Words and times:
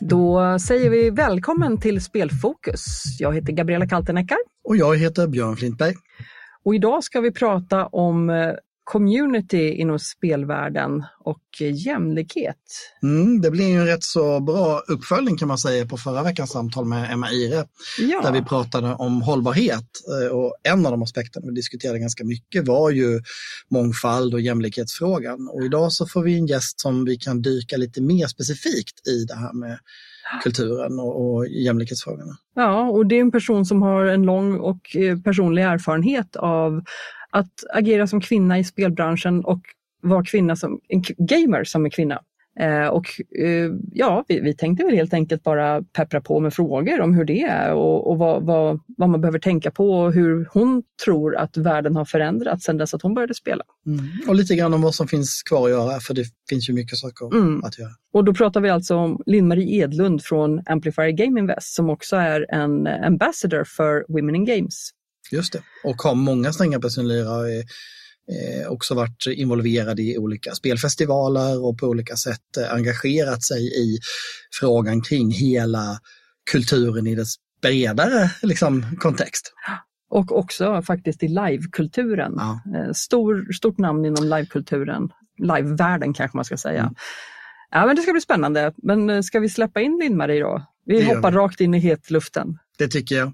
Då 0.00 0.58
säger 0.58 0.90
vi 0.90 1.10
välkommen 1.10 1.80
till 1.80 2.04
Spelfokus. 2.04 3.04
Jag 3.18 3.34
heter 3.34 3.52
Gabriella 3.52 3.88
Kalteneckar. 3.88 4.38
Och 4.64 4.76
jag 4.76 4.96
heter 4.96 5.26
Björn 5.26 5.56
Flintberg. 5.56 5.94
Och 6.64 6.74
idag 6.74 7.04
ska 7.04 7.20
vi 7.20 7.32
prata 7.32 7.86
om 7.86 8.30
eh, 8.30 8.52
community 8.92 9.70
inom 9.70 9.98
spelvärlden 9.98 11.04
och 11.24 11.60
jämlikhet. 11.60 12.56
Mm, 13.02 13.40
det 13.40 13.50
blir 13.50 13.78
en 13.78 13.86
rätt 13.86 14.04
så 14.04 14.40
bra 14.40 14.82
uppföljning 14.88 15.36
kan 15.36 15.48
man 15.48 15.58
säga 15.58 15.86
på 15.86 15.96
förra 15.96 16.22
veckans 16.22 16.50
samtal 16.50 16.84
med 16.84 17.12
Emma 17.12 17.30
Ire. 17.30 17.64
Ja. 17.98 18.20
Där 18.22 18.32
vi 18.32 18.42
pratade 18.42 18.94
om 18.94 19.22
hållbarhet 19.22 19.86
eh, 20.08 20.36
och 20.36 20.54
en 20.62 20.86
av 20.86 20.92
de 20.92 21.02
aspekterna 21.02 21.46
vi 21.46 21.54
diskuterade 21.54 21.98
ganska 21.98 22.24
mycket 22.24 22.68
var 22.68 22.90
ju 22.90 23.20
mångfald 23.70 24.34
och 24.34 24.40
jämlikhetsfrågan. 24.40 25.48
Och 25.48 25.64
idag 25.64 25.92
så 25.92 26.06
får 26.06 26.22
vi 26.22 26.38
en 26.38 26.46
gäst 26.46 26.80
som 26.80 27.04
vi 27.04 27.16
kan 27.16 27.42
dyka 27.42 27.76
lite 27.76 28.02
mer 28.02 28.26
specifikt 28.26 29.08
i 29.08 29.24
det 29.24 29.34
här 29.34 29.52
med 29.52 29.78
kulturen 30.42 31.00
och, 31.00 31.34
och 31.34 31.48
jämlikhetsfrågorna. 31.48 32.36
Ja, 32.54 32.90
och 32.90 33.06
det 33.06 33.16
är 33.16 33.20
en 33.20 33.30
person 33.30 33.64
som 33.64 33.82
har 33.82 34.04
en 34.04 34.22
lång 34.22 34.58
och 34.58 34.96
eh, 34.96 35.18
personlig 35.18 35.62
erfarenhet 35.62 36.36
av 36.36 36.82
att 37.32 37.52
agera 37.74 38.06
som 38.06 38.20
kvinna 38.20 38.58
i 38.58 38.64
spelbranschen 38.64 39.44
och 39.44 39.60
vara 40.02 40.24
kvinna 40.24 40.56
som, 40.56 40.80
en 40.88 41.02
gamer 41.18 41.64
som 41.64 41.86
är 41.86 41.90
kvinna. 41.90 42.22
Eh, 42.60 42.86
och 42.86 43.06
eh, 43.38 43.70
ja, 43.92 44.24
vi, 44.28 44.40
vi, 44.40 44.54
tänkte 44.54 44.84
väl 44.84 44.94
helt 44.94 45.14
enkelt 45.14 45.42
bara 45.42 45.82
peppra 45.82 46.20
på 46.20 46.40
med 46.40 46.54
frågor 46.54 47.00
om 47.00 47.14
hur 47.14 47.24
det 47.24 47.42
är 47.42 47.72
och, 47.72 48.10
och 48.10 48.18
vad, 48.18 48.42
vad, 48.42 48.80
vad, 48.96 49.08
man 49.08 49.20
behöver 49.20 49.38
tänka 49.38 49.70
på 49.70 49.92
och 49.92 50.12
hur 50.12 50.48
hon 50.52 50.82
tror 51.04 51.36
att 51.36 51.56
världen 51.56 51.96
har 51.96 52.04
förändrats 52.04 52.64
sedan 52.64 52.76
dess 52.76 52.94
att 52.94 53.02
hon 53.02 53.14
började 53.14 53.34
spela. 53.34 53.64
Mm. 53.86 54.04
Och 54.28 54.34
lite 54.34 54.54
grann 54.54 54.74
om 54.74 54.82
vad 54.82 54.94
som 54.94 55.08
finns 55.08 55.42
kvar 55.42 55.64
att 55.64 55.70
göra, 55.70 56.00
för 56.00 56.14
det 56.14 56.24
finns 56.48 56.68
ju 56.68 56.72
mycket 56.72 56.98
saker 56.98 57.36
mm. 57.36 57.64
att 57.64 57.78
göra. 57.78 57.90
Och 58.12 58.24
då 58.24 58.34
pratar 58.34 58.60
vi 58.60 58.70
alltså 58.70 58.96
om 58.96 59.22
Linn-Marie 59.26 59.84
Edlund 59.84 60.22
från 60.22 60.62
Amplifier 60.66 61.10
Game 61.10 61.40
Invest 61.40 61.74
som 61.74 61.90
också 61.90 62.16
är 62.16 62.54
en 62.54 62.86
ambassador 62.86 63.64
för 63.64 64.04
Women 64.08 64.34
in 64.34 64.44
Games. 64.44 64.90
Just 65.30 65.52
det, 65.52 65.62
och 65.84 66.02
har 66.02 66.14
många 66.14 66.52
strängar 66.52 66.78
på 66.78 66.90
sin 66.90 67.08
lyra. 67.08 67.48
Eh, 68.32 68.68
också 68.68 68.94
varit 68.94 69.26
involverad 69.26 70.00
i 70.00 70.18
olika 70.18 70.54
spelfestivaler 70.54 71.64
och 71.64 71.78
på 71.78 71.86
olika 71.86 72.16
sätt 72.16 72.56
eh, 72.58 72.74
engagerat 72.74 73.44
sig 73.44 73.62
i 73.62 73.98
frågan 74.60 75.02
kring 75.02 75.30
hela 75.30 75.98
kulturen 76.50 77.06
i 77.06 77.14
dess 77.14 77.34
bredare 77.62 78.30
liksom, 78.42 78.96
kontext. 79.00 79.52
Och 80.10 80.38
också 80.38 80.82
faktiskt 80.82 81.22
i 81.22 81.28
livekulturen. 81.28 82.34
Ja. 82.36 82.60
Eh, 82.76 82.92
stor, 82.92 83.52
stort 83.52 83.78
namn 83.78 84.04
inom 84.04 84.24
livekulturen, 84.24 85.08
livevärlden 85.38 86.14
kanske 86.14 86.36
man 86.36 86.44
ska 86.44 86.56
säga. 86.56 86.82
Mm. 86.82 86.94
Ja, 87.70 87.86
men 87.86 87.96
det 87.96 88.02
ska 88.02 88.12
bli 88.12 88.20
spännande. 88.20 88.72
Men 88.76 89.10
eh, 89.10 89.20
ska 89.20 89.40
vi 89.40 89.48
släppa 89.48 89.80
in 89.80 89.98
Linn-Marie 90.02 90.40
då? 90.40 90.66
Vi 90.86 91.04
hoppar 91.04 91.30
vi. 91.30 91.36
rakt 91.36 91.60
in 91.60 91.74
i 91.74 91.78
hetluften. 91.78 92.58
Det 92.78 92.88
tycker 92.88 93.14
jag. 93.16 93.32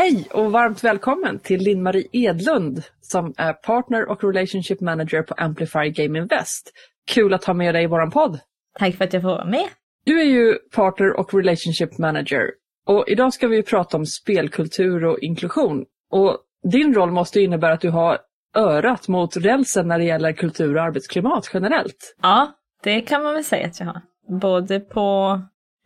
Hej 0.00 0.28
och 0.30 0.52
varmt 0.52 0.84
välkommen 0.84 1.38
till 1.38 1.60
Linn-Marie 1.60 2.08
Edlund 2.12 2.82
som 3.00 3.34
är 3.36 3.52
Partner 3.52 4.08
och 4.08 4.24
Relationship 4.24 4.80
Manager 4.80 5.22
på 5.22 5.34
Amplify 5.34 5.90
Game 5.90 6.18
Invest. 6.18 6.72
Kul 7.06 7.34
att 7.34 7.44
ha 7.44 7.54
med 7.54 7.74
dig 7.74 7.84
i 7.84 7.86
vår 7.86 8.10
podd. 8.10 8.40
Tack 8.78 8.96
för 8.96 9.04
att 9.04 9.12
jag 9.12 9.22
får 9.22 9.28
vara 9.28 9.44
med. 9.44 9.68
Du 10.04 10.20
är 10.20 10.24
ju 10.24 10.54
Partner 10.54 11.20
och 11.20 11.34
Relationship 11.34 11.98
Manager 11.98 12.50
och 12.86 13.04
idag 13.08 13.32
ska 13.32 13.48
vi 13.48 13.62
prata 13.62 13.96
om 13.96 14.06
spelkultur 14.06 15.04
och 15.04 15.18
inklusion. 15.18 15.84
Och 16.10 16.38
din 16.72 16.94
roll 16.94 17.10
måste 17.10 17.40
innebära 17.40 17.72
att 17.72 17.80
du 17.80 17.90
har 17.90 18.18
örat 18.56 19.08
mot 19.08 19.36
rälsen 19.36 19.88
när 19.88 19.98
det 19.98 20.04
gäller 20.04 20.32
kultur 20.32 20.76
och 20.76 20.82
arbetsklimat 20.82 21.50
generellt. 21.54 22.16
Ja, 22.22 22.52
det 22.82 23.00
kan 23.00 23.22
man 23.22 23.34
väl 23.34 23.44
säga 23.44 23.66
att 23.66 23.80
jag 23.80 23.86
har. 23.86 24.00
Både 24.40 24.80
på 24.80 25.40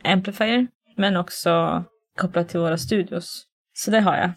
Amplifier 0.04 0.66
men 0.96 1.16
också 1.16 1.84
kopplat 2.18 2.48
till 2.48 2.60
våra 2.60 2.78
studios. 2.78 3.46
Så 3.74 3.90
det 3.90 4.00
har 4.00 4.16
jag. 4.16 4.30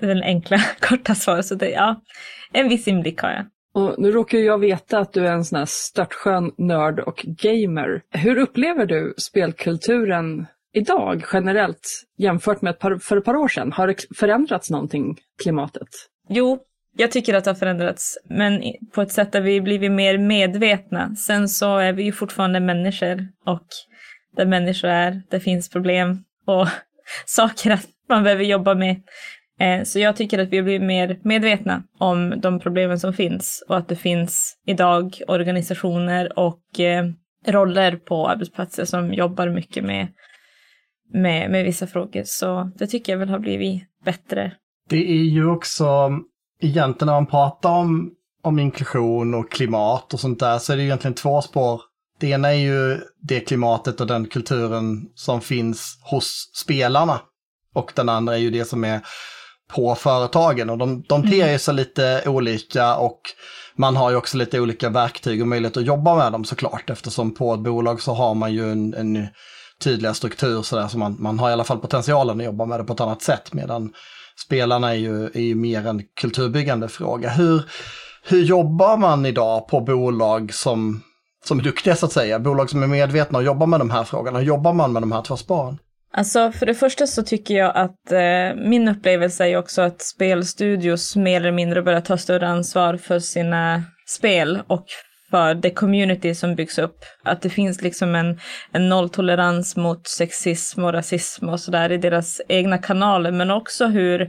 Det 0.00 0.06
är 0.06 0.14
den 0.14 0.22
enkla, 0.22 0.58
korta 0.80 1.14
svaret. 1.14 1.46
Så 1.46 1.54
det, 1.54 1.70
ja, 1.70 2.02
en 2.52 2.68
viss 2.68 2.88
inblick 2.88 3.20
har 3.20 3.30
jag. 3.30 3.46
Och 3.74 3.94
nu 3.98 4.10
råkar 4.12 4.38
jag 4.38 4.58
veta 4.58 4.98
att 4.98 5.12
du 5.12 5.26
är 5.26 5.32
en 5.32 5.44
sån 5.44 5.58
här 5.58 5.66
störtskön 5.68 6.52
nörd 6.58 7.00
och 7.00 7.24
gamer. 7.24 8.02
Hur 8.10 8.38
upplever 8.38 8.86
du 8.86 9.14
spelkulturen 9.16 10.46
idag 10.72 11.24
generellt 11.32 12.04
jämfört 12.18 12.62
med 12.62 12.78
par, 12.78 12.98
för 12.98 13.16
ett 13.16 13.24
par 13.24 13.36
år 13.36 13.48
sedan? 13.48 13.72
Har 13.72 13.86
det 13.86 14.04
förändrats 14.16 14.70
någonting, 14.70 15.16
klimatet? 15.42 15.88
Jo, 16.28 16.58
jag 16.96 17.10
tycker 17.10 17.34
att 17.34 17.44
det 17.44 17.50
har 17.50 17.54
förändrats, 17.54 18.18
men 18.24 18.62
på 18.94 19.02
ett 19.02 19.12
sätt 19.12 19.32
där 19.32 19.40
vi 19.40 19.60
blivit 19.60 19.92
mer 19.92 20.18
medvetna. 20.18 21.14
Sen 21.14 21.48
så 21.48 21.78
är 21.78 21.92
vi 21.92 22.02
ju 22.02 22.12
fortfarande 22.12 22.60
människor 22.60 23.28
och 23.46 23.66
där 24.36 24.46
människor 24.46 24.88
är, 24.88 25.22
det 25.30 25.40
finns 25.40 25.70
problem 25.70 26.24
och 26.46 26.68
saker 27.26 27.70
att 27.70 27.86
man 28.08 28.22
behöver 28.22 28.44
jobba 28.44 28.74
med. 28.74 29.02
Eh, 29.60 29.84
så 29.84 29.98
jag 29.98 30.16
tycker 30.16 30.38
att 30.38 30.48
vi 30.48 30.56
har 30.56 30.64
blivit 30.64 30.82
mer 30.82 31.20
medvetna 31.22 31.82
om 31.98 32.40
de 32.40 32.60
problemen 32.60 33.00
som 33.00 33.12
finns 33.12 33.64
och 33.68 33.76
att 33.76 33.88
det 33.88 33.96
finns 33.96 34.56
idag 34.66 35.18
organisationer 35.28 36.38
och 36.38 36.80
eh, 36.80 37.04
roller 37.46 37.96
på 37.96 38.28
arbetsplatser 38.28 38.84
som 38.84 39.14
jobbar 39.14 39.48
mycket 39.48 39.84
med, 39.84 40.08
med, 41.12 41.50
med 41.50 41.64
vissa 41.64 41.86
frågor. 41.86 42.22
Så 42.24 42.70
det 42.76 42.86
tycker 42.86 43.12
jag 43.12 43.18
väl 43.18 43.28
har 43.28 43.38
blivit 43.38 43.82
bättre. 44.04 44.52
Det 44.88 45.10
är 45.10 45.24
ju 45.24 45.46
också, 45.46 45.84
mm, 45.84 46.22
egentligen 46.60 47.06
när 47.06 47.20
man 47.20 47.26
pratar 47.26 47.70
om, 47.70 48.12
om 48.42 48.58
inklusion 48.58 49.34
och 49.34 49.50
klimat 49.52 50.14
och 50.14 50.20
sånt 50.20 50.40
där, 50.40 50.58
så 50.58 50.72
är 50.72 50.76
det 50.76 50.82
egentligen 50.82 51.14
två 51.14 51.42
spår. 51.42 51.80
Det 52.20 52.28
ena 52.28 52.48
är 52.48 52.58
ju 52.58 53.00
det 53.20 53.40
klimatet 53.40 54.00
och 54.00 54.06
den 54.06 54.26
kulturen 54.26 55.08
som 55.14 55.40
finns 55.40 55.98
hos 56.10 56.50
spelarna 56.54 57.20
och 57.72 57.92
den 57.94 58.08
andra 58.08 58.34
är 58.34 58.38
ju 58.38 58.50
det 58.50 58.64
som 58.64 58.84
är 58.84 59.00
på 59.74 59.94
företagen 59.94 60.70
och 60.70 60.78
de, 60.78 61.02
de 61.08 61.30
ter 61.30 61.42
mm. 61.42 61.58
sig 61.58 61.74
lite 61.74 62.22
olika 62.26 62.96
och 62.96 63.20
man 63.76 63.96
har 63.96 64.10
ju 64.10 64.16
också 64.16 64.36
lite 64.36 64.60
olika 64.60 64.88
verktyg 64.88 65.40
och 65.40 65.48
möjlighet 65.48 65.76
att 65.76 65.86
jobba 65.86 66.16
med 66.16 66.32
dem 66.32 66.44
såklart 66.44 66.90
eftersom 66.90 67.34
på 67.34 67.54
ett 67.54 67.60
bolag 67.60 68.02
så 68.02 68.12
har 68.12 68.34
man 68.34 68.52
ju 68.52 68.72
en, 68.72 68.94
en 68.94 69.26
tydligare 69.84 70.14
struktur 70.14 70.62
sådär 70.62 70.88
så 70.88 70.98
man, 70.98 71.16
man 71.18 71.38
har 71.38 71.50
i 71.50 71.52
alla 71.52 71.64
fall 71.64 71.78
potentialen 71.78 72.40
att 72.40 72.46
jobba 72.46 72.66
med 72.66 72.80
det 72.80 72.84
på 72.84 72.92
ett 72.92 73.00
annat 73.00 73.22
sätt 73.22 73.52
medan 73.52 73.92
spelarna 74.44 74.90
är 74.90 74.98
ju, 74.98 75.24
är 75.24 75.40
ju 75.40 75.54
mer 75.54 75.86
en 75.86 76.02
kulturbyggande 76.20 76.88
fråga. 76.88 77.30
Hur, 77.30 77.62
hur 78.24 78.42
jobbar 78.42 78.96
man 78.96 79.26
idag 79.26 79.68
på 79.68 79.80
bolag 79.80 80.54
som, 80.54 81.02
som 81.44 81.58
är 81.58 81.62
duktiga 81.62 81.96
så 81.96 82.06
att 82.06 82.12
säga, 82.12 82.38
bolag 82.38 82.70
som 82.70 82.82
är 82.82 82.86
medvetna 82.86 83.38
och 83.38 83.44
jobbar 83.44 83.66
med 83.66 83.80
de 83.80 83.90
här 83.90 84.04
frågorna? 84.04 84.38
Hur 84.38 84.46
jobbar 84.46 84.72
man 84.72 84.92
med 84.92 85.02
de 85.02 85.12
här 85.12 85.22
två 85.22 85.36
spåren? 85.36 85.78
Alltså 86.14 86.52
för 86.52 86.66
det 86.66 86.74
första 86.74 87.06
så 87.06 87.22
tycker 87.22 87.54
jag 87.54 87.76
att 87.76 88.12
eh, 88.12 88.54
min 88.68 88.88
upplevelse 88.88 89.46
är 89.46 89.56
också 89.56 89.82
att 89.82 90.02
spelstudios 90.02 91.16
mer 91.16 91.40
eller 91.40 91.52
mindre 91.52 91.82
börjar 91.82 92.00
ta 92.00 92.16
större 92.16 92.48
ansvar 92.48 92.96
för 92.96 93.18
sina 93.18 93.82
spel 94.06 94.62
och 94.66 94.86
för 95.30 95.54
det 95.54 95.70
community 95.70 96.34
som 96.34 96.54
byggs 96.54 96.78
upp. 96.78 97.04
Att 97.24 97.42
det 97.42 97.50
finns 97.50 97.82
liksom 97.82 98.14
en, 98.14 98.40
en 98.72 98.88
nolltolerans 98.88 99.76
mot 99.76 100.06
sexism 100.06 100.84
och 100.84 100.92
rasism 100.92 101.48
och 101.48 101.60
sådär 101.60 101.92
i 101.92 101.96
deras 101.96 102.40
egna 102.48 102.78
kanaler, 102.78 103.30
men 103.30 103.50
också 103.50 103.86
hur 103.86 104.20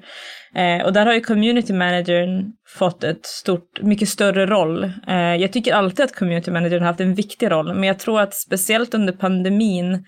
eh, 0.56 0.86
och 0.86 0.94
där 0.94 1.06
har 1.06 1.14
ju 1.14 1.22
community 1.22 1.74
managern 1.74 2.52
fått 2.68 3.04
ett 3.04 3.26
stort, 3.26 3.82
mycket 3.82 4.10
större 4.10 4.46
roll. 4.46 4.84
Eh, 5.08 5.36
jag 5.36 5.54
tycker 5.54 5.74
alltid 5.74 6.06
att 6.06 6.16
community 6.16 6.52
managern 6.52 6.80
har 6.80 6.88
haft 6.88 7.00
en 7.00 7.16
viktig 7.16 7.52
roll, 7.52 7.74
men 7.74 7.84
jag 7.84 8.00
tror 8.00 8.22
att 8.22 8.34
speciellt 8.34 8.94
under 8.94 9.14
pandemin 9.14 10.06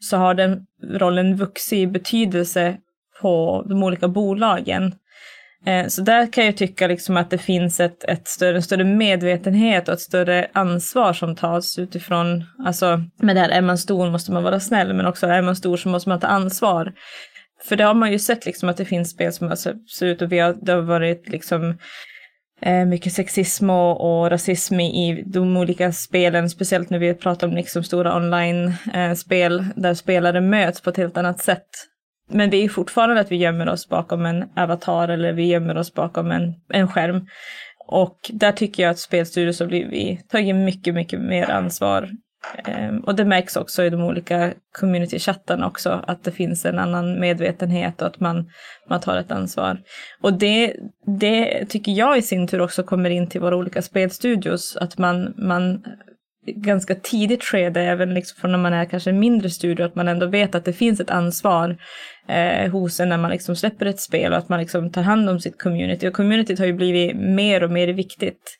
så 0.00 0.16
har 0.16 0.34
den 0.34 0.66
rollen 0.94 1.36
vuxit 1.36 1.78
i 1.78 1.86
betydelse 1.86 2.76
på 3.20 3.64
de 3.68 3.82
olika 3.82 4.08
bolagen. 4.08 4.94
Eh, 5.66 5.86
så 5.86 6.02
där 6.02 6.32
kan 6.32 6.46
jag 6.46 6.56
tycka 6.56 6.86
liksom 6.86 7.16
att 7.16 7.30
det 7.30 7.38
finns 7.38 7.80
ett, 7.80 8.04
ett 8.04 8.28
större, 8.28 8.56
en 8.56 8.62
större 8.62 8.84
medvetenhet 8.84 9.88
och 9.88 9.94
ett 9.94 10.00
större 10.00 10.48
ansvar 10.52 11.12
som 11.12 11.36
tas 11.36 11.78
utifrån, 11.78 12.44
alltså 12.66 13.02
med 13.16 13.36
det 13.36 13.40
här 13.40 13.48
är 13.48 13.62
man 13.62 13.78
stor 13.78 14.10
måste 14.10 14.32
man 14.32 14.42
vara 14.42 14.60
snäll, 14.60 14.94
men 14.94 15.06
också 15.06 15.26
är 15.26 15.42
man 15.42 15.56
stor 15.56 15.76
så 15.76 15.88
måste 15.88 16.08
man 16.08 16.20
ta 16.20 16.26
ansvar. 16.26 16.92
För 17.68 17.76
det 17.76 17.84
har 17.84 17.94
man 17.94 18.12
ju 18.12 18.18
sett 18.18 18.46
liksom 18.46 18.68
att 18.68 18.76
det 18.76 18.84
finns 18.84 19.10
spel 19.10 19.32
som 19.32 19.48
har 19.48 19.56
sett 19.56 20.02
ut 20.02 20.22
och 20.22 20.32
vi 20.32 20.38
har, 20.38 20.56
det 20.62 20.72
har 20.72 20.80
varit 20.80 21.28
liksom 21.28 21.78
Eh, 22.60 22.84
mycket 22.84 23.12
sexism 23.12 23.70
och, 23.70 24.00
och, 24.00 24.30
rasism 24.30 24.80
i 24.80 25.22
de 25.26 25.56
olika 25.56 25.92
spelen, 25.92 26.50
speciellt 26.50 26.90
när 26.90 26.98
vi 26.98 27.14
pratar 27.14 27.46
om 27.46 27.54
liksom 27.54 27.84
stora 27.84 28.16
online-spel 28.16 29.58
eh, 29.58 29.66
där 29.76 29.94
spelare 29.94 30.40
möts 30.40 30.80
på 30.80 30.90
ett 30.90 30.96
helt 30.96 31.16
annat 31.16 31.40
sätt. 31.40 31.68
Men 32.30 32.50
det 32.50 32.56
är 32.56 32.68
fortfarande 32.68 33.20
att 33.20 33.32
vi 33.32 33.36
gömmer 33.36 33.68
oss 33.68 33.88
bakom 33.88 34.26
en 34.26 34.44
avatar 34.56 35.08
eller 35.08 35.32
vi 35.32 35.46
gömmer 35.46 35.76
oss 35.76 35.94
bakom 35.94 36.30
en, 36.30 36.54
en 36.72 36.88
skärm. 36.88 37.26
Och 37.86 38.18
där 38.32 38.52
tycker 38.52 38.82
jag 38.82 38.90
att 38.90 38.98
spelstudios 38.98 39.60
har 39.60 39.66
blivit, 39.66 40.30
tagit 40.30 40.56
mycket, 40.56 40.94
mycket 40.94 41.20
mer 41.20 41.50
ansvar 41.50 42.08
Ehm, 42.64 43.00
och 43.00 43.14
det 43.14 43.24
märks 43.24 43.56
också 43.56 43.82
i 43.84 43.90
de 43.90 44.02
olika 44.02 44.52
communitychattarna 44.78 45.66
också, 45.66 46.04
att 46.06 46.24
det 46.24 46.32
finns 46.32 46.64
en 46.64 46.78
annan 46.78 47.20
medvetenhet 47.20 48.02
och 48.02 48.08
att 48.08 48.20
man, 48.20 48.50
man 48.88 49.00
tar 49.00 49.16
ett 49.16 49.30
ansvar. 49.30 49.80
Och 50.20 50.32
det, 50.32 50.76
det 51.06 51.66
tycker 51.66 51.92
jag 51.92 52.18
i 52.18 52.22
sin 52.22 52.48
tur 52.48 52.60
också 52.60 52.82
kommer 52.82 53.10
in 53.10 53.28
till 53.28 53.40
våra 53.40 53.56
olika 53.56 53.82
spelstudios, 53.82 54.76
att 54.76 54.98
man, 54.98 55.34
man 55.36 55.82
ganska 56.46 56.94
tidigt 56.94 57.44
skede, 57.44 57.80
även 57.80 58.14
liksom 58.14 58.40
från 58.40 58.52
när 58.52 58.58
man 58.58 58.72
är 58.72 58.84
kanske 58.84 59.10
en 59.10 59.18
mindre 59.18 59.50
studio, 59.50 59.84
att 59.84 59.94
man 59.94 60.08
ändå 60.08 60.26
vet 60.26 60.54
att 60.54 60.64
det 60.64 60.72
finns 60.72 61.00
ett 61.00 61.10
ansvar 61.10 61.76
eh, 62.28 62.70
hos 62.70 63.00
en 63.00 63.08
när 63.08 63.18
man 63.18 63.30
liksom 63.30 63.56
släpper 63.56 63.86
ett 63.86 64.00
spel 64.00 64.32
och 64.32 64.38
att 64.38 64.48
man 64.48 64.60
liksom 64.60 64.92
tar 64.92 65.02
hand 65.02 65.30
om 65.30 65.40
sitt 65.40 65.62
community. 65.62 66.08
Och 66.08 66.14
communityt 66.14 66.58
har 66.58 66.66
ju 66.66 66.72
blivit 66.72 67.16
mer 67.16 67.62
och 67.62 67.70
mer 67.70 67.88
viktigt 67.88 68.58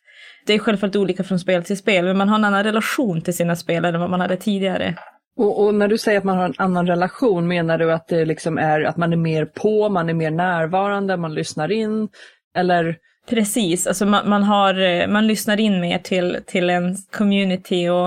det 0.49 0.55
är 0.55 0.59
självfallet 0.59 0.97
olika 0.97 1.25
från 1.25 1.39
spel 1.39 1.65
till 1.65 1.79
spel, 1.79 2.05
men 2.05 2.17
man 2.17 2.29
har 2.29 2.39
en 2.39 2.45
annan 2.45 2.65
relation 2.65 3.21
till 3.21 3.35
sina 3.37 3.57
spelare 3.57 3.95
än 3.95 4.01
vad 4.01 4.11
man 4.11 4.21
hade 4.21 4.37
tidigare. 4.37 4.95
Och, 5.37 5.65
och, 5.65 5.75
när 5.75 5.89
du 5.89 5.99
säger 5.99 6.19
att 6.19 6.25
man 6.25 6.37
har 6.39 6.45
en 6.45 6.55
annan 6.59 6.87
relation, 6.87 7.49
menar 7.49 7.79
du 7.79 7.93
att 7.93 8.09
det 8.09 8.25
liksom 8.25 8.59
är 8.59 8.81
att 8.81 8.97
man 8.97 9.13
är 9.13 9.17
mer 9.17 9.45
på, 9.45 9.89
man 9.89 10.09
är 10.09 10.15
mer 10.15 10.31
närvarande, 10.31 11.17
man 11.17 11.35
lyssnar 11.35 11.73
in? 11.73 12.09
Eller? 12.57 12.97
Precis, 13.29 13.87
alltså 13.87 14.07
man, 14.07 14.29
man, 14.29 14.43
har, 14.43 14.81
eh, 14.81 15.07
man 15.07 15.27
lyssnar 15.27 15.61
in 15.61 15.81
mer 15.81 15.99
till, 15.99 16.39
till 16.47 16.71
en 16.71 16.97
community 17.13 17.89
och 17.89 18.07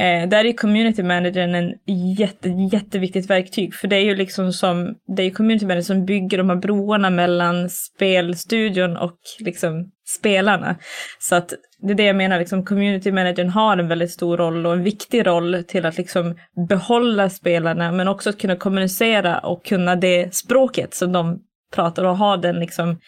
eh, 0.00 0.28
där 0.28 0.44
är 0.44 0.52
community 0.52 1.02
managern 1.02 1.54
en 1.54 1.72
jätte, 2.18 2.48
jätteviktigt 2.48 3.30
verktyg. 3.30 3.74
För 3.74 3.88
det 3.88 3.96
är 3.96 4.04
ju 4.04 4.14
liksom 4.14 4.52
som, 4.52 4.94
det 5.16 5.22
är 5.22 5.30
community 5.30 5.66
managern 5.66 5.84
som 5.84 6.04
bygger 6.04 6.38
de 6.38 6.50
här 6.50 6.56
broarna 6.56 7.10
mellan 7.10 7.70
spelstudion 7.70 8.96
och 8.96 9.18
liksom 9.38 9.90
spelarna. 10.18 10.76
Så 11.18 11.34
att 11.34 11.54
det 11.82 11.92
är 11.92 11.96
det 11.96 12.04
jag 12.04 12.16
menar, 12.16 12.38
liksom 12.38 12.64
community 12.64 13.12
managern 13.12 13.48
har 13.48 13.76
en 13.76 13.88
väldigt 13.88 14.10
stor 14.10 14.36
roll 14.36 14.66
och 14.66 14.72
en 14.72 14.82
viktig 14.82 15.26
roll 15.26 15.64
till 15.68 15.86
att 15.86 15.98
liksom 15.98 16.36
behålla 16.68 17.30
spelarna 17.30 17.92
men 17.92 18.08
också 18.08 18.30
att 18.30 18.40
kunna 18.40 18.56
kommunicera 18.56 19.38
och 19.38 19.64
kunna 19.64 19.96
det 19.96 20.34
språket 20.34 20.94
som 20.94 21.12
de 21.12 21.38
pratar 21.74 22.04
och 22.04 22.16
ha 22.16 22.36
den 22.36 22.60
liksom 22.60 22.98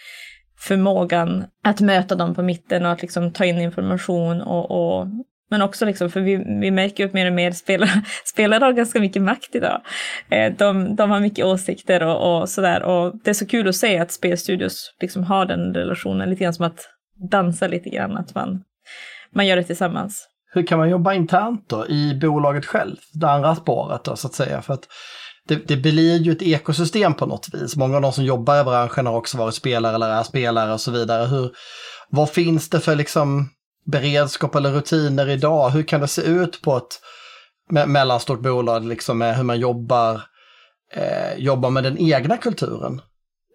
förmågan 0.58 1.44
att 1.64 1.80
möta 1.80 2.14
dem 2.14 2.34
på 2.34 2.42
mitten 2.42 2.86
och 2.86 2.92
att 2.92 3.02
liksom 3.02 3.32
ta 3.32 3.44
in 3.44 3.58
information 3.58 4.42
och, 4.42 4.70
och 4.70 5.06
men 5.50 5.62
också 5.62 5.86
liksom, 5.86 6.10
för 6.10 6.20
vi, 6.20 6.36
vi 6.60 6.70
märker 6.70 7.02
ju 7.02 7.08
att 7.08 7.14
mer 7.14 7.26
och 7.26 7.32
mer 7.32 7.52
spelare, 7.52 7.90
spelare 8.24 8.64
har 8.64 8.72
ganska 8.72 9.00
mycket 9.00 9.22
makt 9.22 9.54
idag. 9.54 9.80
Eh, 10.28 10.52
de, 10.58 10.96
de 10.96 11.10
har 11.10 11.20
mycket 11.20 11.44
åsikter 11.44 12.02
och, 12.02 12.40
och 12.40 12.48
sådär. 12.48 12.82
Och 12.82 13.12
det 13.24 13.30
är 13.30 13.34
så 13.34 13.46
kul 13.46 13.68
att 13.68 13.76
se 13.76 13.98
att 13.98 14.12
spelstudios 14.12 14.94
liksom 15.00 15.24
har 15.24 15.46
den 15.46 15.74
relationen, 15.74 16.30
lite 16.30 16.42
grann 16.42 16.54
som 16.54 16.66
att 16.66 16.88
dansa 17.30 17.66
lite 17.66 17.90
grann, 17.90 18.16
att 18.16 18.34
man, 18.34 18.64
man 19.32 19.46
gör 19.46 19.56
det 19.56 19.64
tillsammans. 19.64 20.28
Hur 20.52 20.66
kan 20.66 20.78
man 20.78 20.90
jobba 20.90 21.14
internt 21.14 21.68
då 21.68 21.86
i 21.88 22.18
bolaget 22.20 22.66
själv, 22.66 22.96
det 23.12 23.30
andra 23.30 23.54
spåret 23.54 24.04
då 24.04 24.16
så 24.16 24.26
att 24.26 24.34
säga? 24.34 24.62
För 24.62 24.74
att 24.74 24.88
det, 25.48 25.68
det 25.68 25.76
blir 25.76 26.22
ju 26.22 26.32
ett 26.32 26.42
ekosystem 26.42 27.14
på 27.14 27.26
något 27.26 27.48
vis. 27.54 27.76
Många 27.76 27.96
av 27.96 28.02
de 28.02 28.12
som 28.12 28.24
jobbar 28.24 28.60
i 28.60 28.64
branschen 28.64 29.06
har 29.06 29.16
också 29.16 29.38
varit 29.38 29.54
spelare 29.54 29.94
eller 29.94 30.08
är 30.08 30.22
spelare 30.22 30.72
och 30.72 30.80
så 30.80 30.90
vidare. 30.90 31.26
Hur, 31.26 31.50
vad 32.10 32.30
finns 32.30 32.68
det 32.68 32.80
för 32.80 32.96
liksom 32.96 33.48
beredskap 33.86 34.54
eller 34.54 34.72
rutiner 34.72 35.28
idag? 35.28 35.70
Hur 35.70 35.82
kan 35.82 36.00
det 36.00 36.08
se 36.08 36.22
ut 36.22 36.62
på 36.62 36.76
ett 36.76 37.00
me 37.70 37.86
mellanstort 37.86 38.40
bolag, 38.40 38.84
liksom 38.84 39.18
med 39.18 39.36
hur 39.36 39.44
man 39.44 39.60
jobbar, 39.60 40.20
eh, 40.92 41.38
jobbar 41.38 41.70
med 41.70 41.84
den 41.84 41.98
egna 41.98 42.36
kulturen 42.36 43.00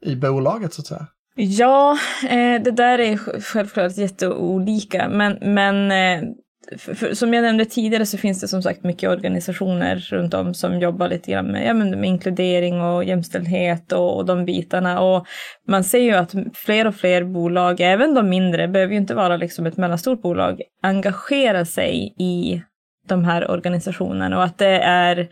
i 0.06 0.15
bolaget 0.15 0.74
så 0.74 0.81
att 0.81 0.88
säga? 0.88 1.07
Ja, 1.36 1.97
eh, 2.24 2.63
det 2.63 2.71
där 2.71 3.00
är 3.00 3.41
självklart 3.41 3.97
jätteolika, 3.97 5.09
men, 5.09 5.53
men 5.53 5.91
eh, 5.91 6.30
för, 6.78 6.94
för, 6.94 7.14
som 7.14 7.34
jag 7.34 7.42
nämnde 7.42 7.66
tidigare 7.66 8.06
så 8.06 8.18
finns 8.18 8.42
det 8.42 8.48
som 8.48 8.62
sagt 8.62 8.84
mycket 8.84 9.10
organisationer 9.10 9.96
runt 9.96 10.34
om 10.34 10.54
som 10.54 10.80
jobbar 10.80 11.08
lite 11.08 11.32
grann 11.32 11.52
med, 11.52 11.68
ja, 11.68 11.74
med 11.74 12.06
inkludering 12.06 12.82
och 12.82 13.04
jämställdhet 13.04 13.92
och, 13.92 14.18
och 14.18 14.26
de 14.26 14.46
bitarna. 14.46 15.02
Och 15.02 15.28
man 15.68 15.84
ser 15.84 16.00
ju 16.00 16.14
att 16.14 16.34
fler 16.54 16.88
och 16.88 16.96
fler 16.96 17.24
bolag, 17.24 17.80
även 17.80 18.14
de 18.14 18.30
mindre, 18.30 18.68
behöver 18.68 18.94
ju 18.94 19.00
inte 19.00 19.16
vara 19.16 19.38
liksom 19.38 19.66
ett 19.66 19.78
mellanstort 19.78 20.22
bolag, 20.22 20.62
engagerar 20.84 21.64
sig 21.64 22.16
i 22.20 22.62
de 23.08 23.24
här 23.24 23.52
organisationerna 23.52 24.38
och 24.38 24.44
att 24.44 24.58
det 24.58 24.80
är 24.80 25.30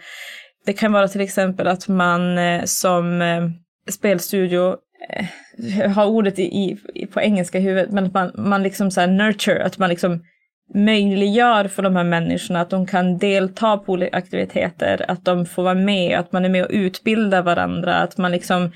det 0.65 0.73
kan 0.73 0.91
vara 0.91 1.07
till 1.07 1.21
exempel 1.21 1.67
att 1.67 1.87
man 1.87 2.37
eh, 2.37 2.63
som 2.63 3.21
eh, 3.21 3.49
spelstudio 3.91 4.75
eh, 5.09 5.91
har 5.91 6.05
ordet 6.05 6.39
i, 6.39 6.77
i, 6.95 7.05
på 7.05 7.21
engelska 7.21 7.57
i 7.57 7.61
huvudet, 7.61 7.91
men 7.91 8.05
att 8.05 8.13
man, 8.13 8.31
man 8.35 8.63
liksom 8.63 8.91
så 8.91 9.05
nurture, 9.05 9.65
att 9.65 9.77
man 9.77 9.89
liksom 9.89 10.23
möjliggör 10.73 11.67
för 11.67 11.83
de 11.83 11.95
här 11.95 12.03
människorna 12.03 12.61
att 12.61 12.69
de 12.69 12.85
kan 12.85 13.17
delta 13.17 13.77
på 13.77 13.91
olika 13.91 14.17
aktiviteter, 14.17 15.05
att 15.07 15.25
de 15.25 15.45
får 15.45 15.63
vara 15.63 15.73
med, 15.73 16.19
att 16.19 16.31
man 16.31 16.45
är 16.45 16.49
med 16.49 16.63
och 16.63 16.71
utbildar 16.71 17.41
varandra, 17.41 17.95
att 17.95 18.17
man 18.17 18.31
liksom 18.31 18.71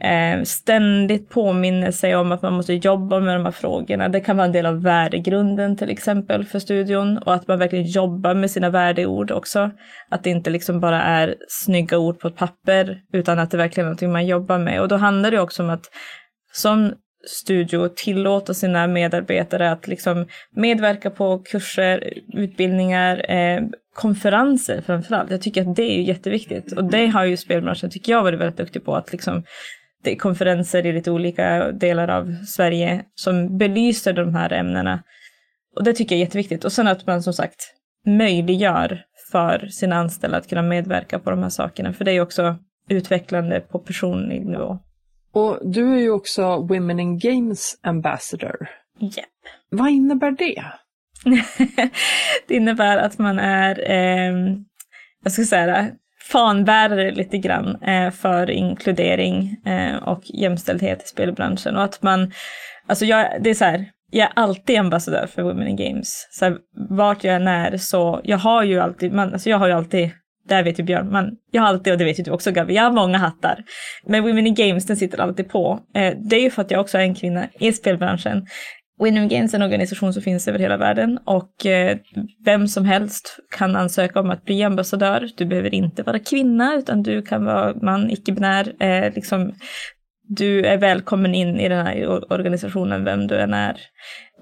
eh, 0.00 0.42
ständigt 0.44 1.30
påminner 1.30 1.90
sig 1.90 2.16
om 2.16 2.32
att 2.32 2.42
man 2.42 2.52
måste 2.52 2.74
jobba 2.74 3.20
med 3.20 3.34
de 3.34 3.44
här 3.44 3.52
frågorna. 3.52 4.08
Det 4.08 4.20
kan 4.20 4.36
vara 4.36 4.46
en 4.46 4.52
del 4.52 4.66
av 4.66 4.82
värdegrunden 4.82 5.76
till 5.76 5.90
exempel 5.90 6.44
för 6.44 6.58
studion 6.58 7.18
och 7.18 7.34
att 7.34 7.48
man 7.48 7.58
verkligen 7.58 7.86
jobbar 7.86 8.34
med 8.34 8.50
sina 8.50 8.70
värdeord 8.70 9.30
också. 9.30 9.70
Att 10.08 10.24
det 10.24 10.30
inte 10.30 10.50
liksom 10.50 10.80
bara 10.80 11.02
är 11.02 11.34
snygga 11.48 11.98
ord 11.98 12.20
på 12.20 12.28
ett 12.28 12.36
papper 12.36 12.98
utan 13.12 13.38
att 13.38 13.50
det 13.50 13.56
verkligen 13.56 13.84
är 13.86 13.88
någonting 13.90 14.12
man 14.12 14.26
jobbar 14.26 14.58
med. 14.58 14.80
Och 14.80 14.88
då 14.88 14.96
handlar 14.96 15.30
det 15.30 15.40
också 15.40 15.62
om 15.62 15.70
att 15.70 15.84
som 16.52 16.92
studio 17.26 17.88
tillåta 17.88 18.54
sina 18.54 18.86
medarbetare 18.86 19.70
att 19.70 19.86
liksom 19.86 20.26
medverka 20.50 21.10
på 21.10 21.38
kurser, 21.38 22.12
utbildningar, 22.32 23.30
eh, 23.30 23.62
konferenser 23.94 24.80
framförallt. 24.80 25.30
Jag 25.30 25.42
tycker 25.42 25.62
att 25.62 25.76
det 25.76 25.98
är 25.98 26.02
jätteviktigt 26.02 26.72
och 26.72 26.84
det 26.84 27.06
har 27.06 27.24
ju 27.24 27.36
spelbranschen, 27.36 27.90
tycker 27.90 28.12
jag, 28.12 28.22
varit 28.22 28.40
väldigt 28.40 28.56
duktig 28.56 28.84
på 28.84 28.94
att 28.94 29.12
liksom 29.12 29.42
det 30.02 30.12
är 30.12 30.16
konferenser 30.16 30.86
i 30.86 30.92
lite 30.92 31.10
olika 31.10 31.72
delar 31.72 32.08
av 32.08 32.34
Sverige 32.46 33.04
som 33.14 33.58
belyser 33.58 34.12
de 34.12 34.34
här 34.34 34.52
ämnena. 34.52 35.02
Och 35.76 35.84
det 35.84 35.92
tycker 35.92 36.14
jag 36.14 36.20
är 36.20 36.24
jätteviktigt. 36.24 36.64
Och 36.64 36.72
sen 36.72 36.88
att 36.88 37.06
man 37.06 37.22
som 37.22 37.32
sagt 37.32 37.74
möjliggör 38.06 39.02
för 39.32 39.66
sina 39.66 39.96
anställda 39.96 40.36
att 40.36 40.48
kunna 40.48 40.62
medverka 40.62 41.18
på 41.18 41.30
de 41.30 41.42
här 41.42 41.50
sakerna, 41.50 41.92
för 41.92 42.04
det 42.04 42.12
är 42.12 42.20
också 42.20 42.56
utvecklande 42.88 43.60
på 43.60 43.78
personlig 43.78 44.46
nivå. 44.46 44.78
Och 45.32 45.58
du 45.62 45.94
är 45.94 45.98
ju 45.98 46.10
också 46.10 46.56
Women 46.56 47.00
in 47.00 47.18
Games 47.18 47.78
Ambassador. 47.82 48.68
Yep. 49.00 49.24
Vad 49.70 49.90
innebär 49.90 50.30
det? 50.30 50.64
det 52.48 52.54
innebär 52.54 52.96
att 52.96 53.18
man 53.18 53.38
är, 53.38 53.90
eh, 53.90 54.34
jag 55.24 55.32
ska 55.32 55.44
säga 55.44 55.90
fanbärare 56.32 57.10
lite 57.10 57.38
grann 57.38 57.82
eh, 57.82 58.10
för 58.10 58.50
inkludering 58.50 59.56
eh, 59.66 59.96
och 59.96 60.22
jämställdhet 60.24 61.02
i 61.02 61.06
spelbranschen. 61.06 61.76
Och 61.76 61.82
att 61.82 62.02
man, 62.02 62.32
alltså 62.86 63.04
jag, 63.04 63.42
det 63.42 63.50
är 63.50 63.54
så 63.54 63.64
här, 63.64 63.90
jag 64.10 64.28
är 64.28 64.32
alltid 64.36 64.78
ambassadör 64.78 65.26
för 65.26 65.42
Women 65.42 65.68
in 65.68 65.76
Games. 65.76 66.28
Så 66.30 66.44
här, 66.44 66.56
vart 66.90 67.24
jag 67.24 67.36
än 67.36 67.48
är 67.48 67.76
så, 67.76 68.20
jag 68.24 68.38
har 68.38 68.62
ju 68.62 68.80
alltid, 68.80 69.12
man, 69.12 69.32
alltså 69.32 69.50
jag 69.50 69.58
har 69.58 69.66
ju 69.66 69.72
alltid 69.72 70.10
det 70.56 70.62
vet 70.62 70.78
ju 70.78 70.82
Björn, 70.82 71.08
men 71.08 71.30
jag 71.50 71.62
har 71.62 71.68
alltid, 71.68 71.92
och 71.92 71.98
det 71.98 72.04
vet 72.04 72.18
ju 72.18 72.22
du 72.22 72.30
också 72.30 72.52
Gabi, 72.52 72.74
jag 72.74 72.82
har 72.82 72.92
många 72.92 73.18
hattar. 73.18 73.64
Men 74.06 74.22
Women 74.22 74.46
in 74.46 74.54
Games, 74.54 74.86
den 74.86 74.96
sitter 74.96 75.20
alltid 75.20 75.48
på. 75.48 75.80
Eh, 75.94 76.14
det 76.18 76.36
är 76.36 76.40
ju 76.40 76.50
för 76.50 76.62
att 76.62 76.70
jag 76.70 76.80
också 76.80 76.98
är 76.98 77.02
en 77.02 77.14
kvinna 77.14 77.48
i 77.58 77.72
spelbranschen. 77.72 78.46
Women 78.98 79.16
in 79.16 79.28
Games 79.28 79.54
är 79.54 79.58
en 79.58 79.62
organisation 79.62 80.12
som 80.12 80.22
finns 80.22 80.48
över 80.48 80.58
hela 80.58 80.76
världen 80.76 81.18
och 81.24 81.66
eh, 81.66 81.96
vem 82.44 82.68
som 82.68 82.84
helst 82.84 83.38
kan 83.56 83.76
ansöka 83.76 84.20
om 84.20 84.30
att 84.30 84.44
bli 84.44 84.62
ambassadör. 84.62 85.28
Du 85.36 85.44
behöver 85.44 85.74
inte 85.74 86.02
vara 86.02 86.18
kvinna 86.18 86.74
utan 86.78 87.02
du 87.02 87.22
kan 87.22 87.44
vara 87.44 87.74
man, 87.82 88.10
icke-binär. 88.10 88.72
Eh, 88.82 89.14
liksom, 89.14 89.52
du 90.22 90.64
är 90.64 90.78
välkommen 90.78 91.34
in 91.34 91.60
i 91.60 91.68
den 91.68 91.86
här 91.86 92.32
organisationen, 92.32 93.04
vem 93.04 93.26
du 93.26 93.36
än 93.36 93.54
är. 93.54 93.76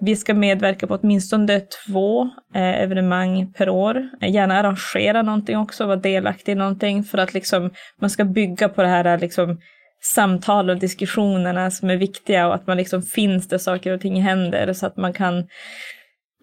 Vi 0.00 0.16
ska 0.16 0.34
medverka 0.34 0.86
på 0.86 0.94
åtminstone 0.94 1.60
två 1.60 2.22
eh, 2.54 2.82
evenemang 2.82 3.52
per 3.52 3.68
år. 3.68 4.08
Eh, 4.20 4.30
gärna 4.30 4.54
arrangera 4.58 5.22
någonting 5.22 5.56
också, 5.56 5.86
vara 5.86 5.96
delaktig 5.96 6.52
i 6.52 6.54
någonting 6.54 7.04
för 7.04 7.18
att 7.18 7.34
liksom, 7.34 7.70
man 8.00 8.10
ska 8.10 8.24
bygga 8.24 8.68
på 8.68 8.82
det 8.82 8.88
här 8.88 9.04
eh, 9.04 9.18
liksom, 9.18 9.60
samtal 10.02 10.70
och 10.70 10.78
diskussionerna 10.78 11.70
som 11.70 11.90
är 11.90 11.96
viktiga 11.96 12.48
och 12.48 12.54
att 12.54 12.66
man 12.66 12.76
liksom 12.76 13.02
finns 13.02 13.48
där 13.48 13.58
saker 13.58 13.92
och 13.92 14.00
ting 14.00 14.22
händer 14.22 14.72
så 14.72 14.86
att 14.86 14.96
man 14.96 15.12
kan 15.12 15.44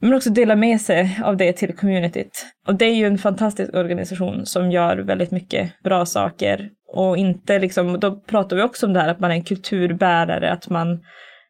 men 0.02 0.14
också 0.14 0.30
dela 0.30 0.56
med 0.56 0.82
sig 0.82 1.20
av 1.24 1.38
det 1.38 1.54
till 1.54 1.76
communityt. 1.76 2.46
Och 2.68 2.76
det 2.76 2.86
är 2.86 2.94
ju 2.94 3.06
en 3.06 3.18
fantastisk 3.18 3.74
organisation 3.74 4.46
som 4.46 4.72
gör 4.72 4.98
väldigt 4.98 5.32
mycket 5.32 5.84
bra 5.84 6.06
saker. 6.06 6.70
Och 6.94 7.18
inte 7.18 7.60
liksom, 7.60 8.00
då 8.00 8.16
pratar 8.16 8.56
vi 8.56 8.62
också 8.62 8.86
om 8.86 8.94
det 8.94 9.00
här 9.00 9.08
att 9.08 9.20
man 9.20 9.32
är 9.32 9.36
en 9.36 9.44
kulturbärare, 9.44 10.52
att 10.52 10.70
man 10.70 11.00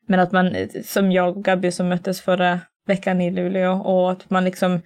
men 0.08 0.20
att 0.20 0.32
man, 0.32 0.56
som 0.84 1.12
jag 1.12 1.38
och 1.38 1.44
Gabi 1.44 1.72
som 1.72 1.90
möttes 1.90 2.22
förra 2.22 2.60
veckan 2.88 3.22
i 3.22 3.32
Luleå, 3.32 3.74
och 3.74 4.12
att 4.12 4.30
man 4.30 4.46
liksom 4.46 4.82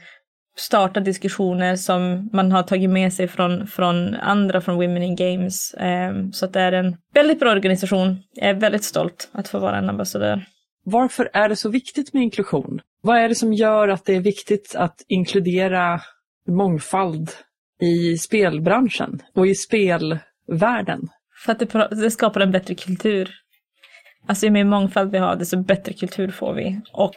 startar 0.59 1.01
diskussioner 1.01 1.75
som 1.75 2.29
man 2.33 2.51
har 2.51 2.63
tagit 2.63 2.89
med 2.89 3.13
sig 3.13 3.27
från, 3.27 3.67
från 3.67 4.15
andra 4.15 4.61
från 4.61 4.75
Women 4.75 5.03
in 5.03 5.15
Games. 5.15 5.75
Um, 5.79 6.33
så 6.33 6.45
att 6.45 6.53
det 6.53 6.61
är 6.61 6.71
en 6.71 6.97
väldigt 7.13 7.39
bra 7.39 7.51
organisation. 7.51 8.17
Jag 8.33 8.49
är 8.49 8.53
väldigt 8.53 8.83
stolt 8.83 9.29
att 9.31 9.47
få 9.47 9.59
vara 9.59 9.77
en 9.77 9.89
ambassadör. 9.89 10.45
Varför 10.83 11.29
är 11.33 11.49
det 11.49 11.55
så 11.55 11.69
viktigt 11.69 12.13
med 12.13 12.23
inklusion? 12.23 12.81
Vad 13.01 13.17
är 13.17 13.29
det 13.29 13.35
som 13.35 13.53
gör 13.53 13.87
att 13.87 14.05
det 14.05 14.15
är 14.15 14.19
viktigt 14.19 14.75
att 14.75 15.01
inkludera 15.07 16.01
mångfald 16.47 17.29
i 17.81 18.17
spelbranschen 18.17 19.21
och 19.35 19.47
i 19.47 19.55
spelvärlden? 19.55 21.09
För 21.45 21.51
att 21.51 21.59
det, 21.59 21.87
det 21.91 22.11
skapar 22.11 22.41
en 22.41 22.51
bättre 22.51 22.75
kultur. 22.75 23.29
Alltså 24.29 24.45
ju 24.45 24.51
mer 24.51 24.63
mångfald 24.63 25.11
vi 25.11 25.17
har, 25.17 25.35
desto 25.35 25.57
bättre 25.57 25.93
kultur 25.93 26.31
får 26.31 26.53
vi. 26.53 26.81
Och 26.93 27.15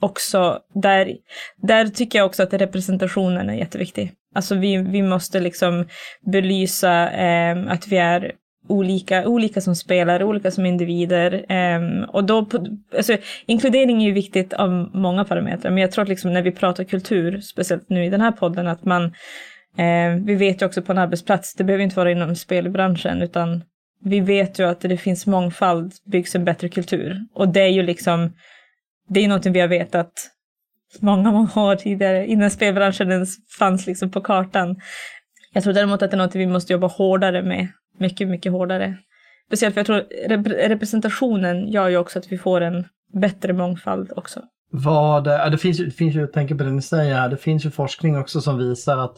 också 0.00 0.58
där, 0.74 1.16
där 1.56 1.86
tycker 1.86 2.18
jag 2.18 2.26
också 2.26 2.42
att 2.42 2.54
representationen 2.54 3.50
är 3.50 3.54
jätteviktig. 3.54 4.12
Alltså 4.34 4.54
vi, 4.54 4.76
vi 4.76 5.02
måste 5.02 5.40
liksom 5.40 5.86
belysa 6.32 7.10
eh, 7.10 7.56
att 7.68 7.88
vi 7.88 7.96
är 7.96 8.32
olika, 8.68 9.28
olika 9.28 9.60
som 9.60 9.76
spelare, 9.76 10.24
olika 10.24 10.50
som 10.50 10.66
individer. 10.66 11.44
Um, 11.52 12.04
och 12.04 12.24
då, 12.24 12.48
alltså, 12.96 13.16
inkludering 13.46 14.02
är 14.02 14.06
ju 14.06 14.12
viktigt 14.12 14.52
av 14.52 14.70
många 14.94 15.24
parametrar, 15.24 15.70
men 15.70 15.80
jag 15.80 15.92
tror 15.92 16.02
att 16.02 16.08
liksom 16.08 16.32
när 16.32 16.42
vi 16.42 16.52
pratar 16.52 16.84
kultur, 16.84 17.40
speciellt 17.40 17.88
nu 17.88 18.04
i 18.04 18.10
den 18.10 18.20
här 18.20 18.32
podden, 18.32 18.68
att 18.68 18.84
man, 18.84 19.04
uh, 19.04 20.24
vi 20.24 20.34
vet 20.34 20.62
ju 20.62 20.66
också 20.66 20.82
på 20.82 20.92
en 20.92 20.98
arbetsplats, 20.98 21.54
det 21.54 21.64
behöver 21.64 21.84
inte 21.84 21.96
vara 21.96 22.10
inom 22.10 22.36
spelbranschen, 22.36 23.22
utan 23.22 23.62
vi 24.04 24.20
vet 24.20 24.58
ju 24.58 24.68
att 24.68 24.80
det 24.80 24.96
finns 24.96 25.26
mångfald, 25.26 25.92
byggs 26.04 26.34
en 26.34 26.44
bättre 26.44 26.68
kultur. 26.68 27.26
Och 27.34 27.48
det 27.48 27.60
är 27.60 27.68
ju 27.68 27.82
liksom, 27.82 28.32
det 29.08 29.20
är 29.24 29.28
någonting 29.28 29.52
vi 29.52 29.60
har 29.60 29.68
vetat 29.68 30.12
många, 31.00 31.32
många 31.32 31.70
år 31.70 31.76
tidigare, 31.76 32.26
innan 32.26 32.50
spelbranschen 32.50 33.12
ens 33.12 33.36
fanns 33.58 33.86
liksom 33.86 34.10
på 34.10 34.20
kartan. 34.20 34.76
Jag 35.52 35.64
tror 35.64 35.72
däremot 35.72 36.02
att 36.02 36.10
det 36.10 36.14
är 36.14 36.18
något 36.18 36.34
vi 36.34 36.46
måste 36.46 36.72
jobba 36.72 36.86
hårdare 36.86 37.42
med 37.42 37.68
mycket, 37.98 38.28
mycket 38.28 38.52
hårdare. 38.52 38.96
Speciellt 39.46 39.74
för 39.74 39.80
jag 39.80 39.86
tror 39.86 40.04
rep 40.28 40.46
representationen 40.46 41.68
gör 41.68 41.88
ju 41.88 41.96
också 41.96 42.18
att 42.18 42.32
vi 42.32 42.38
får 42.38 42.60
en 42.60 42.84
bättre 43.12 43.52
mångfald 43.52 44.12
också. 44.16 44.40
Vad, 44.74 45.26
ja, 45.26 45.48
det 45.48 45.58
finns 45.58 45.80
ju, 45.80 45.84
det 45.84 45.90
finns 45.90 46.16
ju, 46.16 46.20
jag 46.20 46.32
tänker 46.32 46.54
på 46.54 46.64
det 46.64 46.70
ni 46.70 46.82
säger 46.82 47.14
här, 47.14 47.28
det 47.28 47.36
finns 47.36 47.66
ju 47.66 47.70
forskning 47.70 48.18
också 48.18 48.40
som 48.40 48.58
visar 48.58 48.98
att 48.98 49.16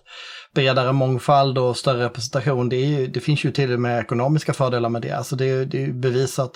bredare 0.54 0.92
mångfald 0.92 1.58
och 1.58 1.76
större 1.76 2.04
representation, 2.04 2.68
det, 2.68 2.76
är 2.76 2.86
ju, 2.86 3.06
det 3.06 3.20
finns 3.20 3.44
ju 3.44 3.52
till 3.52 3.72
och 3.72 3.80
med 3.80 4.00
ekonomiska 4.00 4.52
fördelar 4.52 4.88
med 4.88 5.02
det. 5.02 5.10
Alltså 5.10 5.36
det, 5.36 5.64
det 5.64 5.84
är 5.84 5.92
bevisat 5.92 6.52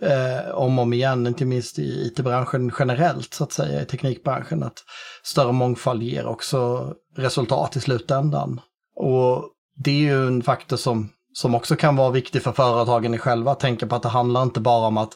eh, 0.00 0.54
om 0.54 0.78
och 0.78 0.82
om 0.82 0.92
igen, 0.92 1.26
inte 1.26 1.44
minst 1.44 1.78
i 1.78 2.06
IT-branschen 2.06 2.72
generellt, 2.78 3.34
så 3.34 3.44
att 3.44 3.52
säga, 3.52 3.82
i 3.82 3.84
teknikbranschen, 3.84 4.62
att 4.62 4.78
större 5.22 5.52
mångfald 5.52 6.02
ger 6.02 6.26
också 6.26 6.92
resultat 7.16 7.76
i 7.76 7.80
slutändan. 7.80 8.60
Och 8.96 9.44
det 9.76 9.90
är 9.90 10.00
ju 10.00 10.26
en 10.26 10.42
faktor 10.42 10.76
som 10.76 11.10
som 11.36 11.54
också 11.54 11.76
kan 11.76 11.96
vara 11.96 12.10
viktig 12.10 12.42
för 12.42 12.52
företagen 12.52 13.14
i 13.14 13.18
själva. 13.18 13.54
Tänka 13.54 13.86
på 13.86 13.96
att 13.96 14.02
det 14.02 14.08
handlar 14.08 14.42
inte 14.42 14.60
bara 14.60 14.86
om 14.86 14.98
att 14.98 15.12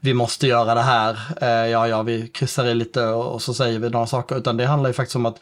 vi 0.00 0.14
måste 0.14 0.46
göra 0.46 0.74
det 0.74 0.80
här, 0.80 1.18
eh, 1.40 1.70
ja, 1.70 1.88
ja, 1.88 2.02
vi 2.02 2.28
kryssar 2.28 2.64
i 2.64 2.74
lite 2.74 3.06
och, 3.06 3.42
så 3.42 3.54
säger 3.54 3.78
vi 3.78 3.90
några 3.90 4.06
saker, 4.06 4.36
utan 4.36 4.56
det 4.56 4.66
handlar 4.66 4.90
ju 4.90 4.94
faktiskt 4.94 5.16
om 5.16 5.26
att, 5.26 5.38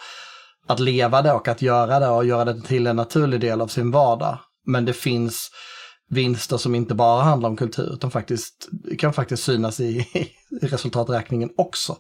att 0.70 0.80
leva 0.80 1.22
det 1.22 1.32
och 1.32 1.48
att 1.48 1.62
göra 1.62 2.00
det 2.00 2.08
och 2.08 2.24
göra 2.24 2.44
det 2.44 2.60
till 2.60 2.86
en 2.86 2.96
naturlig 2.96 3.40
del 3.40 3.60
av 3.60 3.68
sin 3.68 3.90
vardag. 3.90 4.38
Men 4.66 4.84
det 4.84 4.92
finns 4.92 5.50
vinster 6.10 6.56
som 6.56 6.74
inte 6.74 6.94
bara 6.94 7.22
handlar 7.22 7.48
om 7.48 7.56
kultur, 7.56 7.92
utan 7.92 8.10
faktiskt 8.10 8.68
kan 8.98 9.12
faktiskt 9.12 9.42
synas 9.44 9.80
i, 9.80 10.06
i 10.62 10.66
resultaträkningen 10.66 11.50
också, 11.56 11.96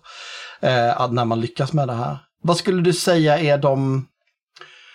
eh, 0.60 1.10
när 1.10 1.24
man 1.24 1.40
lyckas 1.40 1.72
med 1.72 1.88
det 1.88 1.94
här. 1.94 2.18
Vad 2.42 2.56
skulle 2.56 2.82
du 2.82 2.92
säga 2.92 3.38
är 3.38 3.58
de 3.58 4.06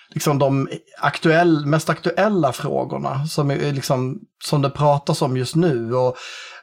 liksom 0.10 0.40
de 0.40 0.70
aktuell, 1.02 1.66
mest 1.66 1.90
aktuella 1.90 2.52
frågorna 2.52 3.28
som, 3.28 3.52
är 3.52 3.74
liksom, 3.74 4.20
som 4.44 4.62
det 4.62 4.70
pratas 4.70 5.22
om 5.22 5.38
just 5.38 5.56
nu? 5.56 5.96
Och 5.96 6.08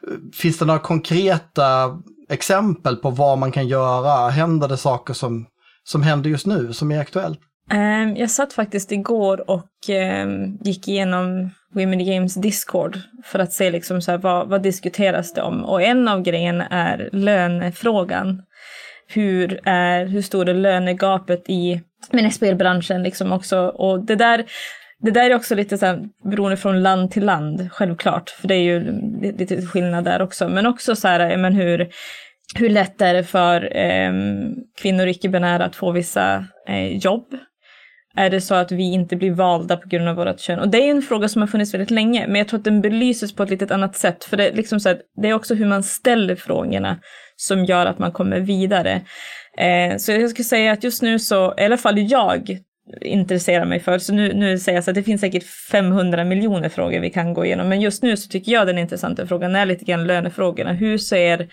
eh, 0.09 0.15
finns 0.35 0.59
det 0.59 0.65
några 0.65 0.81
konkreta 0.81 1.99
exempel 2.29 2.97
på 2.97 3.11
vad 3.11 3.39
man 3.39 3.53
kan 3.53 3.69
göra? 3.69 4.29
Händer 4.29 4.69
det 4.69 4.77
saker 4.77 5.15
som, 5.15 5.47
som 5.85 6.03
händer 6.03 6.31
just 6.31 6.47
nu 6.47 6.73
som 6.73 6.93
är 6.93 7.01
aktuellt? 7.01 7.41
Um, 7.73 8.17
jag 8.17 8.31
satt 8.31 8.53
faktiskt 8.53 8.93
igår 8.93 9.51
och 9.51 9.71
um, 10.23 10.59
gick 10.65 10.89
igenom 10.89 11.51
Women 11.75 12.01
in 12.01 12.15
Games 12.15 12.35
Discord 12.35 12.99
för 13.25 13.39
att 13.39 13.53
se 13.53 13.71
liksom 13.71 14.03
så 14.03 14.11
här, 14.11 14.19
vad, 14.19 14.49
vad 14.49 14.63
diskuteras 14.63 15.35
det 15.35 15.43
om. 15.43 15.65
Och 15.65 15.83
en 15.83 16.09
av 16.09 16.23
grejerna 16.23 16.67
är 16.67 17.11
lönefrågan. 17.13 18.43
Hur, 19.09 19.61
är, 19.65 20.07
hur 20.07 20.23
stor 20.23 20.49
är 20.49 20.55
lönegapet 20.55 21.45
i 21.49 21.81
men 22.11 22.27
i 22.27 22.31
spelbranschen 22.31 23.03
liksom 23.03 23.33
också. 23.33 23.59
Och 23.59 24.05
det 24.05 24.17
där, 24.17 24.45
det 25.01 25.11
där 25.11 25.31
är 25.31 25.35
också 25.35 25.55
lite 25.55 25.79
så 25.79 25.87
här, 25.87 26.03
beroende 26.31 26.57
från 26.57 26.83
land 26.83 27.11
till 27.11 27.25
land, 27.25 27.69
självklart. 27.73 28.31
För 28.31 28.49
det 28.49 28.55
är 28.55 28.63
ju 28.63 29.01
lite 29.39 29.67
skillnad 29.67 30.05
där 30.05 30.23
också. 30.23 30.49
Men 30.49 30.67
också 30.67 30.97
så 30.97 31.09
här, 31.09 31.37
men 31.37 31.55
hur, 31.55 31.89
hur 32.55 32.69
lätt 32.69 33.01
är 33.01 33.15
det 33.15 33.25
för 33.25 33.77
eh, 33.77 34.13
kvinnor 34.81 35.07
icke-binära 35.07 35.65
att 35.65 35.77
få 35.77 35.93
vissa 35.93 36.47
eh, 36.69 36.97
jobb? 36.97 37.27
Är 38.17 38.31
det 38.31 38.41
så 38.41 38.55
att 38.55 38.73
vi 38.73 38.93
inte 38.93 39.17
blir 39.17 39.31
valda 39.31 39.77
på 39.77 39.89
grund 39.89 40.09
av 40.09 40.17
vårt 40.17 40.41
kön? 40.41 40.59
Och 40.59 40.69
det 40.69 40.79
är 40.79 40.91
en 40.91 41.03
fråga 41.03 41.29
som 41.29 41.43
har 41.43 41.47
funnits 41.47 41.75
väldigt 41.75 41.91
länge, 41.91 42.27
men 42.27 42.37
jag 42.37 42.49
tror 42.49 42.59
att 42.59 42.65
den 42.65 42.81
belyses 42.81 43.35
på 43.35 43.43
ett 43.43 43.51
lite 43.51 43.75
annat 43.75 43.97
sätt. 43.97 44.25
För 44.25 44.37
det 44.37 44.49
är, 44.49 44.53
liksom 44.53 44.81
så 44.81 44.89
att, 44.89 45.01
det 45.23 45.29
är 45.29 45.35
också 45.35 45.55
hur 45.55 45.67
man 45.67 45.83
ställer 45.83 46.37
frågorna 46.37 46.99
som 47.37 47.65
gör 47.65 47.87
att 47.87 47.99
man 47.99 48.13
kommer 48.13 48.41
vidare. 48.41 49.01
Eh, 49.59 49.97
så 49.97 50.13
jag 50.13 50.31
skulle 50.31 50.45
säga 50.45 50.73
att 50.73 50.85
just 50.85 51.03
nu 51.03 51.19
så, 51.19 51.55
i 51.59 51.65
alla 51.65 51.77
fall 51.77 51.99
jag 51.99 52.59
intresserar 53.01 53.65
mig 53.65 53.81
för, 53.81 53.99
så 53.99 54.13
nu, 54.15 54.33
nu 54.35 54.59
säger 54.59 54.77
jag 54.77 54.85
så 54.85 54.91
att 54.91 54.95
det 54.95 55.03
finns 55.03 55.21
säkert 55.21 55.45
500 55.71 56.25
miljoner 56.25 56.69
frågor 56.69 57.01
vi 57.01 57.11
kan 57.11 57.35
gå 57.35 57.45
igenom, 57.45 57.69
men 57.69 57.81
just 57.81 58.03
nu 58.03 58.17
så 58.17 58.29
tycker 58.29 58.53
jag 58.53 58.67
den 58.67 58.79
intressanta 58.79 59.27
frågan 59.27 59.57
är 59.57 59.67
lite 59.67 59.85
grann 59.85 60.07
lönefrågorna. 60.07 60.73
Hur 60.73 60.99
ser 60.99 61.49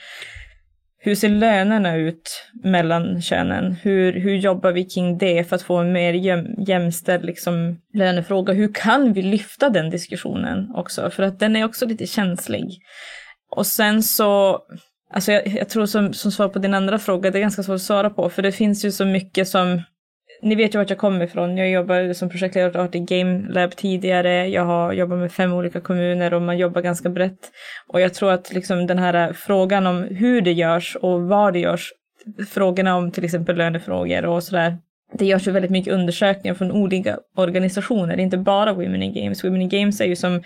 hur 1.02 1.16
ser 1.16 1.30
lönerna 1.30 1.96
ut 1.96 2.52
mellan 2.64 3.22
könen? 3.22 3.72
Hur, 3.72 4.14
hur 4.14 4.36
jobbar 4.36 4.72
vi 4.72 4.86
kring 4.86 5.18
det 5.18 5.44
för 5.44 5.56
att 5.56 5.62
få 5.62 5.78
en 5.78 5.92
mer 5.92 6.14
jäm, 6.14 6.48
jämställd 6.68 7.26
liksom, 7.26 7.82
lönefråga? 7.94 8.54
Hur 8.54 8.74
kan 8.74 9.14
vi 9.14 9.22
lyfta 9.22 9.70
den 9.70 9.90
diskussionen 9.90 10.72
också? 10.76 11.10
För 11.10 11.24
att 11.24 11.40
den 11.40 11.56
är 11.56 11.66
också 11.66 11.86
lite 11.86 12.08
känslig. 12.08 12.80
Och 13.56 13.68
sen 13.68 14.04
så 14.04 14.60
Alltså 15.14 15.32
jag, 15.32 15.48
jag, 15.48 15.70
tror 15.70 15.86
som, 15.86 16.14
som 16.14 16.32
svar 16.32 16.48
på 16.48 16.60
din 16.60 16.74
andra 16.74 17.00
fråga, 17.00 17.32
det 17.32 17.38
är 17.38 17.42
ganska 17.42 17.64
svårt 17.64 17.76
att 17.76 17.82
svara 17.82 18.10
på, 18.10 18.30
för 18.30 18.42
det 18.42 18.52
finns 18.52 18.86
ju 18.86 18.92
så 18.92 19.06
mycket 19.06 19.48
som 19.48 19.82
ni 20.42 20.56
vet 20.56 20.76
ju 20.76 20.80
vart 20.80 20.90
jag 20.90 21.00
kommer 21.00 21.26
ifrån. 21.26 21.58
Jag 21.58 21.70
jobbade 21.70 22.16
som 22.16 22.30
projektledare 22.30 22.90
i 22.92 23.00
Game 23.00 23.50
Lab 23.50 23.76
tidigare. 23.76 24.48
Jag 24.48 24.66
har 24.66 24.94
jobbat 24.94 25.20
med 25.20 25.32
fem 25.32 25.54
olika 25.54 25.82
kommuner 25.82 26.34
och 26.34 26.42
man 26.42 26.58
jobbar 26.58 26.82
ganska 26.82 27.10
brett. 27.10 27.52
Och 27.88 28.02
jag 28.02 28.14
tror 28.14 28.32
att 28.32 28.54
liksom 28.54 28.88
den 28.88 29.00
här 29.00 29.34
frågan 29.34 29.88
om 29.88 30.04
hur 30.04 30.42
det 30.42 30.52
görs 30.52 30.98
och 31.02 31.22
var 31.22 31.52
det 31.52 31.60
görs, 31.60 31.94
frågorna 32.50 32.96
om 32.96 33.12
till 33.12 33.26
exempel 33.26 33.56
lönefrågor 33.56 34.26
och 34.26 34.44
sådär, 34.44 34.78
det 35.14 35.26
görs 35.26 35.48
ju 35.48 35.52
väldigt 35.52 35.72
mycket 35.72 35.94
undersökningar 35.94 36.56
från 36.56 36.72
olika 36.72 37.18
organisationer, 37.36 38.20
inte 38.20 38.38
bara 38.38 38.74
Women 38.74 39.04
in 39.04 39.14
Games. 39.14 39.44
Women 39.44 39.62
in 39.62 39.70
Games 39.70 40.02
är 40.02 40.06
ju 40.06 40.16
som 40.16 40.42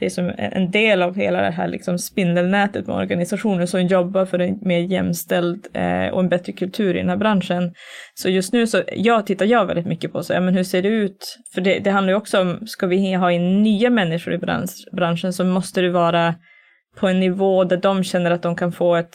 det 0.00 0.06
är 0.06 0.10
som 0.10 0.32
en 0.36 0.70
del 0.70 1.02
av 1.02 1.16
hela 1.16 1.42
det 1.42 1.50
här 1.50 1.68
liksom 1.68 1.98
spindelnätet 1.98 2.86
med 2.86 2.96
organisationer 2.96 3.66
som 3.66 3.86
jobbar 3.86 4.26
för 4.26 4.38
en 4.38 4.58
mer 4.62 4.78
jämställd 4.78 5.66
eh, 5.72 6.08
och 6.08 6.20
en 6.20 6.28
bättre 6.28 6.52
kultur 6.52 6.94
i 6.94 6.98
den 6.98 7.08
här 7.08 7.16
branschen. 7.16 7.74
Så 8.14 8.28
just 8.28 8.52
nu 8.52 8.66
så 8.66 8.82
jag 8.92 9.26
tittar 9.26 9.46
jag 9.46 9.66
väldigt 9.66 9.86
mycket 9.86 10.12
på 10.12 10.22
så, 10.22 10.32
ja, 10.32 10.40
men 10.40 10.54
hur 10.54 10.64
ser 10.64 10.82
det 10.82 10.88
ut? 10.88 11.38
För 11.54 11.60
det, 11.60 11.78
det 11.78 11.90
handlar 11.90 12.12
ju 12.12 12.16
också 12.16 12.40
om, 12.40 12.66
ska 12.66 12.86
vi 12.86 13.14
ha 13.14 13.32
in 13.32 13.62
nya 13.62 13.90
människor 13.90 14.34
i 14.34 14.38
bransch, 14.38 14.88
branschen 14.92 15.32
så 15.32 15.44
måste 15.44 15.80
det 15.80 15.90
vara 15.90 16.34
på 16.96 17.08
en 17.08 17.20
nivå 17.20 17.64
där 17.64 17.76
de 17.76 18.04
känner 18.04 18.30
att 18.30 18.42
de 18.42 18.56
kan 18.56 18.72
få 18.72 18.96
ett, 18.96 19.14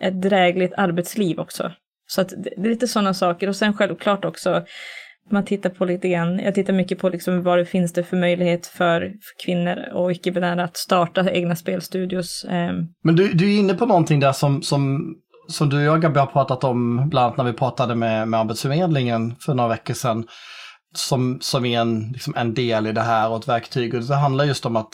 ett 0.00 0.22
drägligt 0.22 0.74
arbetsliv 0.76 1.40
också. 1.40 1.72
Så 2.06 2.20
att 2.20 2.28
det, 2.28 2.50
det 2.56 2.68
är 2.68 2.70
lite 2.70 2.88
sådana 2.88 3.14
saker 3.14 3.48
och 3.48 3.56
sen 3.56 3.74
självklart 3.74 4.24
också 4.24 4.64
man 5.30 5.44
tittar 5.44 5.70
på 5.70 5.84
lite 5.84 6.08
grann, 6.08 6.38
jag 6.38 6.54
tittar 6.54 6.72
mycket 6.72 6.98
på 6.98 7.08
liksom 7.08 7.42
vad 7.42 7.58
det 7.58 7.64
finns 7.64 7.92
det 7.92 8.02
för 8.02 8.16
möjlighet 8.16 8.66
för, 8.66 9.00
för 9.00 9.44
kvinnor 9.44 9.92
och 9.92 10.12
icke-binära 10.12 10.64
att 10.64 10.76
starta 10.76 11.30
egna 11.30 11.56
spelstudios. 11.56 12.46
Ehm. 12.48 12.86
Men 13.02 13.16
du, 13.16 13.32
du 13.32 13.54
är 13.54 13.58
inne 13.58 13.74
på 13.74 13.86
någonting 13.86 14.20
där 14.20 14.32
som, 14.32 14.62
som, 14.62 15.14
som 15.48 15.68
du 15.68 15.76
och 15.76 15.82
jag 15.82 16.02
Gabi 16.02 16.18
har 16.18 16.26
pratat 16.26 16.64
om, 16.64 17.08
bland 17.08 17.24
annat 17.24 17.36
när 17.36 17.44
vi 17.44 17.52
pratade 17.52 17.94
med, 17.94 18.28
med 18.28 18.40
Arbetsförmedlingen 18.40 19.36
för 19.40 19.54
några 19.54 19.68
veckor 19.68 19.94
sedan, 19.94 20.26
som, 20.94 21.38
som 21.40 21.64
är 21.64 21.80
en, 21.80 22.12
liksom 22.12 22.34
en 22.36 22.54
del 22.54 22.86
i 22.86 22.92
det 22.92 23.00
här 23.00 23.30
och 23.30 23.38
ett 23.38 23.48
verktyg. 23.48 23.94
Och 23.94 24.02
det 24.02 24.14
handlar 24.14 24.44
just 24.44 24.66
om 24.66 24.76
att 24.76 24.90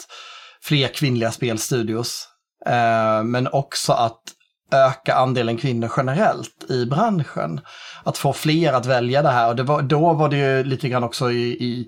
fler 0.63 0.87
kvinnliga 0.87 1.31
spelstudios, 1.31 2.27
eh, 2.65 3.23
men 3.23 3.47
också 3.47 3.93
att 3.93 4.21
öka 4.71 5.15
andelen 5.15 5.57
kvinnor 5.57 5.91
generellt 5.97 6.65
i 6.69 6.85
branschen. 6.85 7.61
Att 8.03 8.17
få 8.17 8.33
fler 8.33 8.73
att 8.73 8.85
välja 8.85 9.21
det 9.21 9.29
här 9.29 9.47
och 9.47 9.55
det 9.55 9.63
var, 9.63 9.81
då 9.81 10.13
var 10.13 10.29
det 10.29 10.37
ju 10.37 10.63
lite 10.63 10.89
grann 10.89 11.03
också 11.03 11.31
i, 11.31 11.43
i, 11.43 11.87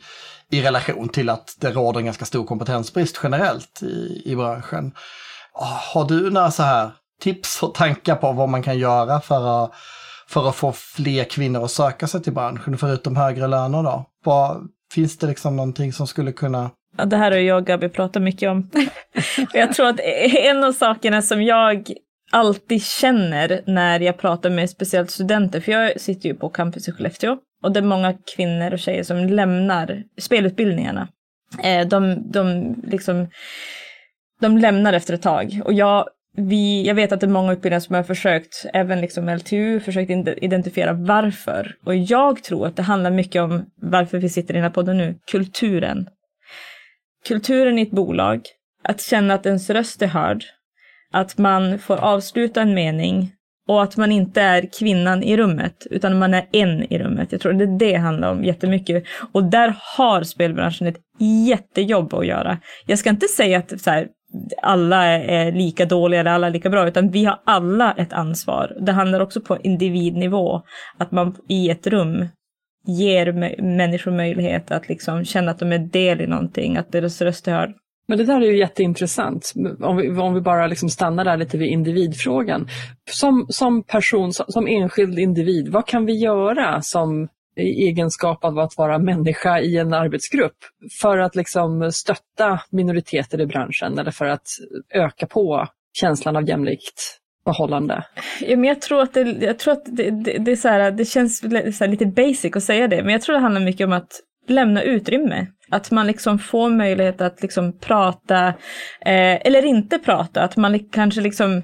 i 0.51 0.61
relation 0.61 1.09
till 1.09 1.29
att 1.29 1.55
det 1.59 1.71
råder 1.71 1.99
en 1.99 2.05
ganska 2.05 2.25
stor 2.25 2.45
kompetensbrist 2.45 3.19
generellt 3.23 3.83
i, 3.83 4.21
i 4.25 4.35
branschen. 4.35 4.91
Ah, 5.53 5.79
har 5.93 6.07
du 6.07 6.29
några 6.29 6.51
så 6.51 6.63
här 6.63 6.91
tips 7.21 7.63
och 7.63 7.73
tankar 7.73 8.15
på 8.15 8.31
vad 8.31 8.49
man 8.49 8.63
kan 8.63 8.77
göra 8.77 9.21
för 9.21 9.63
att, 9.63 9.71
för 10.27 10.49
att 10.49 10.55
få 10.55 10.71
fler 10.71 11.23
kvinnor 11.23 11.65
att 11.65 11.71
söka 11.71 12.07
sig 12.07 12.23
till 12.23 12.33
branschen, 12.33 12.77
förutom 12.77 13.15
högre 13.15 13.47
löner 13.47 13.83
då? 13.83 14.05
Vad, 14.23 14.67
finns 14.93 15.17
det 15.17 15.27
liksom 15.27 15.55
någonting 15.55 15.93
som 15.93 16.07
skulle 16.07 16.31
kunna 16.31 16.69
Ja, 16.97 17.05
det 17.05 17.17
här 17.17 17.31
har 17.31 17.37
jag 17.37 17.57
och 17.57 17.65
Gabi 17.65 17.89
pratat 17.89 18.21
mycket 18.21 18.49
om. 18.49 18.69
jag 19.53 19.73
tror 19.73 19.87
att 19.87 19.99
en 19.99 20.63
av 20.63 20.71
sakerna 20.71 21.21
som 21.21 21.43
jag 21.43 21.93
alltid 22.31 22.83
känner 22.83 23.61
när 23.65 23.99
jag 23.99 24.17
pratar 24.17 24.49
med 24.49 24.69
speciellt 24.69 25.11
studenter, 25.11 25.59
för 25.59 25.71
jag 25.71 26.01
sitter 26.01 26.29
ju 26.29 26.35
på 26.35 26.49
campus 26.49 26.87
i 26.87 26.91
Skellefteå 26.91 27.37
och 27.63 27.71
det 27.71 27.79
är 27.79 27.83
många 27.83 28.13
kvinnor 28.35 28.73
och 28.73 28.79
tjejer 28.79 29.03
som 29.03 29.17
lämnar 29.17 30.03
spelutbildningarna. 30.17 31.07
Eh, 31.63 31.87
de, 31.87 32.31
de, 32.31 32.75
liksom, 32.87 33.27
de 34.41 34.57
lämnar 34.57 34.93
efter 34.93 35.13
ett 35.13 35.21
tag. 35.21 35.61
Och 35.65 35.73
jag, 35.73 36.05
vi, 36.35 36.87
jag 36.87 36.95
vet 36.95 37.11
att 37.11 37.19
det 37.19 37.25
är 37.25 37.29
många 37.29 37.53
utbildningar 37.53 37.79
som 37.79 37.95
har 37.95 38.03
försökt, 38.03 38.65
även 38.73 39.01
liksom 39.01 39.29
LTU, 39.29 39.79
försökt 39.79 40.11
identifiera 40.37 40.93
varför. 40.93 41.75
Och 41.85 41.95
jag 41.95 42.43
tror 42.43 42.67
att 42.67 42.75
det 42.75 42.83
handlar 42.83 43.11
mycket 43.11 43.41
om 43.41 43.65
varför 43.81 44.17
vi 44.17 44.29
sitter 44.29 44.53
i 44.53 44.57
den 44.57 44.63
här 44.63 44.69
podden 44.69 44.97
nu, 44.97 45.15
kulturen. 45.31 46.09
Kulturen 47.27 47.79
i 47.79 47.81
ett 47.81 47.91
bolag, 47.91 48.41
att 48.83 49.01
känna 49.01 49.33
att 49.33 49.45
ens 49.45 49.69
röst 49.69 50.01
är 50.01 50.07
hörd, 50.07 50.43
att 51.13 51.37
man 51.37 51.79
får 51.79 51.97
avsluta 51.97 52.61
en 52.61 52.73
mening 52.73 53.31
och 53.67 53.83
att 53.83 53.97
man 53.97 54.11
inte 54.11 54.41
är 54.41 54.69
kvinnan 54.79 55.23
i 55.23 55.37
rummet, 55.37 55.87
utan 55.89 56.19
man 56.19 56.33
är 56.33 56.45
en 56.51 56.93
i 56.93 56.99
rummet. 56.99 57.31
Jag 57.31 57.41
tror 57.41 57.53
det 57.53 57.63
är 57.63 57.79
det 57.79 57.95
handlar 57.95 58.31
om 58.31 58.43
jättemycket. 58.43 59.03
Och 59.31 59.43
där 59.43 59.75
har 59.97 60.23
spelbranschen 60.23 60.87
ett 60.87 60.99
jättejobb 61.47 62.13
att 62.13 62.25
göra. 62.25 62.57
Jag 62.85 62.99
ska 62.99 63.09
inte 63.09 63.27
säga 63.27 63.57
att 63.57 63.81
så 63.81 63.89
här, 63.89 64.07
alla 64.61 65.05
är 65.05 65.51
lika 65.51 65.85
dåliga 65.85 66.19
eller 66.19 66.31
alla 66.31 66.47
är 66.47 66.51
lika 66.51 66.69
bra, 66.69 66.87
utan 66.87 67.09
vi 67.09 67.25
har 67.25 67.39
alla 67.45 67.93
ett 67.93 68.13
ansvar. 68.13 68.77
Det 68.81 68.91
handlar 68.91 69.19
också 69.19 69.41
på 69.41 69.57
individnivå, 69.57 70.61
att 70.97 71.11
man 71.11 71.35
i 71.49 71.69
ett 71.69 71.87
rum 71.87 72.27
ger 72.85 73.31
människor 73.61 74.11
möjlighet 74.11 74.71
att 74.71 74.89
liksom 74.89 75.25
känna 75.25 75.51
att 75.51 75.59
de 75.59 75.71
är 75.71 75.79
del 75.79 76.21
i 76.21 76.27
någonting, 76.27 76.77
att 76.77 76.91
deras 76.91 77.21
röst 77.21 77.47
är 77.47 77.51
hörd. 77.51 77.73
Men 78.09 78.17
det 78.17 78.25
där 78.25 78.41
är 78.41 78.45
ju 78.45 78.57
jätteintressant, 78.57 79.53
om 79.79 79.97
vi, 79.97 80.09
om 80.09 80.33
vi 80.33 80.41
bara 80.41 80.67
liksom 80.67 80.89
stannar 80.89 81.25
där 81.25 81.37
lite 81.37 81.57
vid 81.57 81.69
individfrågan. 81.69 82.67
Som, 83.11 83.45
som 83.49 83.83
person, 83.83 84.33
som, 84.33 84.45
som 84.47 84.67
enskild 84.67 85.19
individ, 85.19 85.69
vad 85.69 85.87
kan 85.87 86.05
vi 86.05 86.13
göra 86.13 86.81
som 86.81 87.27
i 87.57 87.87
egenskap 87.87 88.43
av 88.43 88.59
att 88.59 88.77
vara 88.77 88.99
människa 88.99 89.59
i 89.59 89.77
en 89.77 89.93
arbetsgrupp 89.93 90.57
för 91.01 91.17
att 91.17 91.35
liksom 91.35 91.91
stötta 91.91 92.61
minoriteter 92.71 93.41
i 93.41 93.45
branschen 93.45 93.99
eller 93.99 94.11
för 94.11 94.25
att 94.25 94.47
öka 94.93 95.27
på 95.27 95.67
känslan 95.93 96.35
av 96.35 96.49
jämlikt 96.49 97.19
förhållande? 97.43 98.03
Ja, 98.41 98.57
men 98.57 98.63
jag 98.63 98.81
tror 98.81 99.01
att 99.01 99.13
det, 99.13 99.21
jag 99.41 99.59
tror 99.59 99.73
att 99.73 99.85
det, 99.85 100.09
det, 100.09 100.37
det 100.37 100.51
är 100.51 100.55
så 100.55 100.67
här, 100.67 100.91
det 100.91 101.05
känns 101.05 101.43
så 101.77 101.87
lite 101.87 102.05
basic 102.05 102.55
att 102.55 102.63
säga 102.63 102.87
det, 102.87 103.03
men 103.03 103.11
jag 103.11 103.21
tror 103.21 103.35
det 103.35 103.41
handlar 103.41 103.61
mycket 103.61 103.87
om 103.87 103.93
att 103.93 104.11
lämna 104.47 104.83
utrymme. 104.83 105.47
Att 105.71 105.91
man 105.91 106.07
liksom 106.07 106.39
får 106.39 106.69
möjlighet 106.69 107.21
att 107.21 107.41
liksom 107.41 107.79
prata, 107.79 108.47
eh, 109.01 109.35
eller 109.45 109.65
inte 109.65 109.99
prata, 109.99 110.41
att 110.41 110.57
man 110.57 110.79
kanske 110.79 111.21
liksom 111.21 111.61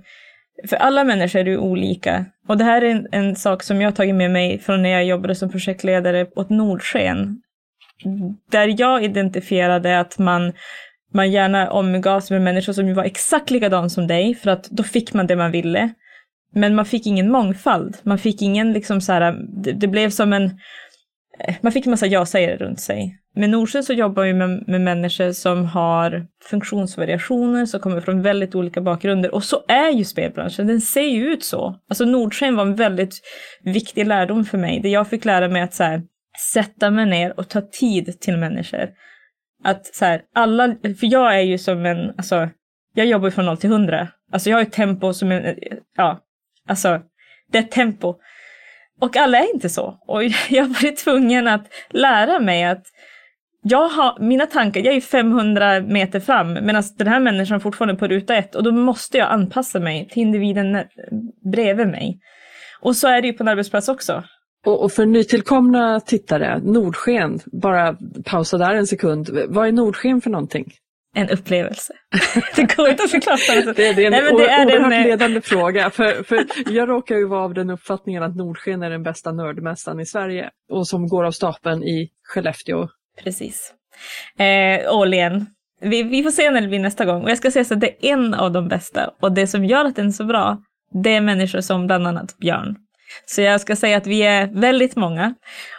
för 0.67 0.75
alla 0.75 1.03
människor 1.03 1.39
är 1.39 1.43
det 1.43 1.57
olika. 1.57 2.25
Och 2.47 2.57
det 2.57 2.63
här 2.63 2.81
är 2.81 2.91
en, 2.91 3.07
en, 3.11 3.35
sak 3.35 3.63
som 3.63 3.81
jag 3.81 3.87
har 3.87 3.95
tagit 3.95 4.15
med 4.15 4.31
mig 4.31 4.59
från 4.59 4.81
när 4.81 4.89
jag 4.89 5.05
jobbade 5.05 5.35
som 5.35 5.49
projektledare 5.49 6.27
åt 6.35 6.49
Nordsken. 6.49 7.41
Där 8.51 8.75
jag 8.81 9.03
identifierade 9.03 9.99
att 9.99 10.17
man, 10.17 10.53
man 11.13 11.31
gärna 11.31 11.71
omgavs 11.71 12.31
med 12.31 12.41
människor 12.41 12.73
som 12.73 12.93
var 12.93 13.03
exakt 13.03 13.51
likadana 13.51 13.89
som 13.89 14.07
dig, 14.07 14.35
för 14.35 14.51
att 14.51 14.63
då 14.69 14.83
fick 14.83 15.13
man 15.13 15.27
det 15.27 15.35
man 15.35 15.51
ville. 15.51 15.89
Men 16.53 16.75
man 16.75 16.85
fick 16.85 17.07
ingen 17.07 17.31
mångfald. 17.31 17.97
Man 18.03 18.17
fick 18.17 18.41
ingen 18.41 18.73
liksom 18.73 19.01
så 19.01 19.13
här, 19.13 19.35
det, 19.63 19.71
det 19.71 19.87
blev 19.87 20.09
som 20.09 20.33
en, 20.33 20.59
Eh, 21.39 21.55
man 21.61 21.71
fick 21.71 21.85
en 21.85 21.91
massa 21.91 22.07
ja-sägare 22.07 22.57
runt 22.57 22.79
sig. 22.79 23.17
Med 23.35 23.49
Nordsjö 23.49 23.83
så 23.83 23.93
jobbar 23.93 24.23
vi 24.23 24.33
med, 24.33 24.63
med 24.67 24.81
människor 24.81 25.31
som 25.31 25.65
har 25.65 26.27
funktionsvariationer, 26.49 27.65
som 27.65 27.79
kommer 27.79 28.01
från 28.01 28.21
väldigt 28.21 28.55
olika 28.55 28.81
bakgrunder. 28.81 29.35
Och 29.35 29.43
så 29.43 29.63
är 29.67 29.89
ju 29.89 30.03
spelbranschen, 30.03 30.67
den 30.67 30.81
ser 30.81 31.01
ju 31.01 31.25
ut 31.25 31.43
så. 31.43 31.79
Alltså 31.89 32.05
Nordsken 32.05 32.55
var 32.55 32.65
en 32.65 32.75
väldigt 32.75 33.21
viktig 33.63 34.07
lärdom 34.07 34.45
för 34.45 34.57
mig, 34.57 34.79
där 34.79 34.89
jag 34.89 35.07
fick 35.07 35.25
lära 35.25 35.47
mig 35.47 35.61
att 35.61 35.73
så 35.73 35.83
här, 35.83 36.01
sätta 36.53 36.91
mig 36.91 37.05
ner 37.05 37.39
och 37.39 37.49
ta 37.49 37.61
tid 37.61 38.19
till 38.19 38.37
människor. 38.37 38.89
Att 39.63 39.85
så 39.85 40.05
här, 40.05 40.21
alla, 40.35 40.75
för 40.81 41.11
jag 41.11 41.35
är 41.35 41.41
ju 41.41 41.57
som 41.57 41.85
en, 41.85 42.09
alltså, 42.09 42.49
jag 42.93 43.05
jobbar 43.05 43.29
från 43.29 43.45
0 43.45 43.57
till 43.57 43.69
100. 43.71 44.07
Alltså 44.31 44.49
jag 44.49 44.57
har 44.57 44.61
ett 44.61 44.71
tempo 44.71 45.13
som 45.13 45.31
en, 45.31 45.55
ja, 45.97 46.19
alltså, 46.67 47.01
det 47.51 47.57
är 47.57 47.63
ett 47.63 47.71
tempo. 47.71 48.15
Och 49.01 49.17
alla 49.17 49.37
är 49.37 49.53
inte 49.53 49.69
så. 49.69 49.97
Och 50.07 50.23
jag 50.49 50.63
har 50.63 50.83
varit 50.83 50.97
tvungen 50.97 51.47
att 51.47 51.67
lära 51.89 52.39
mig 52.39 52.63
att 52.63 52.85
jag 53.67 53.89
har, 53.89 54.19
mina 54.19 54.45
tankar, 54.45 54.81
jag 54.81 54.95
är 54.95 55.01
500 55.01 55.81
meter 55.81 56.19
fram 56.19 56.53
medan 56.53 56.83
den 56.97 57.07
här 57.07 57.19
människan 57.19 57.59
fortfarande 57.59 57.93
är 57.93 57.97
på 57.97 58.07
ruta 58.07 58.35
ett 58.35 58.55
och 58.55 58.63
då 58.63 58.71
måste 58.71 59.17
jag 59.17 59.31
anpassa 59.31 59.79
mig 59.79 60.07
till 60.11 60.21
individen 60.21 60.83
bredvid 61.51 61.87
mig. 61.87 62.19
Och 62.81 62.95
så 62.95 63.07
är 63.07 63.21
det 63.21 63.27
ju 63.27 63.33
på 63.33 63.43
en 63.43 63.47
arbetsplats 63.47 63.89
också. 63.89 64.23
Och, 64.65 64.83
och 64.83 64.91
för 64.91 65.05
nytillkomna 65.05 65.99
tittare, 65.99 66.59
Nordsken, 66.59 67.39
bara 67.45 67.97
pausa 68.25 68.57
där 68.57 68.75
en 68.75 68.87
sekund. 68.87 69.29
Vad 69.47 69.67
är 69.67 69.71
Nordsken 69.71 70.21
för 70.21 70.29
någonting? 70.29 70.71
En 71.15 71.29
upplevelse. 71.29 71.93
det 72.55 72.75
går 72.75 72.89
inte 72.89 73.03
att 73.03 73.11
förklara. 73.11 73.73
det, 73.73 73.73
det 73.73 73.85
är 73.85 74.05
en 74.05 74.11
Nej, 74.11 74.21
men 74.21 74.37
det 74.37 74.47
är 74.47 74.65
oerhört 74.65 74.93
en... 74.93 75.03
ledande 75.03 75.41
fråga. 75.41 75.89
För, 75.89 76.23
för 76.23 76.45
jag 76.69 76.89
råkar 76.89 77.15
ju 77.15 77.27
vara 77.27 77.43
av 77.43 77.53
den 77.53 77.69
uppfattningen 77.69 78.23
att 78.23 78.35
Nordsken 78.35 78.83
är 78.83 78.89
den 78.89 79.03
bästa 79.03 79.31
nördmässan 79.31 79.99
i 79.99 80.05
Sverige 80.05 80.49
och 80.69 80.87
som 80.87 81.07
går 81.07 81.23
av 81.23 81.31
stapeln 81.31 81.83
i 81.83 82.09
Skellefteå 82.23 82.87
Precis. 83.23 83.73
Eh, 84.39 84.95
Åhlén. 84.95 85.45
Vi, 85.81 86.03
vi 86.03 86.23
får 86.23 86.31
se 86.31 86.51
när 86.51 86.61
det 86.61 86.67
blir 86.67 86.79
nästa 86.79 87.05
gång. 87.05 87.23
Och 87.23 87.29
jag 87.29 87.37
ska 87.37 87.51
säga 87.51 87.65
så 87.65 87.73
att 87.73 87.81
det 87.81 87.87
är 87.87 88.13
en 88.13 88.33
av 88.33 88.51
de 88.51 88.67
bästa. 88.67 89.11
Och 89.21 89.31
det 89.31 89.47
som 89.47 89.65
gör 89.65 89.85
att 89.85 89.95
den 89.95 90.07
är 90.07 90.11
så 90.11 90.23
bra, 90.23 90.57
det 91.03 91.15
är 91.15 91.21
människor 91.21 91.61
som 91.61 91.87
bland 91.87 92.07
annat 92.07 92.37
Björn. 92.37 92.75
Så 93.25 93.41
jag 93.41 93.61
ska 93.61 93.75
säga 93.75 93.97
att 93.97 94.07
vi 94.07 94.23
är 94.23 94.47
väldigt 94.61 94.95
många. 94.95 95.33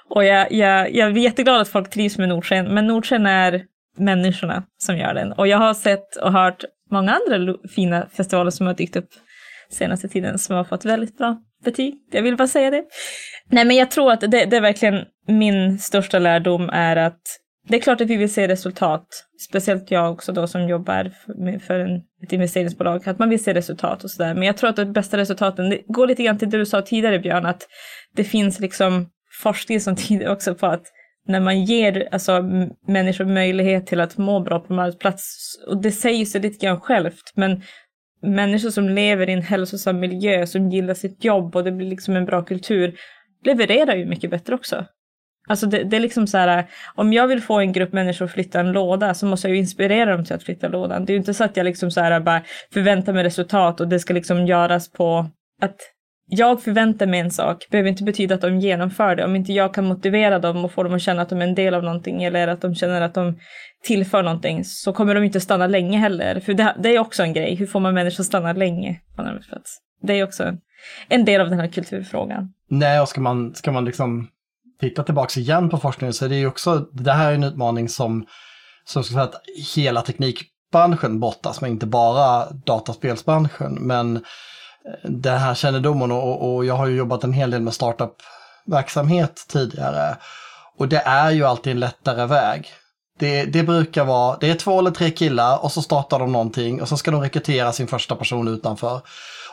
Och 0.08 0.24
jag, 0.24 0.52
jag, 0.52 0.94
jag 0.94 1.08
är 1.08 1.16
jätteglad 1.16 1.60
att 1.60 1.68
folk 1.68 1.90
trivs 1.90 2.18
med 2.18 2.28
Nordsken, 2.28 2.74
men 2.74 2.86
Nordsken 2.86 3.26
är 3.26 3.64
människorna 3.96 4.62
som 4.78 4.96
gör 4.96 5.14
den. 5.14 5.32
Och 5.32 5.48
jag 5.48 5.58
har 5.58 5.74
sett 5.74 6.16
och 6.16 6.32
hört 6.32 6.64
många 6.90 7.12
andra 7.12 7.54
fina 7.68 8.06
festivaler 8.12 8.50
som 8.50 8.66
har 8.66 8.74
dykt 8.74 8.96
upp 8.96 9.08
senaste 9.70 10.08
tiden 10.08 10.38
som 10.38 10.56
har 10.56 10.64
fått 10.64 10.84
väldigt 10.84 11.18
bra 11.18 11.36
betyg. 11.64 11.94
Jag 12.12 12.22
vill 12.22 12.36
bara 12.36 12.48
säga 12.48 12.70
det. 12.70 12.84
Nej, 13.50 13.64
men 13.64 13.76
jag 13.76 13.90
tror 13.90 14.12
att 14.12 14.20
det, 14.20 14.26
det 14.26 14.56
är 14.56 14.60
verkligen 14.60 15.04
min 15.28 15.78
största 15.78 16.18
lärdom 16.18 16.70
är 16.72 16.96
att 16.96 17.20
det 17.68 17.76
är 17.76 17.80
klart 17.80 18.00
att 18.00 18.08
vi 18.08 18.16
vill 18.16 18.32
se 18.32 18.48
resultat, 18.48 19.06
speciellt 19.48 19.90
jag 19.90 20.12
också 20.12 20.32
då 20.32 20.46
som 20.46 20.68
jobbar 20.68 21.10
för, 21.66 21.80
en, 21.80 21.96
ett 22.22 22.32
investeringsbolag, 22.32 23.08
att 23.08 23.18
man 23.18 23.28
vill 23.28 23.44
se 23.44 23.54
resultat 23.54 24.04
och 24.04 24.10
sådär. 24.10 24.34
Men 24.34 24.42
jag 24.42 24.56
tror 24.56 24.70
att 24.70 24.76
de 24.76 24.92
bästa 24.92 25.16
resultaten, 25.16 25.70
det 25.70 25.82
går 25.86 26.06
lite 26.06 26.22
grann 26.22 26.38
till 26.38 26.50
det 26.50 26.58
du 26.58 26.66
sa 26.66 26.82
tidigare 26.82 27.18
Björn, 27.18 27.46
att 27.46 27.68
det 28.16 28.24
finns 28.24 28.60
liksom 28.60 29.10
forskning 29.42 29.80
som 29.80 29.96
tidigare 29.96 30.32
också 30.32 30.54
på 30.54 30.66
att 30.66 30.82
när 31.26 31.40
man 31.40 31.64
ger 31.64 32.08
alltså, 32.12 32.42
människor 32.86 33.24
möjlighet 33.24 33.86
till 33.86 34.00
att 34.00 34.18
må 34.18 34.40
bra 34.40 34.60
på 34.60 34.72
en 34.72 34.78
arbetsplats, 34.78 35.54
och 35.66 35.82
det 35.82 35.90
säger 35.90 36.24
sig 36.24 36.40
lite 36.40 36.66
grann 36.66 36.80
självt, 36.80 37.32
men 37.34 37.62
människor 38.22 38.70
som 38.70 38.88
lever 38.88 39.28
i 39.28 39.32
en 39.32 39.42
hälsosam 39.42 40.00
miljö, 40.00 40.46
som 40.46 40.70
gillar 40.70 40.94
sitt 40.94 41.24
jobb 41.24 41.56
och 41.56 41.64
det 41.64 41.72
blir 41.72 41.90
liksom 41.90 42.16
en 42.16 42.24
bra 42.24 42.42
kultur, 42.42 42.94
levererar 43.44 43.96
ju 43.96 44.06
mycket 44.06 44.30
bättre 44.30 44.54
också. 44.54 44.86
Alltså 45.48 45.66
det, 45.66 45.84
det, 45.84 45.96
är 45.96 46.00
liksom 46.00 46.26
så 46.26 46.38
här, 46.38 46.66
om 46.94 47.12
jag 47.12 47.26
vill 47.26 47.42
få 47.42 47.58
en 47.58 47.72
grupp 47.72 47.92
människor 47.92 48.24
att 48.24 48.32
flytta 48.32 48.60
en 48.60 48.72
låda 48.72 49.14
så 49.14 49.26
måste 49.26 49.48
jag 49.48 49.54
ju 49.54 49.60
inspirera 49.60 50.16
dem 50.16 50.24
till 50.24 50.34
att 50.34 50.42
flytta 50.42 50.68
lådan. 50.68 51.04
Det 51.04 51.10
är 51.10 51.14
ju 51.14 51.18
inte 51.18 51.34
så 51.34 51.44
att 51.44 51.56
jag 51.56 51.64
liksom 51.64 51.90
så 51.90 52.00
här 52.00 52.20
bara 52.20 52.42
förväntar 52.72 53.12
mig 53.12 53.24
resultat 53.24 53.80
och 53.80 53.88
det 53.88 53.98
ska 53.98 54.14
liksom 54.14 54.46
göras 54.46 54.92
på 54.92 55.30
att 55.62 55.76
jag 56.28 56.62
förväntar 56.62 57.06
mig 57.06 57.20
en 57.20 57.30
sak 57.30 57.66
behöver 57.70 57.90
inte 57.90 58.04
betyda 58.04 58.34
att 58.34 58.40
de 58.40 58.60
genomför 58.60 59.16
det. 59.16 59.24
Om 59.24 59.36
inte 59.36 59.52
jag 59.52 59.74
kan 59.74 59.86
motivera 59.86 60.38
dem 60.38 60.64
och 60.64 60.72
få 60.72 60.82
dem 60.82 60.94
att 60.94 61.02
känna 61.02 61.22
att 61.22 61.28
de 61.28 61.42
är 61.42 61.46
en 61.46 61.54
del 61.54 61.74
av 61.74 61.82
någonting 61.82 62.22
eller 62.24 62.48
att 62.48 62.60
de 62.60 62.74
känner 62.74 63.00
att 63.00 63.14
de 63.14 63.38
tillför 63.82 64.22
någonting 64.22 64.64
så 64.64 64.92
kommer 64.92 65.14
de 65.14 65.24
inte 65.24 65.40
stanna 65.40 65.66
länge 65.66 65.98
heller. 65.98 66.40
För 66.40 66.54
det, 66.54 66.76
det 66.82 66.96
är 66.96 66.98
också 66.98 67.22
en 67.22 67.32
grej, 67.32 67.54
hur 67.54 67.66
får 67.66 67.80
man 67.80 67.94
människor 67.94 68.20
att 68.20 68.26
stanna 68.26 68.52
länge 68.52 69.00
på 69.16 69.22
en 69.22 69.28
arbetsplats? 69.28 69.78
Det 70.02 70.12
är 70.12 70.24
också 70.24 70.52
en 71.08 71.24
del 71.24 71.40
av 71.40 71.50
den 71.50 71.60
här 71.60 71.68
kulturfrågan. 71.68 72.52
Nej, 72.68 73.00
och 73.00 73.08
ska 73.08 73.20
man, 73.20 73.54
ska 73.54 73.72
man 73.72 73.84
liksom 73.84 74.28
titta 74.80 75.02
tillbaka 75.02 75.40
igen 75.40 75.68
på 75.68 75.78
forskningen 75.78 76.12
så 76.12 76.24
är 76.24 76.28
det 76.28 76.36
ju 76.36 76.46
också, 76.46 76.78
det 76.92 77.12
här 77.12 77.30
är 77.30 77.34
en 77.34 77.44
utmaning 77.44 77.88
som, 77.88 78.26
som 78.84 79.04
ska 79.04 79.12
säga 79.12 79.24
att 79.24 79.42
hela 79.76 80.02
teknikbranschen 80.02 81.20
brottas 81.20 81.60
med, 81.60 81.70
inte 81.70 81.86
bara 81.86 82.50
dataspelsbranschen. 82.50 83.74
Men 83.80 84.24
den 85.02 85.38
här 85.38 85.54
kännedomen 85.54 86.12
och, 86.12 86.54
och 86.54 86.64
jag 86.64 86.74
har 86.74 86.86
ju 86.86 86.96
jobbat 86.96 87.24
en 87.24 87.32
hel 87.32 87.50
del 87.50 87.62
med 87.62 87.74
startup-verksamhet 87.74 89.46
tidigare. 89.48 90.16
Och 90.78 90.88
det 90.88 91.02
är 91.06 91.30
ju 91.30 91.44
alltid 91.44 91.72
en 91.72 91.80
lättare 91.80 92.26
väg. 92.26 92.68
Det, 93.18 93.44
det, 93.44 93.62
brukar 93.62 94.04
vara, 94.04 94.36
det 94.40 94.50
är 94.50 94.54
två 94.54 94.78
eller 94.78 94.90
tre 94.90 95.10
killar 95.10 95.64
och 95.64 95.72
så 95.72 95.82
startar 95.82 96.18
de 96.18 96.32
någonting 96.32 96.82
och 96.82 96.88
så 96.88 96.96
ska 96.96 97.10
de 97.10 97.20
rekrytera 97.20 97.72
sin 97.72 97.86
första 97.86 98.16
person 98.16 98.48
utanför. 98.48 99.00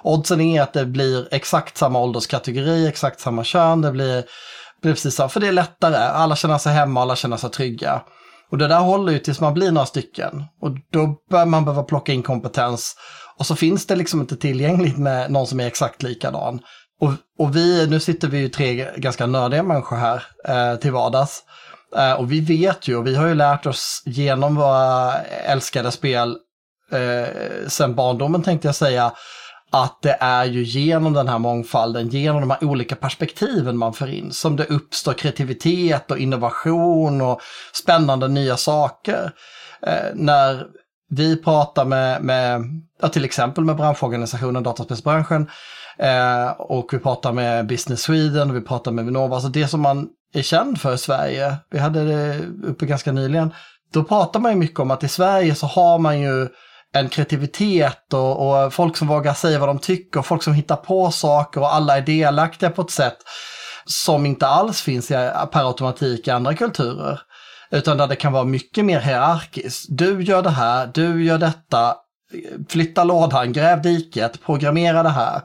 Oddsen 0.02 0.41
är 0.41 0.62
att 0.62 0.74
det 0.74 0.86
blir 0.86 1.28
exakt 1.32 1.78
samma 1.78 2.00
ålderskategori, 2.00 2.88
exakt 2.88 3.19
samma 3.19 3.43
kön, 3.43 3.82
det 3.82 3.91
blir 3.91 4.24
blir 4.84 4.93
precis 4.93 5.15
så, 5.15 5.30
för 5.30 5.39
det 5.39 5.48
är 5.48 5.52
lättare. 5.52 5.96
Alla 5.96 6.36
känner 6.36 6.58
sig 6.58 6.74
hemma, 6.74 7.02
alla 7.02 7.15
känner 7.15 7.38
sig 7.38 7.50
trygga. 7.50 8.02
Och 8.50 8.58
det 8.58 8.67
där 8.67 8.80
håller 8.80 9.13
ju 9.13 9.19
tills 9.19 9.39
man 9.39 9.54
blir 9.54 9.72
några 9.72 9.86
stycken. 9.86 10.43
Och 10.62 10.72
då 10.91 11.15
bör 11.30 11.46
man 11.46 11.65
behöva 11.65 11.84
plocka 11.84 12.13
in 12.13 12.24
kompetens. 12.24 12.96
Och 13.39 13.46
så 13.46 13.56
finns 13.56 13.86
det 13.86 13.96
liksom 13.96 14.22
inte 14.22 14.36
tillgängligt 14.36 14.98
med 14.98 15.32
någon 15.32 15.48
som 15.48 15.60
är 15.60 15.67
exakt 15.67 16.04
likadan. 16.04 16.60
och, 17.02 17.12
och 17.39 17.56
vi, 17.56 17.88
nu 17.88 18.00
sitter 18.00 18.28
vi 18.28 18.38
ju 18.38 18.50
tre 18.50 18.89
ganska 18.98 19.26
nördiga 19.26 19.63
människor 19.63 19.96
här 19.96 20.24
eh, 20.48 20.80
till 20.80 20.91
vardags. 20.91 21.43
Eh, 21.96 22.13
och 22.13 22.32
vi 22.32 22.39
vet 22.39 22.88
ju, 22.88 22.96
och 22.98 23.08
vi 23.08 23.15
har 23.15 23.28
ju 23.28 23.36
lärt 23.36 23.65
oss 23.65 24.04
genom 24.06 24.56
våra 24.56 25.13
älskade 25.24 25.91
spel 25.91 26.38
eh, 26.91 27.28
sen 27.67 27.96
barndomen 27.96 28.43
tänkte 28.43 28.67
jag 28.67 28.76
säga, 28.76 29.12
att 29.74 30.02
det 30.02 30.17
är 30.19 30.46
ju 30.46 30.63
genom 30.63 31.13
den 31.13 31.28
här 31.28 31.39
mångfalden, 31.39 32.10
genom 32.10 32.41
de 32.41 32.50
här 32.50 32.63
olika 32.63 32.96
perspektiven 32.96 33.78
man 33.78 33.93
för 33.93 34.08
in, 34.08 34.32
som 34.32 34.56
det 34.56 34.65
uppstår 34.65 35.13
kreativitet 35.13 36.12
och 36.12 36.17
innovation 36.17 37.22
och 37.22 37.41
spännande 37.74 38.28
nya 38.28 38.58
saker. 38.58 39.32
Eh, 39.82 40.12
när 40.13 40.65
vi 41.15 41.36
pratar 41.36 41.86
med, 41.86 42.23
med 42.23 42.62
ja, 43.02 43.10
till 43.10 43.26
exempel 43.26 43.63
med 43.63 43.76
branschorganisationen 43.76 44.63
Dataspelsbranschen 44.63 45.49
eh, 45.97 46.47
och 46.47 46.93
vi 46.93 46.99
pratar 46.99 47.32
med 47.32 47.67
Business 47.67 48.02
Sweden 48.02 48.49
och 48.49 48.56
vi 48.56 48.62
pratar 48.62 48.91
med 48.91 49.06
Vinnova, 49.06 49.36
alltså 49.36 49.49
det 49.49 49.67
som 49.67 49.82
man 49.82 50.10
är 50.34 50.41
känd 50.41 50.82
för 50.82 50.93
i 50.93 50.97
Sverige, 50.97 51.56
vi 51.71 51.80
hade 51.80 52.06
det 52.06 52.39
uppe 52.63 52.86
ganska 52.86 53.12
nyligen, 53.12 53.54
då 53.93 54.04
pratar 54.04 54.39
man 54.39 54.52
ju 54.52 54.58
mycket 54.58 54.80
om 54.80 54.91
att 54.91 55.04
i 55.04 55.08
Sverige 55.08 55.56
så 55.56 55.67
har 55.67 55.99
man 55.99 56.19
ju 56.19 56.47
en 56.93 57.10
kreativitet 57.10 58.13
och, 58.13 58.65
och, 58.65 58.73
folk 58.73 58.97
som 58.97 59.08
vågar 59.08 59.34
säga 59.34 59.60
vad 59.60 59.69
de 59.69 59.80
tycker, 59.80 60.21
folk 60.21 60.43
som 60.43 60.54
hittar 60.54 60.76
på 60.76 61.12
saker 61.12 61.62
och 61.62 61.73
alla 61.73 61.97
är 61.97 62.02
delaktiga 62.02 62.69
på 62.69 62.82
ett 62.82 62.91
sätt 62.91 63.17
som 63.86 64.26
inte 64.26 64.47
alls 64.47 64.82
finns 64.82 65.08
per 65.52 65.67
automatik 65.67 66.28
i 66.28 66.32
andra 66.32 66.56
kulturer. 66.56 67.19
Utan 67.73 67.97
där 67.97 68.07
det 68.07 68.15
kan 68.15 68.33
vara 68.33 68.43
mycket 68.43 68.86
mer 68.86 68.99
hierarkiskt. 68.99 69.86
Du 69.89 70.23
gör 70.23 70.41
det 70.41 70.49
här, 70.49 70.91
du 70.93 71.23
gör 71.23 71.38
detta, 71.38 71.95
flytta 72.69 73.03
lådan, 73.03 73.53
gräv 73.53 73.81
diket, 73.81 74.45
programmera 74.45 75.03
det 75.03 75.09
här. 75.09 75.41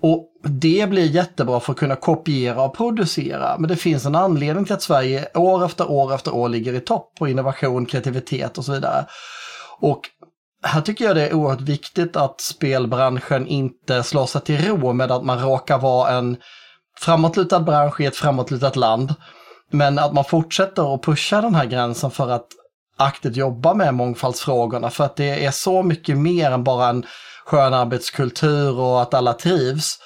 Och 0.00 0.28
det 0.44 0.90
blir 0.90 1.06
jättebra 1.06 1.60
för 1.60 1.72
att 1.72 1.78
kunna 1.78 1.96
kopiera 1.96 2.62
och 2.62 2.76
producera. 2.76 3.58
Men 3.58 3.68
det 3.68 3.76
finns 3.76 4.06
en 4.06 4.14
anledning 4.14 4.64
till 4.64 4.74
att 4.74 4.82
Sverige 4.82 5.28
år 5.34 5.64
efter 5.64 5.90
år 5.90 6.14
efter 6.14 6.34
år 6.34 6.48
ligger 6.48 6.72
i 6.72 6.80
topp 6.80 7.12
på 7.18 7.28
innovation, 7.28 7.86
kreativitet 7.86 8.58
och 8.58 8.64
så 8.64 8.72
vidare. 8.72 9.06
Och 9.78 10.00
här 10.62 10.80
tycker 10.80 11.04
jag 11.04 11.16
det 11.16 11.28
är 11.28 11.34
oerhört 11.34 11.60
viktigt 11.60 12.16
att 12.16 12.40
spelbranschen 12.40 13.46
inte 13.46 14.02
slår 14.02 14.26
sig 14.26 14.40
till 14.40 14.64
ro 14.64 14.92
med 14.92 15.10
att 15.10 15.24
man 15.24 15.40
råkar 15.40 15.78
vara 15.78 16.10
en 16.10 16.36
framåtlutad 17.00 17.60
bransch 17.60 18.00
i 18.00 18.06
ett 18.06 18.16
framåtlutat 18.16 18.76
land. 18.76 19.14
Men 19.70 19.98
att 19.98 20.14
man 20.14 20.24
fortsätter 20.24 20.94
att 20.94 21.02
pusha 21.02 21.40
den 21.40 21.54
här 21.54 21.66
gränsen 21.66 22.10
för 22.10 22.30
att 22.30 22.46
aktivt 22.96 23.36
jobba 23.36 23.74
med 23.74 23.94
mångfaldsfrågorna. 23.94 24.90
För 24.90 25.04
att 25.04 25.16
det 25.16 25.44
är 25.44 25.50
så 25.50 25.82
mycket 25.82 26.18
mer 26.18 26.50
än 26.50 26.64
bara 26.64 26.88
en 26.88 27.06
skön 27.44 27.74
arbetskultur 27.74 28.78
och 28.80 29.02
att 29.02 29.14
alla 29.14 29.32
trivs. 29.32 29.98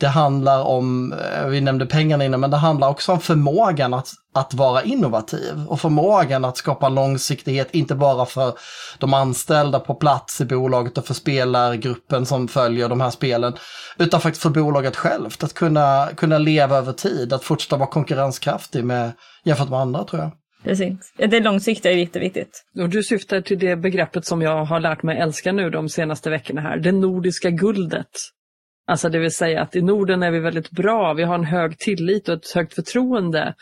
Det 0.00 0.08
handlar 0.08 0.62
om, 0.62 1.12
eh, 1.12 1.46
vi 1.46 1.60
nämnde 1.60 1.86
pengarna 1.86 2.24
innan, 2.24 2.40
men 2.40 2.50
det 2.50 2.56
handlar 2.56 2.88
också 2.88 3.12
om 3.12 3.20
förmågan 3.20 3.94
att, 3.94 4.08
att 4.34 4.54
vara 4.54 4.82
innovativ 4.82 5.66
och 5.68 5.80
förmågan 5.80 6.44
att 6.44 6.56
skapa 6.56 6.88
långsiktighet, 6.88 7.68
inte 7.70 7.94
bara 7.94 8.26
för 8.26 8.52
de 8.98 9.14
anställda 9.14 9.80
på 9.80 9.94
plats 9.94 10.40
i 10.40 10.44
bolaget 10.44 10.98
och 10.98 11.06
för 11.06 11.14
spelargruppen 11.14 12.26
som 12.26 12.48
följer 12.48 12.88
de 12.88 13.00
här 13.00 13.10
spelen, 13.10 13.54
utan 13.98 14.20
faktiskt 14.20 14.42
för 14.42 14.50
bolaget 14.50 14.96
självt, 14.96 15.44
att 15.44 15.54
kunna, 15.54 16.08
kunna 16.16 16.38
leva 16.38 16.76
över 16.76 16.92
tid, 16.92 17.32
att 17.32 17.44
fortsätta 17.44 17.76
vara 17.76 17.90
konkurrenskraftig 17.90 18.84
med, 18.84 19.12
jämfört 19.44 19.70
med 19.70 19.78
andra 19.78 20.04
tror 20.04 20.22
jag. 20.22 20.30
Precis. 20.64 21.12
Det 21.16 21.40
långsiktiga 21.40 21.92
är 21.92 21.96
jätteviktigt. 21.96 22.64
Och 22.80 22.88
du 22.88 23.02
syftar 23.02 23.40
till 23.40 23.58
det 23.58 23.76
begreppet 23.76 24.26
som 24.26 24.42
jag 24.42 24.64
har 24.64 24.80
lärt 24.80 25.02
mig 25.02 25.18
älska 25.18 25.52
nu 25.52 25.70
de 25.70 25.88
senaste 25.88 26.30
veckorna 26.30 26.60
här, 26.60 26.76
det 26.76 26.92
nordiska 26.92 27.50
guldet. 27.50 28.10
Alltså 28.90 29.08
det 29.08 29.18
vill 29.18 29.34
säga 29.34 29.62
att 29.62 29.76
i 29.76 29.82
Norden 29.82 30.22
är 30.22 30.30
vi 30.30 30.40
väldigt 30.40 30.70
bra, 30.70 31.12
vi 31.12 31.22
har 31.22 31.34
en 31.34 31.44
hög 31.44 31.78
tillit 31.78 32.28
och 32.28 32.34
ett 32.34 32.52
högt 32.54 32.74
förtroende 32.74 33.54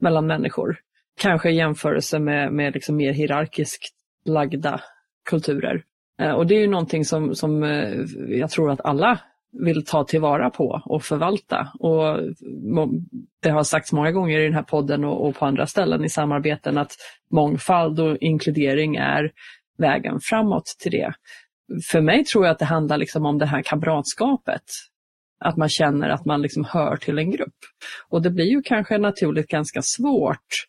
mellan 0.00 0.26
människor. 0.26 0.78
Kanske 1.20 1.50
i 1.50 1.56
jämförelse 1.56 2.18
med, 2.18 2.52
med 2.52 2.74
liksom 2.74 2.96
mer 2.96 3.12
hierarkiskt 3.12 3.94
lagda 4.24 4.80
kulturer. 5.28 5.82
Eh, 6.20 6.30
och 6.30 6.46
det 6.46 6.54
är 6.54 6.60
ju 6.60 6.66
någonting 6.66 7.04
som, 7.04 7.34
som 7.34 7.62
eh, 7.62 7.94
jag 8.28 8.50
tror 8.50 8.70
att 8.70 8.80
alla 8.84 9.20
vill 9.52 9.84
ta 9.84 10.04
tillvara 10.04 10.50
på 10.50 10.82
och 10.84 11.02
förvalta. 11.02 11.68
Och 11.78 12.18
det 13.42 13.50
har 13.50 13.62
sagts 13.62 13.92
många 13.92 14.12
gånger 14.12 14.40
i 14.40 14.44
den 14.44 14.54
här 14.54 14.62
podden 14.62 15.04
och, 15.04 15.28
och 15.28 15.34
på 15.34 15.46
andra 15.46 15.66
ställen 15.66 16.04
i 16.04 16.08
samarbeten 16.08 16.78
att 16.78 16.92
mångfald 17.30 18.00
och 18.00 18.16
inkludering 18.20 18.96
är 18.96 19.30
vägen 19.78 20.20
framåt 20.20 20.66
till 20.78 20.92
det 20.92 21.12
för 21.90 22.00
mig 22.00 22.24
tror 22.24 22.44
jag 22.44 22.52
att 22.52 22.58
det 22.58 22.64
handlar 22.64 22.98
liksom 22.98 23.26
om 23.26 23.38
det 23.38 23.46
här 23.46 23.62
kamratskapet. 23.62 24.62
Att 25.40 25.56
man 25.56 25.68
känner 25.68 26.08
att 26.08 26.24
man 26.24 26.42
liksom 26.42 26.64
hör 26.64 26.96
till 26.96 27.18
en 27.18 27.30
grupp. 27.30 27.56
Och 28.08 28.22
det 28.22 28.30
blir 28.30 28.44
ju 28.44 28.62
kanske 28.62 28.98
naturligt 28.98 29.48
ganska 29.48 29.82
svårt 29.82 30.66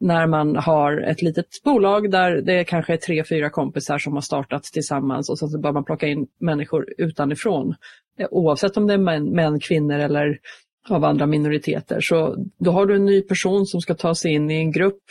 när 0.00 0.26
man 0.26 0.56
har 0.56 1.00
ett 1.00 1.22
litet 1.22 1.46
bolag 1.64 2.10
där 2.10 2.30
det 2.36 2.64
kanske 2.64 2.92
är 2.92 2.96
tre, 2.96 3.24
fyra 3.24 3.50
kompisar 3.50 3.98
som 3.98 4.12
har 4.14 4.20
startat 4.20 4.62
tillsammans 4.62 5.30
och 5.30 5.38
så 5.38 5.58
bör 5.58 5.72
man 5.72 5.84
plocka 5.84 6.06
in 6.06 6.26
människor 6.40 6.86
utanifrån. 6.98 7.74
Oavsett 8.30 8.76
om 8.76 8.86
det 8.86 8.94
är 8.94 8.98
män, 8.98 9.24
män 9.24 9.60
kvinnor 9.60 9.98
eller 9.98 10.38
av 10.88 11.04
andra 11.04 11.26
minoriteter. 11.26 12.00
Så 12.00 12.46
då 12.58 12.70
har 12.70 12.86
du 12.86 12.96
en 12.96 13.04
ny 13.04 13.22
person 13.22 13.66
som 13.66 13.80
ska 13.80 13.94
ta 13.94 14.14
sig 14.14 14.32
in 14.32 14.50
i 14.50 14.54
en 14.54 14.72
grupp 14.72 15.02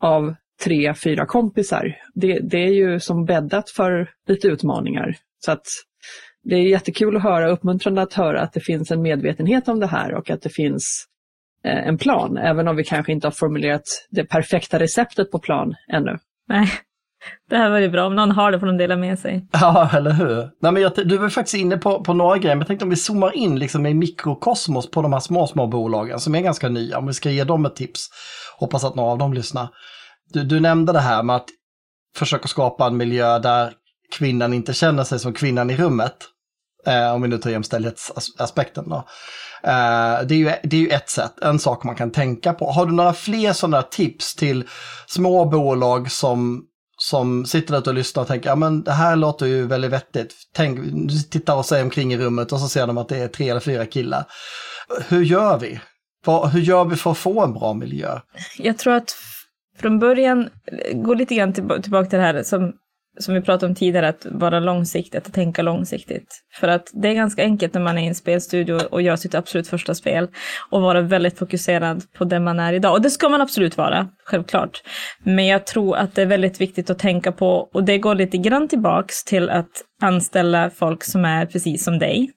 av 0.00 0.34
tre, 0.64 0.94
fyra 0.94 1.26
kompisar. 1.26 1.96
Det, 2.14 2.38
det 2.38 2.58
är 2.58 2.72
ju 2.72 3.00
som 3.00 3.24
bäddat 3.24 3.70
för 3.70 4.10
lite 4.28 4.48
utmaningar. 4.48 5.16
Så 5.44 5.52
att 5.52 5.66
det 6.42 6.54
är 6.54 6.62
jättekul 6.62 7.16
att 7.16 7.22
höra, 7.22 7.50
uppmuntrande 7.50 8.02
att 8.02 8.12
höra 8.12 8.40
att 8.40 8.52
det 8.52 8.60
finns 8.60 8.90
en 8.90 9.02
medvetenhet 9.02 9.68
om 9.68 9.80
det 9.80 9.86
här 9.86 10.14
och 10.14 10.30
att 10.30 10.42
det 10.42 10.50
finns 10.50 11.06
eh, 11.64 11.88
en 11.88 11.98
plan, 11.98 12.36
även 12.36 12.68
om 12.68 12.76
vi 12.76 12.84
kanske 12.84 13.12
inte 13.12 13.26
har 13.26 13.32
formulerat 13.32 13.82
det 14.10 14.24
perfekta 14.24 14.78
receptet 14.78 15.30
på 15.30 15.38
plan 15.38 15.74
ännu. 15.92 16.18
Nej, 16.48 16.68
det 17.50 17.56
här 17.56 17.70
var 17.70 17.78
ju 17.78 17.88
bra. 17.90 18.06
Om 18.06 18.14
någon 18.14 18.30
har 18.30 18.52
det 18.52 18.60
får 18.60 18.66
de 18.66 18.76
dela 18.76 18.96
med 18.96 19.18
sig. 19.18 19.46
Ja, 19.52 19.90
eller 19.92 20.10
hur. 20.10 20.36
Nej, 20.60 20.72
men 20.72 20.82
jag, 20.82 20.92
du 20.94 21.16
var 21.16 21.28
faktiskt 21.28 21.56
inne 21.56 21.76
på, 21.76 22.04
på 22.04 22.14
några 22.14 22.38
grejer, 22.38 22.54
men 22.54 22.60
jag 22.60 22.66
tänkte 22.66 22.84
om 22.84 22.90
vi 22.90 22.96
zoomar 22.96 23.36
in 23.36 23.58
liksom 23.58 23.86
i 23.86 23.94
mikrokosmos 23.94 24.90
på 24.90 25.02
de 25.02 25.12
här 25.12 25.20
små, 25.20 25.46
små 25.46 25.66
bolagen 25.66 26.20
som 26.20 26.34
är 26.34 26.40
ganska 26.40 26.68
nya, 26.68 26.98
om 26.98 27.06
vi 27.06 27.12
ska 27.12 27.30
ge 27.30 27.44
dem 27.44 27.66
ett 27.66 27.76
tips. 27.76 28.08
Hoppas 28.58 28.84
att 28.84 28.94
några 28.94 29.10
av 29.10 29.18
dem 29.18 29.34
lyssnar. 29.34 29.68
Du, 30.32 30.44
du 30.44 30.60
nämnde 30.60 30.92
det 30.92 31.00
här 31.00 31.22
med 31.22 31.36
att 31.36 31.48
försöka 32.16 32.48
skapa 32.48 32.86
en 32.86 32.96
miljö 32.96 33.38
där 33.38 33.72
kvinnan 34.12 34.54
inte 34.54 34.74
känner 34.74 35.04
sig 35.04 35.18
som 35.18 35.32
kvinnan 35.32 35.70
i 35.70 35.76
rummet. 35.76 36.16
Eh, 36.86 37.14
om 37.14 37.22
vi 37.22 37.28
nu 37.28 37.38
tar 37.38 37.50
jämställdhetsaspekten 37.50 38.88
då. 38.88 38.96
Eh, 39.62 40.26
det, 40.26 40.34
är 40.34 40.38
ju, 40.38 40.52
det 40.62 40.76
är 40.76 40.80
ju 40.80 40.88
ett 40.88 41.10
sätt, 41.10 41.40
en 41.42 41.58
sak 41.58 41.84
man 41.84 41.94
kan 41.94 42.10
tänka 42.10 42.52
på. 42.52 42.70
Har 42.70 42.86
du 42.86 42.92
några 42.92 43.12
fler 43.12 43.52
sådana 43.52 43.82
tips 43.82 44.34
till 44.34 44.68
små 45.06 45.44
bolag 45.44 46.10
som, 46.10 46.64
som 46.98 47.46
sitter 47.46 47.72
där 47.72 47.88
och 47.88 47.94
lyssnar 47.94 48.22
och 48.22 48.28
tänker, 48.28 48.48
ja 48.48 48.56
men 48.56 48.82
det 48.82 48.92
här 48.92 49.16
låter 49.16 49.46
ju 49.46 49.66
väldigt 49.66 49.90
vettigt. 49.90 50.34
Tänk, 50.54 50.80
tittar 51.30 51.56
och 51.56 51.66
sig 51.66 51.82
omkring 51.82 52.12
i 52.12 52.18
rummet 52.18 52.52
och 52.52 52.60
så 52.60 52.68
ser 52.68 52.86
de 52.86 52.98
att 52.98 53.08
det 53.08 53.18
är 53.18 53.28
tre 53.28 53.48
eller 53.48 53.60
fyra 53.60 53.86
killar. 53.86 54.24
Hur 55.08 55.24
gör 55.24 55.58
vi? 55.58 55.80
Hur 56.52 56.60
gör 56.60 56.84
vi 56.84 56.96
för 56.96 57.10
att 57.10 57.18
få 57.18 57.44
en 57.44 57.52
bra 57.52 57.74
miljö? 57.74 58.20
Jag 58.58 58.78
tror 58.78 58.94
att 58.94 59.16
från 59.78 59.98
början, 59.98 60.48
eh, 60.66 60.98
gå 60.98 61.14
lite 61.14 61.34
grann 61.34 61.52
tillbaka 61.52 62.10
till 62.10 62.18
det 62.18 62.24
här 62.24 62.42
som, 62.42 62.72
som 63.18 63.34
vi 63.34 63.40
pratade 63.40 63.66
om 63.70 63.74
tidigare, 63.74 64.08
att 64.08 64.26
vara 64.30 64.60
långsiktigt, 64.60 65.26
att 65.26 65.32
tänka 65.32 65.62
långsiktigt. 65.62 66.40
För 66.60 66.68
att 66.68 66.90
det 66.92 67.08
är 67.08 67.14
ganska 67.14 67.42
enkelt 67.42 67.74
när 67.74 67.80
man 67.80 67.98
är 67.98 68.02
i 68.02 68.06
en 68.06 68.14
spelstudio 68.14 68.74
och 68.74 69.02
gör 69.02 69.16
sitt 69.16 69.34
absolut 69.34 69.68
första 69.68 69.94
spel 69.94 70.28
och 70.70 70.82
vara 70.82 71.00
väldigt 71.00 71.38
fokuserad 71.38 72.02
på 72.12 72.24
det 72.24 72.40
man 72.40 72.60
är 72.60 72.72
idag. 72.72 72.92
Och 72.92 73.02
det 73.02 73.10
ska 73.10 73.28
man 73.28 73.40
absolut 73.40 73.76
vara, 73.76 74.08
självklart. 74.24 74.82
Men 75.22 75.46
jag 75.46 75.66
tror 75.66 75.96
att 75.96 76.14
det 76.14 76.22
är 76.22 76.26
väldigt 76.26 76.60
viktigt 76.60 76.90
att 76.90 76.98
tänka 76.98 77.32
på, 77.32 77.68
och 77.74 77.84
det 77.84 77.98
går 77.98 78.14
lite 78.14 78.38
grann 78.38 78.68
tillbaks 78.68 79.24
till 79.24 79.50
att 79.50 79.70
anställa 80.02 80.70
folk 80.70 81.04
som 81.04 81.24
är 81.24 81.46
precis 81.46 81.84
som 81.84 81.98
dig. 81.98 82.30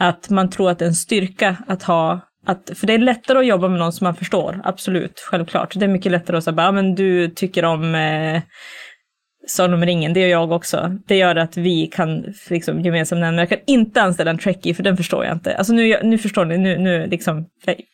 Att 0.00 0.30
man 0.30 0.50
tror 0.50 0.70
att 0.70 0.78
det 0.78 0.84
är 0.84 0.88
en 0.88 0.94
styrka 0.94 1.56
att 1.66 1.82
ha 1.82 2.20
att, 2.46 2.70
för 2.74 2.86
det 2.86 2.94
är 2.94 2.98
lättare 2.98 3.38
att 3.38 3.46
jobba 3.46 3.68
med 3.68 3.78
någon 3.78 3.92
som 3.92 4.04
man 4.04 4.16
förstår, 4.16 4.60
absolut, 4.64 5.20
självklart. 5.30 5.72
Det 5.74 5.84
är 5.84 5.88
mycket 5.88 6.12
lättare 6.12 6.36
att 6.36 6.44
säga, 6.44 6.54
ja 6.56 6.72
men 6.72 6.94
du 6.94 7.28
tycker 7.28 7.64
om 7.64 7.94
eh, 7.94 8.42
Sagan 9.46 9.74
om 9.74 9.84
ringen, 9.84 10.12
det 10.12 10.20
gör 10.20 10.28
jag 10.28 10.52
också. 10.52 10.98
Det 11.06 11.16
gör 11.16 11.36
att 11.36 11.56
vi 11.56 11.86
kan 11.86 12.34
liksom, 12.50 12.80
gemensamt 12.80 13.20
nämna. 13.20 13.42
Jag 13.42 13.48
kan 13.48 13.58
inte 13.66 14.02
anställa 14.02 14.30
en 14.30 14.38
trekkie 14.38 14.74
för 14.74 14.82
den 14.82 14.96
förstår 14.96 15.24
jag 15.24 15.34
inte. 15.34 15.56
Alltså 15.56 15.72
nu, 15.72 16.00
nu 16.02 16.18
förstår 16.18 16.44
ni, 16.44 16.58
nu, 16.58 16.78
nu 16.78 17.06
liksom, 17.06 17.46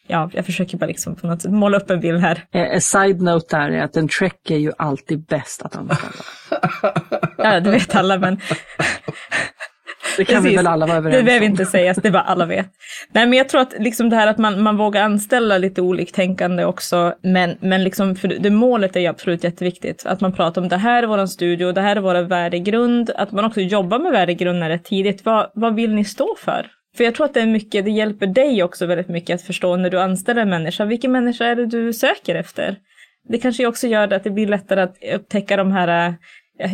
ja, 0.07 0.31
jag 0.33 0.47
försöker 0.47 0.79
bara 0.79 0.87
liksom 0.87 1.17
på 1.17 1.27
något 1.27 1.43
sätt 1.43 1.53
måla 1.53 1.77
upp 1.77 1.91
en 1.91 2.01
bild 2.01 2.21
här. 2.21 2.45
Eh, 2.53 2.75
en 2.75 2.81
side 2.81 3.23
note 3.23 3.57
där 3.57 3.71
är 3.71 3.83
att 3.83 3.97
en 3.97 4.09
trekkie 4.09 4.57
är 4.57 4.61
ju 4.61 4.73
alltid 4.79 5.27
bäst 5.27 5.63
att 5.63 5.77
anställa. 5.77 6.13
ja, 7.39 7.61
det 7.61 7.71
vet 7.71 7.95
alla, 7.95 8.19
men 8.19 8.41
det 10.17 10.25
kan 10.25 10.35
Precis. 10.35 10.53
vi 10.53 10.57
väl 10.57 10.67
alla 10.67 10.87
vara 10.87 10.97
överens 10.97 11.17
om. 11.17 11.19
Det 11.19 11.25
behöver 11.25 11.47
inte 11.47 11.67
sägas, 11.67 11.97
det 11.97 12.11
bara 12.11 12.23
alla 12.23 12.47
vet. 12.47 12.67
Nej 13.13 13.27
men 13.27 13.39
jag 13.39 13.49
tror 13.49 13.61
att 13.61 13.75
liksom 13.79 14.11
det 14.11 14.17
här 14.17 14.27
att 14.27 14.39
man, 14.39 14.63
man 14.63 14.77
vågar 14.77 15.03
anställa 15.03 15.59
lite 15.59 15.83
oliktänkande 15.83 16.65
också, 16.65 17.15
men, 17.23 17.57
men 17.61 17.85
liksom 17.85 18.17
för 18.17 18.29
det 18.29 18.51
målet 18.51 18.97
är 18.97 19.01
ju 19.01 19.07
absolut 19.07 19.45
jätteviktigt. 19.45 20.07
Att 20.07 20.21
man 20.21 20.33
pratar 20.33 20.63
om 20.63 20.69
det 20.69 20.77
här 20.77 21.03
är 21.03 21.07
vår 21.07 21.27
studio, 21.27 21.73
det 21.73 21.81
här 21.81 21.97
är 21.97 22.01
vår 22.01 22.15
värdegrund, 22.15 23.11
att 23.11 23.33
man 23.33 23.45
också 23.45 23.61
jobbar 23.61 23.99
med 23.99 24.13
värdegrunden 24.13 24.69
rätt 24.69 24.85
tidigt. 24.85 25.25
Vad, 25.25 25.51
vad 25.55 25.75
vill 25.75 25.95
ni 25.95 26.05
stå 26.05 26.37
för? 26.39 26.67
För 26.97 27.05
jag 27.05 27.15
tror 27.15 27.27
att 27.27 27.35
det 27.35 27.41
är 27.41 27.47
mycket, 27.47 27.85
det 27.85 27.91
hjälper 27.91 28.27
dig 28.27 28.63
också 28.63 28.87
väldigt 28.87 29.09
mycket 29.09 29.35
att 29.35 29.43
förstå 29.43 29.77
när 29.77 29.91
du 29.91 30.01
anställer 30.01 30.43
en 30.43 30.51
människa, 30.51 30.85
vilken 30.85 31.13
människa 31.13 31.45
är 31.45 31.57
det 31.57 31.67
du 31.67 31.93
söker 31.93 32.35
efter? 32.35 32.77
Det 33.29 33.39
kanske 33.39 33.67
också 33.67 33.87
gör 33.87 34.07
det 34.07 34.17
att 34.17 34.25
det 34.25 34.31
blir 34.31 34.47
lättare 34.47 34.81
att 34.81 34.97
upptäcka 35.15 35.57
de 35.57 35.73
här 35.73 36.15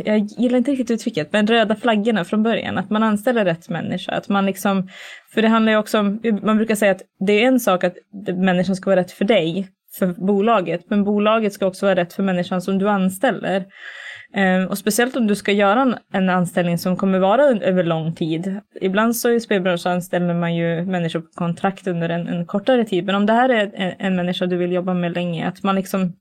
jag 0.04 0.18
gillar 0.18 0.58
inte 0.58 0.70
riktigt 0.70 0.90
uttrycket, 0.90 1.32
men 1.32 1.46
röda 1.46 1.76
flaggorna 1.76 2.24
från 2.24 2.42
början. 2.42 2.78
Att 2.78 2.90
man 2.90 3.02
anställer 3.02 3.44
rätt 3.44 3.68
människa. 3.68 4.12
Att 4.12 4.28
man 4.28 4.46
liksom, 4.46 4.88
för 5.34 5.42
det 5.42 5.48
handlar 5.48 5.72
ju 5.72 5.78
också 5.78 5.98
om, 5.98 6.20
man 6.42 6.56
brukar 6.56 6.74
säga 6.74 6.92
att 6.92 7.02
det 7.26 7.32
är 7.32 7.48
en 7.48 7.60
sak 7.60 7.84
att 7.84 7.96
människan 8.36 8.76
ska 8.76 8.90
vara 8.90 9.00
rätt 9.00 9.12
för 9.12 9.24
dig, 9.24 9.68
för 9.98 10.06
bolaget, 10.06 10.90
men 10.90 11.04
bolaget 11.04 11.52
ska 11.52 11.66
också 11.66 11.86
vara 11.86 11.96
rätt 11.96 12.12
för 12.12 12.22
människan 12.22 12.62
som 12.62 12.78
du 12.78 12.88
anställer. 12.88 13.64
Ehm, 14.34 14.66
och 14.66 14.78
speciellt 14.78 15.16
om 15.16 15.26
du 15.26 15.34
ska 15.34 15.52
göra 15.52 15.82
en, 15.82 15.96
en 16.12 16.30
anställning 16.30 16.78
som 16.78 16.96
kommer 16.96 17.18
vara 17.18 17.42
över 17.42 17.84
lång 17.84 18.14
tid. 18.14 18.60
Ibland 18.80 19.16
så 19.16 19.30
i 19.30 19.40
spelbranschen 19.40 19.92
anställer 19.92 20.34
man 20.34 20.54
ju 20.54 20.84
människor 20.84 21.20
på 21.20 21.32
kontrakt 21.34 21.86
under 21.86 22.08
en, 22.08 22.28
en 22.28 22.46
kortare 22.46 22.84
tid, 22.84 23.04
men 23.04 23.14
om 23.14 23.26
det 23.26 23.32
här 23.32 23.48
är 23.48 23.70
en, 23.74 23.92
en 23.98 24.16
människa 24.16 24.46
du 24.46 24.56
vill 24.56 24.72
jobba 24.72 24.94
med 24.94 25.14
länge, 25.14 25.48
att 25.48 25.62
man 25.62 25.74
liksom 25.74 26.12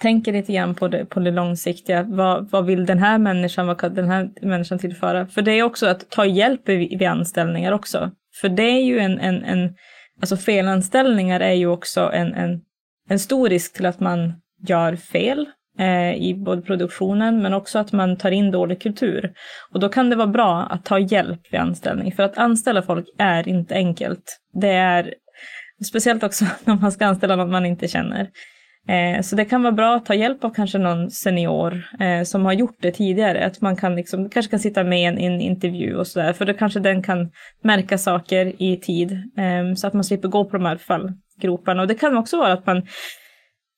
tänker 0.00 0.32
lite 0.32 0.52
grann 0.52 0.74
på 0.74 0.88
det, 0.88 1.04
på 1.04 1.20
det 1.20 1.30
långsiktiga. 1.30 2.02
Vad, 2.02 2.50
vad 2.50 2.66
vill 2.66 2.86
den 2.86 2.98
här 2.98 3.18
människan, 3.18 3.66
vad 3.66 3.78
kan 3.78 3.94
den 3.94 4.08
här 4.08 4.30
människan 4.42 4.78
tillföra? 4.78 5.26
För 5.26 5.42
det 5.42 5.52
är 5.52 5.62
också 5.62 5.86
att 5.86 6.10
ta 6.10 6.26
hjälp 6.26 6.68
vid, 6.68 6.98
vid 6.98 7.08
anställningar 7.08 7.72
också. 7.72 8.10
För 8.40 8.48
det 8.48 8.62
är 8.62 8.82
ju 8.82 8.98
en, 8.98 9.18
en, 9.18 9.44
en 9.44 9.74
alltså 10.20 10.36
felanställningar 10.36 11.40
är 11.40 11.52
ju 11.52 11.66
också 11.66 12.10
en, 12.12 12.34
en, 12.34 12.60
en 13.08 13.18
stor 13.18 13.48
risk 13.48 13.74
till 13.74 13.86
att 13.86 14.00
man 14.00 14.32
gör 14.68 14.96
fel 14.96 15.46
eh, 15.78 16.14
i 16.14 16.34
både 16.34 16.62
produktionen 16.62 17.42
men 17.42 17.54
också 17.54 17.78
att 17.78 17.92
man 17.92 18.16
tar 18.16 18.30
in 18.30 18.50
dålig 18.50 18.82
kultur. 18.82 19.32
Och 19.70 19.80
då 19.80 19.88
kan 19.88 20.10
det 20.10 20.16
vara 20.16 20.26
bra 20.26 20.62
att 20.62 20.84
ta 20.84 20.98
hjälp 20.98 21.40
vid 21.50 21.60
anställning 21.60 22.12
för 22.12 22.22
att 22.22 22.38
anställa 22.38 22.82
folk 22.82 23.06
är 23.18 23.48
inte 23.48 23.74
enkelt. 23.74 24.40
Det 24.60 24.72
är 24.72 25.14
speciellt 25.88 26.22
också 26.22 26.44
när 26.64 26.74
man 26.74 26.92
ska 26.92 27.06
anställa 27.06 27.36
någon 27.36 27.50
man 27.50 27.66
inte 27.66 27.88
känner. 27.88 28.30
Eh, 28.88 29.20
så 29.20 29.36
det 29.36 29.44
kan 29.44 29.62
vara 29.62 29.72
bra 29.72 29.94
att 29.94 30.06
ta 30.06 30.14
hjälp 30.14 30.44
av 30.44 30.50
kanske 30.50 30.78
någon 30.78 31.10
senior 31.10 31.84
eh, 32.00 32.22
som 32.22 32.44
har 32.44 32.52
gjort 32.52 32.76
det 32.80 32.90
tidigare. 32.90 33.46
Att 33.46 33.60
man 33.60 33.76
kan 33.76 33.96
liksom, 33.96 34.30
kanske 34.30 34.50
kan 34.50 34.60
sitta 34.60 34.84
med 34.84 35.00
i 35.00 35.04
en, 35.04 35.18
en 35.18 35.40
intervju 35.40 35.96
och 35.96 36.06
sådär. 36.06 36.32
För 36.32 36.44
då 36.44 36.54
kanske 36.54 36.80
den 36.80 37.02
kan 37.02 37.30
märka 37.62 37.98
saker 37.98 38.62
i 38.62 38.76
tid. 38.76 39.12
Eh, 39.12 39.74
så 39.76 39.86
att 39.86 39.94
man 39.94 40.04
slipper 40.04 40.28
gå 40.28 40.44
på 40.44 40.56
de 40.56 40.66
här 40.66 40.76
fallgroparna. 40.76 41.82
Och 41.82 41.88
det 41.88 41.94
kan 41.94 42.16
också 42.16 42.36
vara 42.36 42.52
att 42.52 42.66
man 42.66 42.82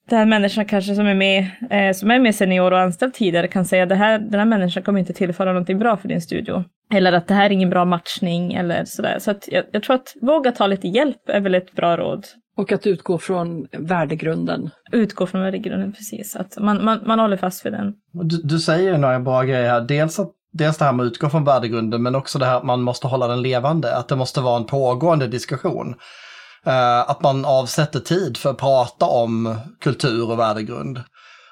den 0.08 0.18
här 0.18 0.26
människan 0.26 0.64
kanske 0.64 0.94
som 0.94 1.06
är 1.06 1.14
med, 1.14 1.46
eh, 1.70 1.92
som 1.92 2.10
är 2.10 2.18
med 2.18 2.34
senior 2.34 2.72
och 2.72 2.80
anställd 2.80 3.14
tidigare 3.14 3.48
kan 3.48 3.64
säga 3.64 3.82
att 3.82 3.88
den 4.30 4.38
här 4.38 4.44
människan 4.44 4.82
kommer 4.82 5.00
inte 5.00 5.12
tillföra 5.12 5.52
någonting 5.52 5.78
bra 5.78 5.96
för 5.96 6.08
din 6.08 6.20
studio. 6.20 6.64
Eller 6.94 7.12
att 7.12 7.28
det 7.28 7.34
här 7.34 7.46
är 7.46 7.50
ingen 7.50 7.70
bra 7.70 7.84
matchning 7.84 8.54
eller 8.54 8.84
sådär. 8.84 9.18
Så 9.18 9.30
att 9.30 9.48
jag, 9.48 9.64
jag 9.72 9.82
tror 9.82 9.96
att 9.96 10.14
våga 10.22 10.52
ta 10.52 10.66
lite 10.66 10.88
hjälp 10.88 11.28
är 11.28 11.40
väl 11.40 11.54
ett 11.54 11.72
bra 11.72 11.96
råd. 11.96 12.26
Och 12.56 12.72
att 12.72 12.86
utgå 12.86 13.18
från 13.18 13.66
värdegrunden. 13.72 14.70
Utgå 14.92 15.26
från 15.26 15.40
värdegrunden, 15.40 15.92
precis. 15.92 16.36
Att 16.36 16.58
man, 16.58 16.84
man, 16.84 17.00
man 17.06 17.18
håller 17.18 17.36
fast 17.36 17.66
vid 17.66 17.72
den. 17.72 17.94
Du, 18.12 18.36
du 18.36 18.58
säger 18.58 18.98
några 18.98 19.20
bra 19.20 19.42
grejer 19.42 19.70
här. 19.70 19.80
Dels, 19.80 20.18
att, 20.18 20.30
dels 20.52 20.78
det 20.78 20.84
här 20.84 20.92
med 20.92 21.06
att 21.06 21.12
utgå 21.12 21.28
från 21.28 21.44
värdegrunden, 21.44 22.02
men 22.02 22.14
också 22.14 22.38
det 22.38 22.46
här 22.46 22.56
att 22.56 22.64
man 22.64 22.82
måste 22.82 23.06
hålla 23.06 23.28
den 23.28 23.42
levande. 23.42 23.96
Att 23.96 24.08
det 24.08 24.16
måste 24.16 24.40
vara 24.40 24.56
en 24.56 24.64
pågående 24.64 25.26
diskussion. 25.26 25.94
Uh, 26.66 27.10
att 27.10 27.22
man 27.22 27.44
avsätter 27.44 28.00
tid 28.00 28.36
för 28.36 28.50
att 28.50 28.58
prata 28.58 29.06
om 29.06 29.56
kultur 29.80 30.30
och 30.30 30.38
värdegrund. 30.38 31.00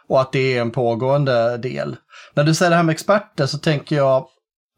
Och 0.08 0.20
att 0.20 0.32
det 0.32 0.56
är 0.56 0.60
en 0.60 0.70
pågående 0.70 1.56
del. 1.56 1.96
När 2.34 2.44
du 2.44 2.54
säger 2.54 2.70
det 2.70 2.76
här 2.76 2.82
med 2.82 2.92
experter 2.92 3.46
så 3.46 3.58
tänker 3.58 3.96
jag, 3.96 4.26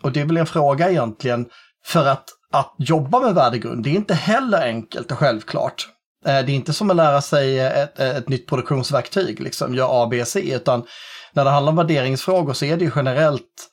och 0.02 0.12
det 0.12 0.20
är 0.20 0.24
väl 0.24 0.36
en 0.36 0.46
fråga 0.46 0.90
egentligen, 0.90 1.46
för 1.84 2.06
att, 2.06 2.24
att 2.52 2.74
jobba 2.78 3.20
med 3.20 3.34
värdegrund, 3.34 3.84
det 3.84 3.90
är 3.90 3.94
inte 3.94 4.14
heller 4.14 4.62
enkelt 4.62 5.12
och 5.12 5.18
självklart. 5.18 5.88
Eh, 6.26 6.44
det 6.44 6.52
är 6.52 6.56
inte 6.56 6.72
som 6.72 6.90
att 6.90 6.96
lära 6.96 7.22
sig 7.22 7.58
ett, 7.58 8.00
ett 8.00 8.28
nytt 8.28 8.46
produktionsverktyg, 8.46 9.40
liksom 9.40 9.74
gör 9.74 10.02
A, 10.04 10.08
B, 10.10 10.24
C, 10.24 10.54
utan 10.54 10.86
när 11.32 11.44
det 11.44 11.50
handlar 11.50 11.70
om 11.70 11.76
värderingsfrågor 11.76 12.52
så 12.52 12.64
är 12.64 12.76
det 12.76 12.84
ju 12.84 12.90
generellt 12.96 13.70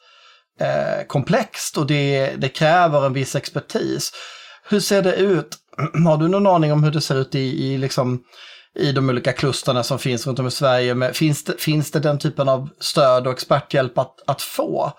eh, 0.60 1.08
komplext 1.08 1.78
och 1.78 1.88
det, 1.88 2.36
det 2.38 2.50
kräver 2.50 3.06
en 3.06 3.14
viss 3.14 3.36
expertis. 3.36 4.12
Hur 4.70 4.80
ser 4.80 5.02
det 5.02 5.16
ut? 5.16 5.58
Har 6.06 6.18
du 6.18 6.28
någon 6.28 6.48
aning 6.48 6.72
om 6.74 6.84
hur 6.84 6.92
det 6.92 7.02
ser 7.02 7.16
ut 7.16 7.36
i, 7.36 7.74
i, 7.74 7.78
liksom, 7.78 8.24
i 8.80 8.92
de 8.92 9.10
olika 9.10 9.34
klusterna 9.34 9.84
som 9.84 10.00
finns 10.00 10.28
runt 10.28 10.40
om 10.40 10.48
i 10.48 10.52
Sverige? 10.52 10.96
Men 10.96 11.14
finns, 11.14 11.44
det, 11.44 11.62
finns 11.62 11.92
det 11.92 12.00
den 12.00 12.20
typen 12.20 12.50
av 12.50 12.70
stöd 12.80 13.28
och 13.28 13.34
experthjälp 13.34 13.98
att, 13.98 14.16
att 14.28 14.42
få? 14.42 14.92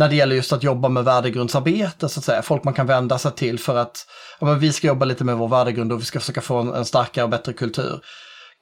När 0.00 0.08
det 0.08 0.16
gäller 0.16 0.36
just 0.36 0.52
att 0.52 0.62
jobba 0.62 0.88
med 0.88 1.04
värdegrundsarbete, 1.04 2.08
så 2.08 2.20
att 2.20 2.24
säga. 2.24 2.42
Folk 2.42 2.64
man 2.64 2.74
kan 2.74 2.86
vända 2.86 3.18
sig 3.18 3.32
till 3.32 3.58
för 3.58 3.76
att 3.76 4.06
ja, 4.40 4.46
men 4.46 4.58
vi 4.58 4.72
ska 4.72 4.86
jobba 4.86 5.04
lite 5.04 5.24
med 5.24 5.36
vår 5.36 5.48
värdegrund 5.48 5.92
och 5.92 6.00
vi 6.00 6.04
ska 6.04 6.20
försöka 6.20 6.40
få 6.40 6.56
en, 6.56 6.74
en 6.74 6.84
starkare 6.84 7.24
och 7.24 7.30
bättre 7.30 7.52
kultur. 7.52 8.00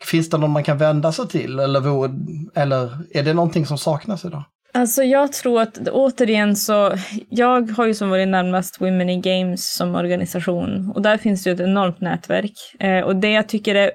Finns 0.05 0.31
det 0.31 0.39
någon 0.39 0.51
man 0.51 0.65
kan 0.65 0.79
vända 0.79 1.13
sig 1.13 1.29
till 1.29 1.59
eller, 1.59 1.81
vore, 1.81 2.11
eller 2.55 2.99
är 3.11 3.23
det 3.23 3.35
någonting 3.35 3.67
som 3.67 3.79
saknas 3.79 4.25
idag? 4.25 4.45
Alltså 4.75 5.03
jag 5.03 5.33
tror 5.33 5.61
att 5.61 5.79
återigen 5.89 6.57
så, 6.57 6.93
jag 7.31 7.71
har 7.71 7.87
ju 7.87 7.95
som 7.95 8.11
varit 8.11 8.29
närmast 8.29 8.81
Women 8.81 9.11
in 9.11 9.23
Games 9.23 9.75
som 9.75 9.95
organisation 9.95 10.93
och 10.95 11.03
där 11.03 11.17
finns 11.17 11.45
det 11.45 11.51
ju 11.51 11.55
ett 11.55 11.61
enormt 11.61 12.01
nätverk. 12.01 12.53
Eh, 12.81 13.01
och 13.01 13.17
det 13.17 13.31
jag 13.31 13.49
tycker 13.49 13.75
är, 13.75 13.91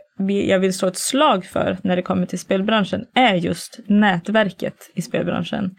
jag 0.48 0.60
vill 0.60 0.74
slå 0.74 0.88
ett 0.88 0.98
slag 0.98 1.46
för 1.46 1.78
när 1.84 1.96
det 1.96 2.02
kommer 2.02 2.26
till 2.26 2.40
spelbranschen 2.40 3.06
är 3.16 3.34
just 3.36 3.80
nätverket 3.88 4.92
i 4.96 5.02
spelbranschen. 5.02 5.72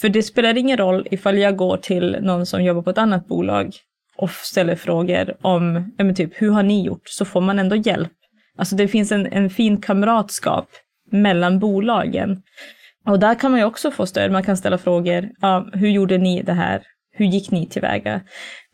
För 0.00 0.08
det 0.08 0.22
spelar 0.22 0.58
ingen 0.58 0.76
roll 0.76 1.08
ifall 1.10 1.38
jag 1.38 1.56
går 1.56 1.76
till 1.76 2.18
någon 2.20 2.46
som 2.46 2.64
jobbar 2.64 2.82
på 2.82 2.90
ett 2.90 2.98
annat 2.98 3.26
bolag 3.26 3.72
och 4.16 4.30
ställer 4.30 4.76
frågor 4.76 5.36
om, 5.42 5.92
ja 5.98 6.04
men 6.04 6.14
typ, 6.14 6.30
hur 6.34 6.50
har 6.50 6.62
ni 6.62 6.84
gjort? 6.84 7.08
Så 7.08 7.24
får 7.24 7.40
man 7.40 7.58
ändå 7.58 7.76
hjälp. 7.76 8.12
Alltså 8.58 8.76
det 8.76 8.88
finns 8.88 9.12
en, 9.12 9.26
en 9.26 9.50
fin 9.50 9.80
kamratskap 9.80 10.68
mellan 11.12 11.58
bolagen. 11.58 12.42
Och 13.06 13.18
där 13.18 13.34
kan 13.34 13.50
man 13.50 13.60
ju 13.60 13.66
också 13.66 13.90
få 13.90 14.06
stöd. 14.06 14.32
Man 14.32 14.42
kan 14.42 14.56
ställa 14.56 14.78
frågor. 14.78 15.28
Ja, 15.40 15.68
hur 15.72 15.88
gjorde 15.88 16.18
ni 16.18 16.42
det 16.42 16.52
här? 16.52 16.82
Hur 17.12 17.26
gick 17.26 17.50
ni 17.50 17.66
tillväga? 17.66 18.20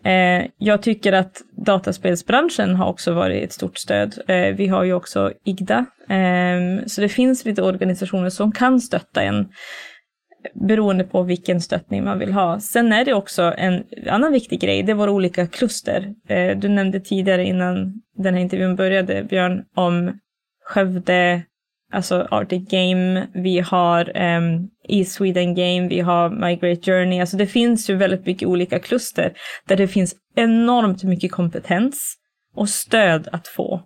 Eh, 0.04 0.46
jag 0.58 0.82
tycker 0.82 1.12
att 1.12 1.42
dataspelsbranschen 1.66 2.76
har 2.76 2.86
också 2.86 3.12
varit 3.12 3.44
ett 3.44 3.52
stort 3.52 3.78
stöd. 3.78 4.18
Eh, 4.28 4.54
vi 4.54 4.66
har 4.66 4.84
ju 4.84 4.94
också 4.94 5.32
IGDA. 5.44 5.86
Eh, 6.08 6.86
så 6.86 7.00
det 7.00 7.08
finns 7.08 7.44
lite 7.44 7.62
organisationer 7.62 8.30
som 8.30 8.52
kan 8.52 8.80
stötta 8.80 9.22
en 9.22 9.48
beroende 10.54 11.04
på 11.04 11.22
vilken 11.22 11.60
stöttning 11.60 12.04
man 12.04 12.18
vill 12.18 12.32
ha. 12.32 12.60
Sen 12.60 12.92
är 12.92 13.04
det 13.04 13.14
också 13.14 13.54
en 13.58 13.84
annan 14.06 14.32
viktig 14.32 14.60
grej, 14.60 14.82
det 14.82 14.92
är 14.92 14.96
våra 14.96 15.10
olika 15.10 15.46
kluster. 15.46 16.14
Eh, 16.28 16.58
du 16.58 16.68
nämnde 16.68 17.00
tidigare 17.00 17.44
innan 17.44 18.02
den 18.16 18.34
här 18.34 18.40
intervjun 18.40 18.76
började, 18.76 19.24
Björn, 19.24 19.64
om 19.74 20.18
Skövde, 20.64 21.42
alltså 21.92 22.28
Arctic 22.30 22.68
Game, 22.68 23.26
vi 23.34 23.60
har 23.60 24.16
um, 24.16 24.68
East 24.88 25.12
Sweden 25.12 25.54
Game, 25.54 25.88
vi 25.88 26.00
har 26.00 26.30
My 26.30 26.56
Great 26.56 26.84
Journey. 26.84 27.20
Alltså 27.20 27.36
det 27.36 27.46
finns 27.46 27.90
ju 27.90 27.94
väldigt 27.94 28.26
mycket 28.26 28.48
olika 28.48 28.78
kluster 28.78 29.32
där 29.68 29.76
det 29.76 29.88
finns 29.88 30.14
enormt 30.36 31.04
mycket 31.04 31.32
kompetens 31.32 32.16
och 32.54 32.68
stöd 32.68 33.28
att 33.32 33.48
få. 33.48 33.82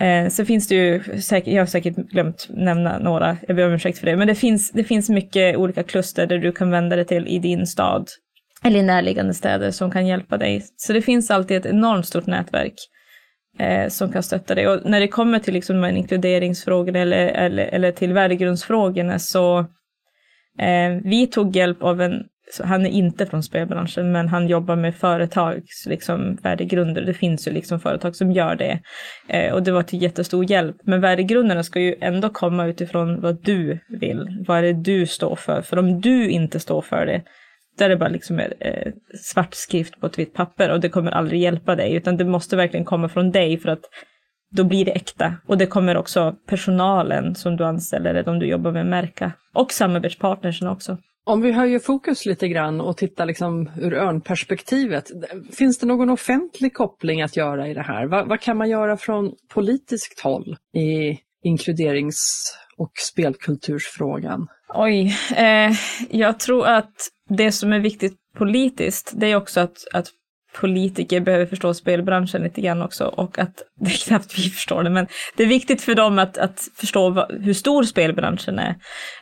Eh, 0.00 0.28
så 0.28 0.44
finns 0.44 0.68
det 0.68 0.74
ju, 0.74 1.20
säkert, 1.20 1.54
jag 1.54 1.60
har 1.60 1.66
säkert 1.66 1.96
glömt 1.96 2.46
nämna 2.50 2.98
några, 2.98 3.36
jag 3.48 3.56
ber 3.56 3.66
om 3.66 3.72
ursäkt 3.72 3.98
för 3.98 4.06
det, 4.06 4.16
men 4.16 4.26
det 4.26 4.34
finns, 4.34 4.70
det 4.70 4.84
finns 4.84 5.08
mycket 5.08 5.56
olika 5.56 5.82
kluster 5.82 6.26
där 6.26 6.38
du 6.38 6.52
kan 6.52 6.70
vända 6.70 6.96
dig 6.96 7.04
till 7.04 7.26
i 7.28 7.38
din 7.38 7.66
stad 7.66 8.08
eller 8.64 8.80
i 8.80 8.82
närliggande 8.82 9.34
städer 9.34 9.70
som 9.70 9.90
kan 9.90 10.06
hjälpa 10.06 10.38
dig. 10.38 10.62
Så 10.76 10.92
det 10.92 11.02
finns 11.02 11.30
alltid 11.30 11.56
ett 11.56 11.66
enormt 11.66 12.06
stort 12.06 12.26
nätverk 12.26 12.74
eh, 13.58 13.88
som 13.88 14.12
kan 14.12 14.22
stötta 14.22 14.54
dig. 14.54 14.68
Och 14.68 14.90
när 14.90 15.00
det 15.00 15.08
kommer 15.08 15.38
till 15.38 15.54
liksom 15.54 15.84
inkluderingsfrågorna 15.84 16.98
eller, 16.98 17.26
eller, 17.26 17.64
eller 17.64 17.92
till 17.92 18.12
värdegrundsfrågorna 18.12 19.18
så 19.18 19.58
eh, 20.58 21.00
vi 21.04 21.26
tog 21.26 21.56
hjälp 21.56 21.82
av 21.82 22.00
en 22.00 22.24
han 22.60 22.86
är 22.86 22.90
inte 22.90 23.26
från 23.26 23.42
spelbranschen, 23.42 24.12
men 24.12 24.28
han 24.28 24.48
jobbar 24.48 24.76
med 24.76 24.94
företags 24.94 25.86
liksom, 25.86 26.38
värdegrunder. 26.42 27.02
Det 27.02 27.14
finns 27.14 27.48
ju 27.48 27.52
liksom 27.52 27.80
företag 27.80 28.16
som 28.16 28.32
gör 28.32 28.56
det. 28.56 28.80
Eh, 29.28 29.52
och 29.52 29.62
det 29.62 29.72
var 29.72 29.82
till 29.82 30.02
jättestor 30.02 30.50
hjälp. 30.50 30.76
Men 30.82 31.00
värdegrunderna 31.00 31.62
ska 31.62 31.80
ju 31.80 31.94
ändå 32.00 32.28
komma 32.28 32.66
utifrån 32.66 33.20
vad 33.20 33.44
du 33.44 33.78
vill. 33.88 34.44
Vad 34.46 34.58
är 34.58 34.62
det 34.62 34.72
du 34.72 35.06
står 35.06 35.36
för? 35.36 35.62
För 35.62 35.78
om 35.78 36.00
du 36.00 36.30
inte 36.30 36.60
står 36.60 36.82
för 36.82 37.06
det, 37.06 37.22
då 37.78 37.84
är 37.84 37.88
det 37.88 37.96
bara 37.96 38.08
liksom 38.08 38.38
eh, 38.38 38.92
svart 39.22 39.54
skrift 39.54 40.00
på 40.00 40.06
ett 40.06 40.18
vitt 40.18 40.34
papper 40.34 40.70
och 40.70 40.80
det 40.80 40.88
kommer 40.88 41.10
aldrig 41.10 41.40
hjälpa 41.40 41.76
dig. 41.76 41.94
Utan 41.94 42.16
det 42.16 42.24
måste 42.24 42.56
verkligen 42.56 42.84
komma 42.84 43.08
från 43.08 43.30
dig 43.30 43.58
för 43.58 43.68
att 43.68 43.84
då 44.52 44.64
blir 44.64 44.84
det 44.84 44.90
äkta. 44.92 45.34
Och 45.46 45.58
det 45.58 45.66
kommer 45.66 45.96
också 45.96 46.34
personalen 46.46 47.34
som 47.34 47.56
du 47.56 47.64
anställer 47.64 48.10
eller 48.10 48.22
de 48.22 48.38
du 48.38 48.46
jobbar 48.46 48.72
med 48.72 48.86
märka. 48.86 49.32
Och 49.54 49.72
samarbetspartnersen 49.72 50.68
också. 50.68 50.98
Om 51.24 51.40
vi 51.40 51.52
höjer 51.52 51.78
fokus 51.78 52.26
lite 52.26 52.48
grann 52.48 52.80
och 52.80 52.96
tittar 52.96 53.26
liksom 53.26 53.70
ur 53.76 53.94
örnperspektivet. 53.94 55.10
Finns 55.52 55.78
det 55.78 55.86
någon 55.86 56.10
offentlig 56.10 56.74
koppling 56.74 57.22
att 57.22 57.36
göra 57.36 57.68
i 57.68 57.74
det 57.74 57.82
här? 57.82 58.06
Vad, 58.06 58.28
vad 58.28 58.40
kan 58.40 58.56
man 58.56 58.70
göra 58.70 58.96
från 58.96 59.32
politiskt 59.54 60.20
håll 60.20 60.56
i 60.74 61.18
inkluderings 61.42 62.16
och 62.76 62.92
spelkultursfrågan? 63.12 64.46
Oj, 64.68 65.16
eh, 65.36 65.72
jag 66.10 66.40
tror 66.40 66.66
att 66.66 66.94
det 67.28 67.52
som 67.52 67.72
är 67.72 67.80
viktigt 67.80 68.16
politiskt, 68.36 69.12
det 69.14 69.26
är 69.26 69.36
också 69.36 69.60
att, 69.60 69.76
att 69.92 70.06
politiker 70.60 71.20
behöver 71.20 71.46
förstå 71.46 71.74
spelbranschen 71.74 72.42
lite 72.42 72.60
grann 72.60 72.82
också 72.82 73.04
och 73.04 73.38
att 73.38 73.62
det 73.80 73.90
är 73.90 74.06
knappt 74.06 74.38
vi 74.38 74.42
förstår 74.42 74.82
det, 74.82 74.90
men 74.90 75.06
det 75.36 75.42
är 75.42 75.48
viktigt 75.48 75.82
för 75.82 75.94
dem 75.94 76.18
att, 76.18 76.38
att 76.38 76.68
förstå 76.76 77.10
vad, 77.10 77.32
hur 77.42 77.54
stor 77.54 77.82
spelbranschen 77.82 78.58
är 78.58 78.74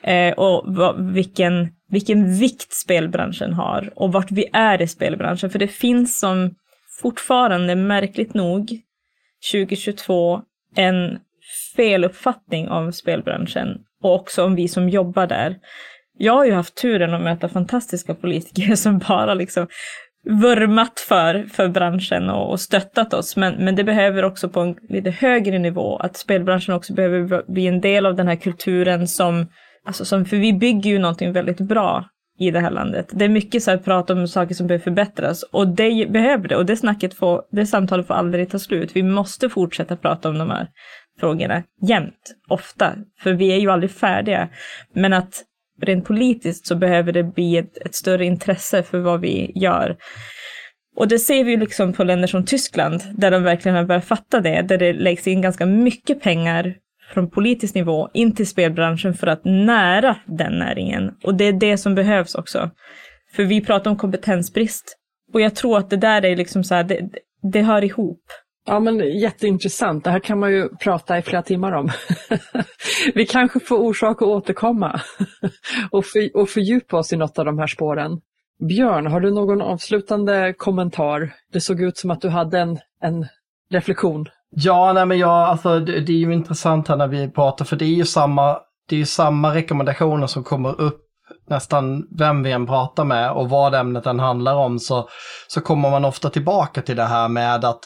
eh, 0.02 0.34
och 0.34 0.74
vad, 0.76 1.12
vilken, 1.12 1.68
vilken 1.88 2.38
vikt 2.38 2.72
spelbranschen 2.72 3.52
har 3.52 3.90
och 3.94 4.12
vart 4.12 4.30
vi 4.30 4.46
är 4.52 4.82
i 4.82 4.86
spelbranschen. 4.86 5.50
För 5.50 5.58
det 5.58 5.68
finns 5.68 6.18
som 6.18 6.54
fortfarande, 7.02 7.74
märkligt 7.74 8.34
nog, 8.34 8.70
2022 9.52 10.40
en 10.76 11.18
feluppfattning 11.76 12.68
om 12.68 12.92
spelbranschen 12.92 13.78
och 14.02 14.14
också 14.14 14.44
om 14.44 14.54
vi 14.54 14.68
som 14.68 14.88
jobbar 14.88 15.26
där. 15.26 15.56
Jag 16.18 16.32
har 16.32 16.44
ju 16.44 16.52
haft 16.52 16.74
turen 16.74 17.14
att 17.14 17.22
möta 17.22 17.48
fantastiska 17.48 18.14
politiker 18.14 18.74
som 18.76 18.98
bara 18.98 19.34
liksom 19.34 19.66
vurmat 20.24 21.00
för, 21.00 21.44
för 21.52 21.68
branschen 21.68 22.30
och, 22.30 22.50
och 22.50 22.60
stöttat 22.60 23.14
oss. 23.14 23.36
Men, 23.36 23.54
men 23.64 23.76
det 23.76 23.84
behöver 23.84 24.24
också 24.24 24.48
på 24.48 24.60
en 24.60 24.76
lite 24.88 25.10
högre 25.10 25.58
nivå, 25.58 25.96
att 25.96 26.16
spelbranschen 26.16 26.74
också 26.74 26.94
behöver 26.94 27.52
bli 27.52 27.66
en 27.66 27.80
del 27.80 28.06
av 28.06 28.16
den 28.16 28.28
här 28.28 28.36
kulturen 28.36 29.08
som, 29.08 29.46
alltså 29.84 30.04
som, 30.04 30.24
för 30.24 30.36
vi 30.36 30.52
bygger 30.52 30.90
ju 30.90 30.98
någonting 30.98 31.32
väldigt 31.32 31.60
bra 31.60 32.04
i 32.38 32.50
det 32.50 32.60
här 32.60 32.70
landet. 32.70 33.10
Det 33.12 33.24
är 33.24 33.28
mycket 33.28 33.62
så 33.62 33.70
här 33.70 33.78
prat 33.78 34.10
om 34.10 34.28
saker 34.28 34.54
som 34.54 34.66
behöver 34.66 34.84
förbättras 34.84 35.42
och 35.42 35.68
det 35.68 36.10
behöver 36.10 36.48
det 36.48 36.56
och 36.56 36.66
det 36.66 36.76
snacket 36.76 37.14
får, 37.14 37.42
det 37.52 37.66
samtalet 37.66 38.06
får 38.06 38.14
aldrig 38.14 38.50
ta 38.50 38.58
slut. 38.58 38.96
Vi 38.96 39.02
måste 39.02 39.48
fortsätta 39.48 39.96
prata 39.96 40.28
om 40.28 40.38
de 40.38 40.50
här 40.50 40.68
frågorna 41.20 41.62
jämt, 41.82 42.34
ofta, 42.48 42.94
för 43.22 43.32
vi 43.32 43.52
är 43.52 43.58
ju 43.58 43.70
aldrig 43.70 43.90
färdiga. 43.90 44.48
Men 44.94 45.12
att 45.12 45.44
rent 45.82 46.04
politiskt 46.04 46.66
så 46.66 46.76
behöver 46.76 47.12
det 47.12 47.24
bli 47.24 47.56
ett, 47.56 47.78
ett 47.78 47.94
större 47.94 48.24
intresse 48.24 48.82
för 48.82 48.98
vad 48.98 49.20
vi 49.20 49.52
gör. 49.54 49.96
Och 50.96 51.08
det 51.08 51.18
ser 51.18 51.44
vi 51.44 51.50
ju 51.50 51.56
liksom 51.56 51.92
på 51.92 52.04
länder 52.04 52.28
som 52.28 52.44
Tyskland, 52.44 53.02
där 53.14 53.30
de 53.30 53.42
verkligen 53.42 53.76
har 53.76 53.84
börjat 53.84 54.04
fatta 54.04 54.40
det, 54.40 54.62
där 54.62 54.78
det 54.78 54.92
läggs 54.92 55.26
in 55.26 55.42
ganska 55.42 55.66
mycket 55.66 56.22
pengar 56.22 56.74
från 57.14 57.30
politisk 57.30 57.74
nivå 57.74 58.08
in 58.14 58.34
till 58.34 58.46
spelbranschen 58.46 59.14
för 59.14 59.26
att 59.26 59.44
nära 59.44 60.16
den 60.26 60.52
näringen. 60.52 61.10
Och 61.24 61.34
det 61.34 61.44
är 61.44 61.52
det 61.52 61.78
som 61.78 61.94
behövs 61.94 62.34
också. 62.34 62.70
För 63.36 63.44
vi 63.44 63.60
pratar 63.60 63.90
om 63.90 63.96
kompetensbrist. 63.96 64.96
Och 65.32 65.40
jag 65.40 65.54
tror 65.54 65.78
att 65.78 65.90
det 65.90 65.96
där 65.96 66.24
är 66.24 66.36
liksom 66.36 66.64
så 66.64 66.74
här, 66.74 66.84
det, 66.84 67.08
det 67.52 67.62
hör 67.62 67.84
ihop. 67.84 68.22
Ja 68.70 68.80
men 68.80 69.20
jätteintressant, 69.20 70.04
det 70.04 70.10
här 70.10 70.20
kan 70.20 70.38
man 70.38 70.52
ju 70.52 70.68
prata 70.68 71.18
i 71.18 71.22
flera 71.22 71.42
timmar 71.42 71.72
om. 71.72 71.90
Vi 73.14 73.26
kanske 73.26 73.60
får 73.60 73.78
orsak 73.78 74.22
att 74.22 74.28
återkomma 74.28 75.00
och, 75.90 76.04
för, 76.06 76.36
och 76.36 76.48
fördjupa 76.48 76.96
oss 76.96 77.12
i 77.12 77.16
något 77.16 77.38
av 77.38 77.44
de 77.44 77.58
här 77.58 77.66
spåren. 77.66 78.20
Björn, 78.68 79.06
har 79.06 79.20
du 79.20 79.30
någon 79.30 79.62
avslutande 79.62 80.54
kommentar? 80.58 81.32
Det 81.52 81.60
såg 81.60 81.82
ut 81.82 81.98
som 81.98 82.10
att 82.10 82.20
du 82.20 82.28
hade 82.28 82.58
en, 82.58 82.78
en 83.02 83.26
reflektion. 83.72 84.26
Ja, 84.50 84.92
nej 84.92 85.06
men 85.06 85.18
jag, 85.18 85.30
alltså, 85.30 85.80
det, 85.80 86.00
det 86.00 86.12
är 86.12 86.16
ju 86.16 86.32
intressant 86.32 86.88
här 86.88 86.96
när 86.96 87.08
vi 87.08 87.30
pratar, 87.30 87.64
för 87.64 87.76
det 87.76 87.84
är 87.84 87.94
ju 87.94 88.04
samma, 88.04 88.58
det 88.88 88.96
är 88.96 88.98
ju 88.98 89.06
samma 89.06 89.54
rekommendationer 89.54 90.26
som 90.26 90.44
kommer 90.44 90.80
upp 90.80 91.00
nästan 91.48 92.06
vem 92.18 92.42
vi 92.42 92.52
än 92.52 92.66
pratar 92.66 93.04
med 93.04 93.32
och 93.32 93.50
vad 93.50 93.74
ämnet 93.74 94.06
än 94.06 94.20
handlar 94.20 94.54
om 94.54 94.78
så, 94.78 95.08
så 95.48 95.60
kommer 95.60 95.90
man 95.90 96.04
ofta 96.04 96.30
tillbaka 96.30 96.82
till 96.82 96.96
det 96.96 97.04
här 97.04 97.28
med 97.28 97.64
att 97.64 97.80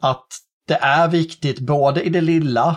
att 0.00 0.26
det 0.68 0.78
är 0.82 1.08
viktigt 1.08 1.60
både 1.60 2.02
i 2.02 2.08
det 2.08 2.20
lilla, 2.20 2.76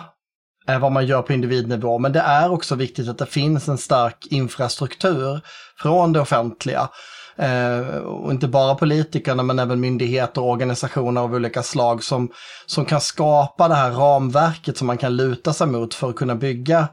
eh, 0.68 0.78
vad 0.78 0.92
man 0.92 1.06
gör 1.06 1.22
på 1.22 1.32
individnivå, 1.32 1.98
men 1.98 2.12
det 2.12 2.20
är 2.20 2.52
också 2.52 2.74
viktigt 2.74 3.08
att 3.08 3.18
det 3.18 3.26
finns 3.26 3.68
en 3.68 3.78
stark 3.78 4.26
infrastruktur 4.30 5.40
från 5.78 6.12
det 6.12 6.20
offentliga. 6.20 6.88
Eh, 7.36 7.98
och 7.98 8.30
inte 8.30 8.48
bara 8.48 8.74
politikerna 8.74 9.42
men 9.42 9.58
även 9.58 9.80
myndigheter 9.80 10.40
och 10.40 10.50
organisationer 10.50 11.20
av 11.20 11.34
olika 11.34 11.62
slag 11.62 12.04
som, 12.04 12.32
som 12.66 12.84
kan 12.84 13.00
skapa 13.00 13.68
det 13.68 13.74
här 13.74 13.90
ramverket 13.90 14.76
som 14.76 14.86
man 14.86 14.98
kan 14.98 15.16
luta 15.16 15.52
sig 15.52 15.66
mot 15.66 15.94
för 15.94 16.10
att 16.10 16.16
kunna 16.16 16.34
bygga, 16.34 16.88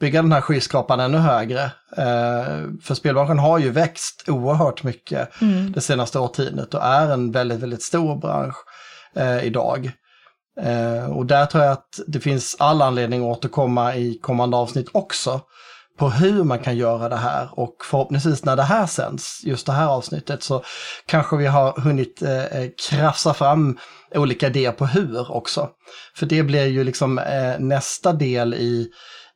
bygga 0.00 0.22
den 0.22 0.32
här 0.32 0.40
skyskrapan 0.40 1.00
ännu 1.00 1.18
högre. 1.18 1.62
Eh, 1.96 2.62
för 2.82 2.94
spelbranschen 2.94 3.38
har 3.38 3.58
ju 3.58 3.70
växt 3.70 4.24
oerhört 4.28 4.82
mycket 4.82 5.42
mm. 5.42 5.72
det 5.72 5.80
senaste 5.80 6.18
årtiondet 6.18 6.74
och 6.74 6.84
är 6.84 7.12
en 7.12 7.32
väldigt, 7.32 7.60
väldigt 7.60 7.82
stor 7.82 8.16
bransch 8.16 8.56
eh, 9.16 9.44
idag. 9.44 9.90
Eh, 10.60 11.10
och 11.10 11.26
där 11.26 11.46
tror 11.46 11.64
jag 11.64 11.72
att 11.72 12.00
det 12.06 12.20
finns 12.20 12.56
all 12.58 12.82
anledning 12.82 13.20
att 13.20 13.38
återkomma 13.38 13.96
i 13.96 14.18
kommande 14.18 14.56
avsnitt 14.56 14.88
också 14.92 15.40
på 15.98 16.10
hur 16.10 16.44
man 16.44 16.58
kan 16.58 16.76
göra 16.76 17.08
det 17.08 17.16
här 17.16 17.48
och 17.52 17.76
förhoppningsvis 17.84 18.44
när 18.44 18.56
det 18.56 18.62
här 18.62 18.86
sänds, 18.86 19.40
just 19.44 19.66
det 19.66 19.72
här 19.72 19.86
avsnittet, 19.86 20.42
så 20.42 20.62
kanske 21.06 21.36
vi 21.36 21.46
har 21.46 21.80
hunnit 21.80 22.22
eh, 22.22 22.44
eh 22.44 22.70
krafsa 22.90 23.34
fram 23.34 23.78
olika 24.14 24.46
idéer 24.46 24.72
på 24.72 24.86
hur 24.86 25.32
också. 25.32 25.68
För 26.16 26.26
det 26.26 26.42
blir 26.42 26.66
ju 26.66 26.84
liksom 26.84 27.18
eh, 27.18 27.58
nästa 27.58 28.12
del 28.12 28.54
i, 28.54 28.88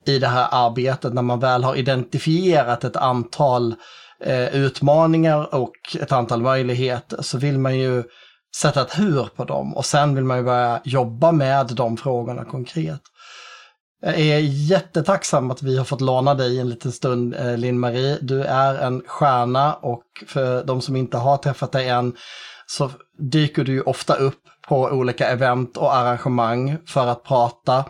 i 0.06 0.18
det 0.18 0.26
här 0.26 0.48
arbetet 0.50 1.14
när 1.14 1.22
man 1.22 1.40
väl 1.40 1.64
har 1.64 1.74
identifierat 1.74 2.84
ett 2.84 2.96
antal 2.96 3.74
eh, 4.24 4.54
utmaningar 4.54 5.54
och 5.54 5.96
ett 6.00 6.12
antal 6.12 6.42
möjligheter 6.42 7.22
så 7.22 7.38
vill 7.38 7.58
man 7.58 7.78
ju 7.78 8.02
sätta 8.56 8.82
ett 8.82 8.98
hur 8.98 9.24
på 9.36 9.44
dem 9.44 9.76
och 9.76 9.86
sen 9.86 10.14
vill 10.14 10.24
man 10.24 10.36
ju 10.36 10.44
börja 10.44 10.80
jobba 10.84 11.32
med 11.32 11.66
de 11.66 11.96
frågorna 11.96 12.44
konkret. 12.44 13.00
Jag 14.02 14.18
är 14.18 14.38
jättetacksam 14.38 15.50
att 15.50 15.62
vi 15.62 15.78
har 15.78 15.84
fått 15.84 16.00
låna 16.00 16.34
dig 16.34 16.60
en 16.60 16.68
liten 16.68 16.92
stund, 16.92 17.34
eh, 17.34 17.56
Linn-Marie. 17.56 18.18
Du 18.20 18.42
är 18.42 18.74
en 18.74 19.02
stjärna 19.06 19.74
och 19.74 20.02
för 20.26 20.64
de 20.64 20.80
som 20.80 20.96
inte 20.96 21.16
har 21.18 21.36
träffat 21.36 21.72
dig 21.72 21.88
än 21.88 22.16
så 22.66 22.90
dyker 23.18 23.64
du 23.64 23.72
ju 23.72 23.82
ofta 23.82 24.14
upp 24.14 24.40
på 24.68 24.80
olika 24.80 25.28
event 25.28 25.76
och 25.76 25.94
arrangemang 25.94 26.78
för 26.86 27.06
att 27.06 27.24
prata 27.24 27.84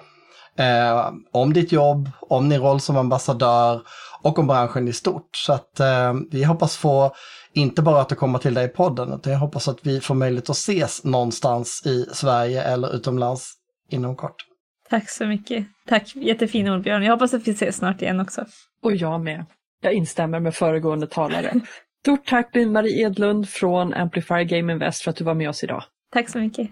eh, 0.58 1.10
om 1.32 1.52
ditt 1.52 1.72
jobb, 1.72 2.10
om 2.20 2.48
din 2.48 2.60
roll 2.60 2.80
som 2.80 2.96
ambassadör 2.96 3.80
och 4.22 4.38
om 4.38 4.46
branschen 4.46 4.88
i 4.88 4.92
stort. 4.92 5.36
Så 5.36 5.52
att 5.52 5.80
eh, 5.80 6.14
vi 6.30 6.44
hoppas 6.44 6.76
få 6.76 7.14
inte 7.52 7.82
bara 7.82 8.00
att 8.00 8.16
komma 8.16 8.38
till 8.38 8.54
dig 8.54 8.64
i 8.64 8.68
podden, 8.68 9.12
utan 9.12 9.32
jag 9.32 9.40
hoppas 9.40 9.68
att 9.68 9.86
vi 9.86 10.00
får 10.00 10.14
möjlighet 10.14 10.50
att 10.50 10.56
ses 10.56 11.04
någonstans 11.04 11.82
i 11.86 12.06
Sverige 12.12 12.62
eller 12.62 12.96
utomlands 12.96 13.52
inom 13.90 14.16
kort. 14.16 14.46
Tack 14.90 15.10
så 15.10 15.26
mycket. 15.26 15.66
Tack, 15.86 16.16
jättefina 16.16 16.74
ord 16.74 16.82
Björn. 16.82 17.02
Jag 17.02 17.12
hoppas 17.12 17.34
att 17.34 17.48
vi 17.48 17.50
ses 17.50 17.76
snart 17.76 18.02
igen 18.02 18.20
också. 18.20 18.44
Och 18.82 18.96
jag 18.96 19.20
med. 19.20 19.46
Jag 19.82 19.92
instämmer 19.92 20.40
med 20.40 20.54
föregående 20.54 21.06
talare. 21.06 21.60
Stort 22.02 22.26
tack 22.26 22.54
Linn-Marie 22.54 23.06
Edlund 23.06 23.48
från 23.48 23.94
Amplifier 23.94 24.42
Game 24.42 24.72
Invest 24.72 25.02
för 25.02 25.10
att 25.10 25.16
du 25.16 25.24
var 25.24 25.34
med 25.34 25.48
oss 25.48 25.64
idag. 25.64 25.82
Tack 26.12 26.28
så 26.28 26.38
mycket. 26.38 26.70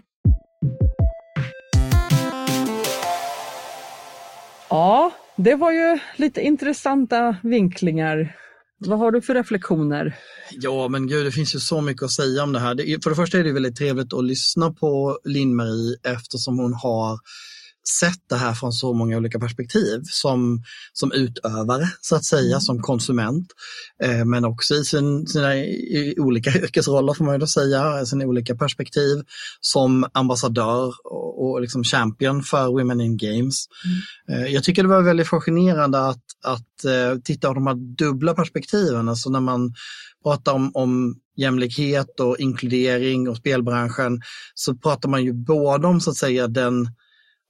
Ja, 4.70 5.12
det 5.36 5.54
var 5.54 5.72
ju 5.72 5.98
lite 6.16 6.40
intressanta 6.40 7.36
vinklingar 7.42 8.36
vad 8.78 8.98
har 8.98 9.10
du 9.10 9.22
för 9.22 9.34
reflektioner? 9.34 10.16
Ja, 10.52 10.88
men 10.88 11.06
gud, 11.06 11.26
det 11.26 11.32
finns 11.32 11.54
ju 11.54 11.58
så 11.58 11.80
mycket 11.80 12.02
att 12.02 12.10
säga 12.10 12.42
om 12.42 12.52
det 12.52 12.58
här. 12.58 12.74
Det, 12.74 13.04
för 13.04 13.10
det 13.10 13.16
första 13.16 13.38
är 13.38 13.44
det 13.44 13.52
väldigt 13.52 13.76
trevligt 13.76 14.12
att 14.12 14.24
lyssna 14.24 14.72
på 14.72 15.18
Linn-Marie 15.24 15.96
eftersom 16.02 16.58
hon 16.58 16.74
har 16.74 17.18
sett 17.88 18.28
det 18.28 18.36
här 18.36 18.54
från 18.54 18.72
så 18.72 18.92
många 18.92 19.16
olika 19.16 19.38
perspektiv 19.38 20.00
som, 20.04 20.62
som 20.92 21.12
utövare 21.12 21.88
så 22.00 22.16
att 22.16 22.24
säga, 22.24 22.48
mm. 22.48 22.60
som 22.60 22.82
konsument. 22.82 23.52
Eh, 24.02 24.24
men 24.24 24.44
också 24.44 24.74
i 24.74 24.84
sin, 24.84 25.26
sina 25.26 25.56
i 25.56 26.14
olika 26.18 26.50
yrkesroller 26.58 27.14
får 27.14 27.24
man 27.24 27.40
ju 27.40 27.46
säga, 27.46 28.06
sina 28.06 28.24
olika 28.24 28.56
perspektiv 28.56 29.22
som 29.60 30.06
ambassadör 30.12 30.94
och, 31.04 31.50
och 31.50 31.60
liksom 31.60 31.84
champion 31.84 32.42
för 32.42 32.66
Women 32.66 33.00
in 33.00 33.16
Games. 33.16 33.66
Mm. 34.28 34.42
Eh, 34.44 34.52
jag 34.54 34.64
tycker 34.64 34.82
det 34.82 34.88
var 34.88 35.02
väldigt 35.02 35.28
fascinerande 35.28 36.06
att, 36.06 36.24
att 36.44 36.84
eh, 36.84 37.20
titta 37.24 37.48
på 37.48 37.54
de 37.54 37.66
här 37.66 37.96
dubbla 37.96 38.34
perspektiven, 38.34 39.08
alltså 39.08 39.30
när 39.30 39.40
man 39.40 39.74
pratar 40.22 40.52
om, 40.52 40.70
om 40.74 41.16
jämlikhet 41.36 42.20
och 42.20 42.38
inkludering 42.38 43.28
och 43.28 43.36
spelbranschen 43.36 44.20
så 44.54 44.74
pratar 44.74 45.08
man 45.08 45.24
ju 45.24 45.32
både 45.32 45.86
om 45.86 46.00
så 46.00 46.10
att 46.10 46.16
säga 46.16 46.48
den 46.48 46.88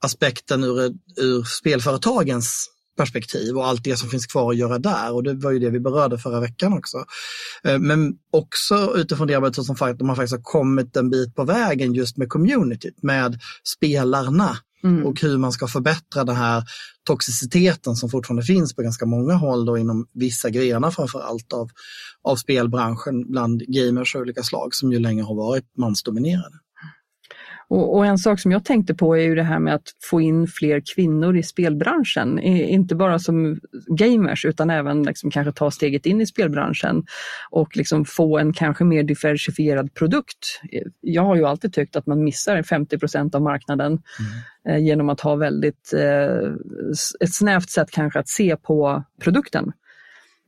aspekten 0.02 0.64
ur, 0.64 0.94
ur 1.16 1.42
spelföretagens 1.42 2.68
perspektiv 2.98 3.56
och 3.56 3.66
allt 3.66 3.84
det 3.84 3.96
som 3.96 4.08
finns 4.08 4.26
kvar 4.26 4.50
att 4.50 4.58
göra 4.58 4.78
där. 4.78 5.12
Och 5.12 5.22
det 5.22 5.34
var 5.34 5.50
ju 5.50 5.58
det 5.58 5.70
vi 5.70 5.80
berörde 5.80 6.18
förra 6.18 6.40
veckan 6.40 6.72
också. 6.72 7.04
Eh, 7.64 7.78
men 7.78 8.14
också 8.32 8.92
utifrån 8.96 9.26
det 9.26 9.34
arbetet 9.34 9.64
som 9.64 9.76
faktiskt, 9.76 9.98
de 9.98 10.08
har 10.08 10.16
faktiskt 10.16 10.40
kommit 10.42 10.96
en 10.96 11.10
bit 11.10 11.34
på 11.34 11.44
vägen 11.44 11.94
just 11.94 12.16
med 12.16 12.28
communityt, 12.28 13.02
med 13.02 13.40
spelarna. 13.76 14.58
Mm. 14.84 15.06
Och 15.06 15.20
hur 15.20 15.38
man 15.38 15.52
ska 15.52 15.66
förbättra 15.66 16.24
den 16.24 16.36
här 16.36 16.62
toxiciteten 17.06 17.96
som 17.96 18.10
fortfarande 18.10 18.42
finns 18.42 18.74
på 18.74 18.82
ganska 18.82 19.06
många 19.06 19.34
håll 19.34 19.64
då 19.64 19.78
inom 19.78 20.06
vissa 20.14 20.50
grenar 20.50 20.90
framför 20.90 21.20
allt 21.20 21.52
av, 21.52 21.70
av 22.22 22.36
spelbranschen 22.36 23.30
bland 23.30 23.62
gamers 23.66 24.16
av 24.16 24.22
olika 24.22 24.42
slag 24.42 24.74
som 24.74 24.92
ju 24.92 24.98
länge 24.98 25.22
har 25.22 25.34
varit 25.34 25.64
mansdominerade. 25.76 26.54
Och, 27.70 27.96
och, 27.96 28.06
en 28.06 28.18
sak 28.18 28.40
som 28.40 28.52
jag 28.52 28.64
tänkte 28.64 28.94
på 28.94 29.16
är 29.16 29.22
ju 29.22 29.34
det 29.34 29.42
här 29.42 29.58
med 29.58 29.74
att 29.74 29.88
få 30.10 30.20
in 30.20 30.46
fler 30.46 30.82
kvinnor 30.94 31.36
i 31.36 31.42
spelbranschen. 31.42 32.38
Inte 32.38 32.94
bara 32.94 33.18
som 33.18 33.60
gamers 33.86 34.44
utan 34.44 34.70
även 34.70 35.02
liksom 35.02 35.30
kanske 35.30 35.52
ta 35.52 35.70
steget 35.70 36.06
in 36.06 36.20
i 36.20 36.26
spelbranschen 36.26 37.06
och 37.50 37.76
liksom 37.76 38.04
få 38.04 38.38
en 38.38 38.52
kanske 38.52 38.84
mer 38.84 39.02
diversifierad 39.02 39.94
produkt. 39.94 40.60
Jag 41.00 41.22
har 41.22 41.36
ju 41.36 41.44
alltid 41.44 41.72
tyckt 41.72 41.96
att 41.96 42.06
man 42.06 42.24
missar 42.24 42.62
50% 42.62 43.34
av 43.34 43.42
marknaden 43.42 44.02
mm. 44.66 44.84
genom 44.84 45.08
att 45.08 45.20
ha 45.20 45.34
väldigt, 45.34 45.92
eh, 45.92 46.52
ett 47.20 47.34
snävt 47.34 47.70
sätt 47.70 47.90
kanske 47.90 48.18
att 48.18 48.28
se 48.28 48.56
på 48.56 49.04
produkten. 49.20 49.72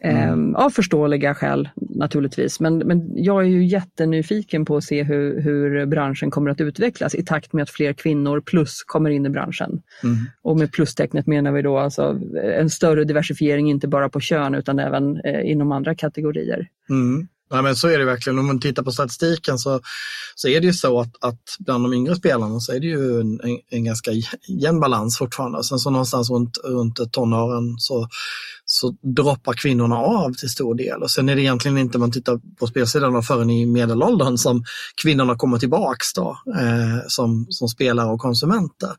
Mm. 0.05 0.17
Ehm, 0.17 0.55
av 0.55 0.71
förståeliga 0.71 1.35
skäl 1.35 1.69
naturligtvis, 1.77 2.61
men, 2.61 2.79
men 2.79 3.11
jag 3.15 3.43
är 3.43 3.49
ju 3.49 3.65
jättenyfiken 3.65 4.65
på 4.65 4.77
att 4.77 4.85
se 4.85 5.03
hur, 5.03 5.41
hur 5.41 5.87
branschen 5.87 6.31
kommer 6.31 6.51
att 6.51 6.61
utvecklas 6.61 7.15
i 7.15 7.25
takt 7.25 7.53
med 7.53 7.63
att 7.63 7.71
fler 7.71 7.93
kvinnor 7.93 8.41
plus 8.41 8.83
kommer 8.87 9.11
in 9.11 9.27
i 9.27 9.31
branschen. 9.31 9.83
Mm. 10.03 10.17
Och 10.43 10.57
med 10.57 10.73
plustecknet 10.73 11.27
menar 11.27 11.53
vi 11.53 11.63
då 11.63 11.79
alltså 11.79 12.21
en 12.43 12.71
större 12.71 13.05
diversifiering, 13.05 13.71
inte 13.71 13.89
bara 13.89 14.09
på 14.09 14.21
kön 14.21 14.55
utan 14.55 14.79
även 14.79 15.21
eh, 15.21 15.51
inom 15.51 15.73
andra 15.73 15.95
kategorier. 15.95 16.69
Mm. 16.91 17.29
Nej, 17.51 17.63
men 17.63 17.77
så 17.77 17.89
är 17.89 17.99
det 17.99 18.05
verkligen. 18.05 18.39
Om 18.39 18.47
man 18.47 18.61
tittar 18.61 18.83
på 18.83 18.93
statistiken 18.93 19.59
så, 19.59 19.81
så 20.35 20.49
är 20.49 20.61
det 20.61 20.67
ju 20.67 20.73
så 20.73 21.01
att, 21.01 21.25
att 21.25 21.41
bland 21.59 21.85
de 21.85 21.95
yngre 21.95 22.17
spelarna 22.17 22.61
så 22.61 22.73
är 22.73 22.81
det 22.81 22.87
ju 22.87 23.21
en, 23.21 23.41
en, 23.41 23.59
en 23.71 23.85
ganska 23.85 24.11
jämn 24.49 24.81
balans 24.81 25.19
fortfarande. 25.19 25.65
Sen 25.65 25.79
så 25.79 25.91
någonstans 25.91 26.31
runt, 26.31 26.59
runt 26.65 27.13
tonåren 27.13 27.79
så, 27.79 28.09
så 28.65 28.95
droppar 29.17 29.53
kvinnorna 29.53 29.97
av 29.97 30.35
till 30.35 30.49
stor 30.49 30.75
del. 30.75 31.03
Och 31.03 31.11
sen 31.11 31.29
är 31.29 31.37
det 31.37 31.43
egentligen 31.43 31.79
inte, 31.79 31.99
om 31.99 32.01
man 32.01 32.13
tittar 32.13 32.41
på 32.59 32.67
spelsidan, 32.67 33.23
förrän 33.23 33.51
i 33.51 33.67
medelåldern 33.67 34.39
som 34.39 34.65
kvinnorna 35.03 35.37
kommer 35.37 35.59
tillbaks 35.59 36.13
då, 36.13 36.39
eh, 36.61 37.07
som, 37.09 37.47
som 37.51 37.69
spelare 37.69 38.11
och 38.11 38.21
konsumenter 38.21 38.91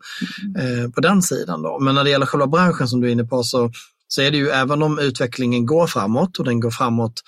eh, 0.60 0.92
på 0.92 1.02
den 1.02 1.22
sidan. 1.22 1.62
Då. 1.62 1.80
Men 1.80 1.96
när 1.96 2.04
det 2.04 2.10
gäller 2.10 2.26
själva 2.26 2.48
branschen 2.48 2.88
som 2.88 3.02
du 3.02 3.08
är 3.08 3.12
inne 3.12 3.24
på 3.24 3.44
så, 3.44 3.72
så 4.08 4.22
är 4.22 4.32
det 4.32 4.38
ju 4.38 4.50
även 4.50 4.84
om 4.84 5.00
utvecklingen 5.00 5.66
går 5.66 5.88
framåt 5.88 6.40
och 6.40 6.46
den 6.46 6.60
går 6.60 6.72
framåt 6.72 7.22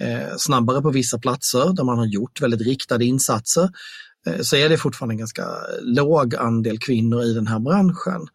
Eh, 0.00 0.36
snabbare 0.38 0.82
på 0.82 0.90
vissa 0.90 1.18
platser 1.18 1.72
där 1.72 1.84
man 1.84 1.98
har 1.98 2.06
gjort 2.06 2.40
väldigt 2.40 2.66
riktade 2.66 3.04
insatser 3.04 3.70
eh, 4.26 4.40
så 4.40 4.56
är 4.56 4.68
det 4.68 4.78
fortfarande 4.78 5.12
en 5.12 5.18
ganska 5.18 5.46
låg 5.82 6.34
andel 6.34 6.78
kvinnor 6.78 7.22
i 7.22 7.34
den 7.34 7.46
här 7.46 7.58
branschen. 7.58 8.28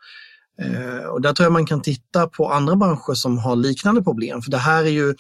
Eh, 0.62 1.06
och 1.06 1.22
där 1.22 1.34
tror 1.34 1.46
jag 1.46 1.54
man 1.54 1.66
kan 1.66 1.82
titta 1.82 2.28
på 2.28 2.52
andra 2.52 2.76
branscher 2.76 3.14
som 3.14 3.38
har 3.38 3.56
liknande 3.56 4.04
problem. 4.04 4.42
För 4.42 4.52
det 4.52 4.58
här 4.58 4.84
är 4.84 4.90
ju 4.90 5.16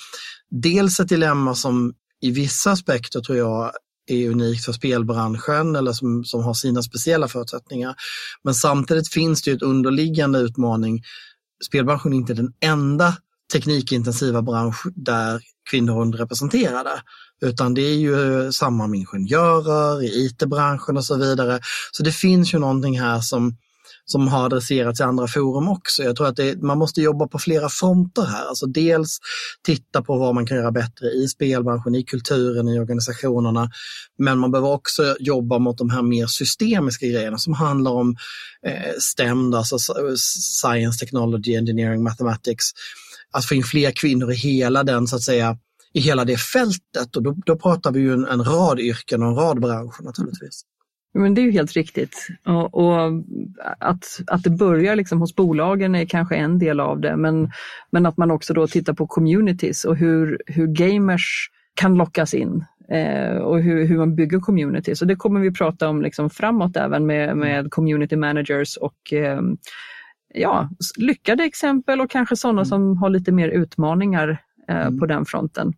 dels 0.49 0.99
ett 0.99 1.09
dilemma 1.09 1.55
som 1.55 1.93
i 2.21 2.31
vissa 2.31 2.71
aspekter 2.71 3.21
tror 3.21 3.37
jag 3.37 3.71
är 4.07 4.29
unikt 4.29 4.65
för 4.65 4.71
spelbranschen 4.71 5.75
eller 5.75 5.93
som, 5.93 6.25
som 6.25 6.43
har 6.43 6.53
sina 6.53 6.83
speciella 6.83 7.27
förutsättningar. 7.27 7.95
Men 8.43 8.53
samtidigt 8.53 9.13
finns 9.13 9.41
det 9.41 9.51
ju 9.51 9.57
ett 9.57 9.63
underliggande 9.63 10.39
utmaning. 10.39 11.03
Spelbranschen 11.67 12.13
är 12.13 12.17
inte 12.17 12.33
den 12.33 12.53
enda 12.59 13.13
teknikintensiva 13.51 14.41
bransch 14.41 14.87
där 14.95 15.41
kvinnor 15.69 15.97
är 15.97 16.01
underrepresenterade. 16.01 17.01
Utan 17.41 17.73
det 17.73 17.81
är 17.81 17.95
ju 17.95 18.51
samma 18.51 18.87
med 18.87 18.99
ingenjörer, 18.99 20.03
i 20.03 20.25
IT-branschen 20.25 20.97
och 20.97 21.05
så 21.05 21.17
vidare. 21.17 21.59
Så 21.91 22.03
det 22.03 22.11
finns 22.11 22.53
ju 22.53 22.59
någonting 22.59 22.99
här 22.99 23.19
som, 23.19 23.57
som 24.05 24.27
har 24.27 24.45
adresserats 24.45 24.99
i 24.99 25.03
andra 25.03 25.27
forum 25.27 25.67
också. 25.67 26.03
Jag 26.03 26.15
tror 26.15 26.27
att 26.27 26.35
det, 26.35 26.61
man 26.61 26.77
måste 26.77 27.01
jobba 27.01 27.27
på 27.27 27.39
flera 27.39 27.69
fronter 27.69 28.21
här. 28.21 28.45
Alltså 28.45 28.65
dels 28.65 29.17
titta 29.65 30.01
på 30.01 30.17
vad 30.17 30.35
man 30.35 30.45
kan 30.45 30.57
göra 30.57 30.71
bättre 30.71 31.07
i 31.07 31.27
spelbranschen, 31.27 31.95
i 31.95 32.03
kulturen, 32.03 32.67
i 32.67 32.79
organisationerna. 32.79 33.69
Men 34.17 34.39
man 34.39 34.51
behöver 34.51 34.69
också 34.69 35.15
jobba 35.19 35.59
mot 35.59 35.77
de 35.77 35.89
här 35.89 36.01
mer 36.01 36.27
systemiska 36.27 37.05
grejerna 37.05 37.37
som 37.37 37.53
handlar 37.53 37.91
om 37.91 38.15
eh, 38.65 38.93
STEM, 38.99 39.53
alltså 39.53 39.77
Science, 40.61 40.99
Technology, 40.99 41.55
Engineering, 41.55 42.03
Mathematics 42.03 42.71
att 43.33 43.45
få 43.45 43.55
in 43.55 43.63
fler 43.63 43.91
kvinnor 43.91 44.31
i 44.31 44.35
hela 44.35 44.83
den, 44.83 45.07
så 45.07 45.15
att 45.15 45.21
säga, 45.21 45.57
i 45.93 45.99
hela 45.99 46.25
det 46.25 46.37
fältet. 46.37 47.15
Och 47.15 47.23
då, 47.23 47.35
då 47.45 47.55
pratar 47.55 47.91
vi 47.91 47.99
ju 47.99 48.13
en, 48.13 48.25
en 48.25 48.43
rad 48.43 48.79
yrken 48.79 49.23
och 49.23 49.29
en 49.29 49.35
rad 49.35 49.61
branscher 49.61 50.03
naturligtvis. 50.03 50.61
Men 51.13 51.33
det 51.33 51.41
är 51.41 51.43
ju 51.43 51.51
helt 51.51 51.73
riktigt. 51.73 52.27
Och, 52.45 52.73
och, 52.73 53.11
att, 53.79 54.19
att 54.27 54.43
det 54.43 54.49
börjar 54.49 54.95
liksom 54.95 55.19
hos 55.19 55.35
bolagen 55.35 55.95
är 55.95 56.05
kanske 56.05 56.35
en 56.35 56.59
del 56.59 56.79
av 56.79 57.01
det, 57.01 57.17
men, 57.17 57.51
men 57.91 58.05
att 58.05 58.17
man 58.17 58.31
också 58.31 58.53
då 58.53 58.67
tittar 58.67 58.93
på 58.93 59.07
communities 59.07 59.85
och 59.85 59.95
hur, 59.95 60.41
hur 60.45 60.67
gamers 60.67 61.49
kan 61.73 61.95
lockas 61.95 62.33
in 62.33 62.65
eh, 62.91 63.37
och 63.37 63.61
hur, 63.61 63.85
hur 63.85 63.97
man 63.97 64.15
bygger 64.15 64.39
communities. 64.39 65.01
Och 65.01 65.07
det 65.07 65.15
kommer 65.15 65.39
vi 65.39 65.51
prata 65.51 65.89
om 65.89 66.01
liksom 66.01 66.29
framåt 66.29 66.77
även 66.77 67.05
med, 67.05 67.37
med 67.37 67.71
community 67.71 68.15
managers 68.15 68.77
och 68.77 69.13
eh, 69.13 69.41
ja, 70.33 70.69
lyckade 70.97 71.43
exempel 71.43 72.01
och 72.01 72.09
kanske 72.09 72.35
sådana 72.35 72.61
mm. 72.61 72.69
som 72.69 72.97
har 72.97 73.09
lite 73.09 73.31
mer 73.31 73.49
utmaningar 73.49 74.41
eh, 74.69 74.87
mm. 74.87 74.99
på 74.99 75.05
den 75.05 75.25
fronten. 75.25 75.73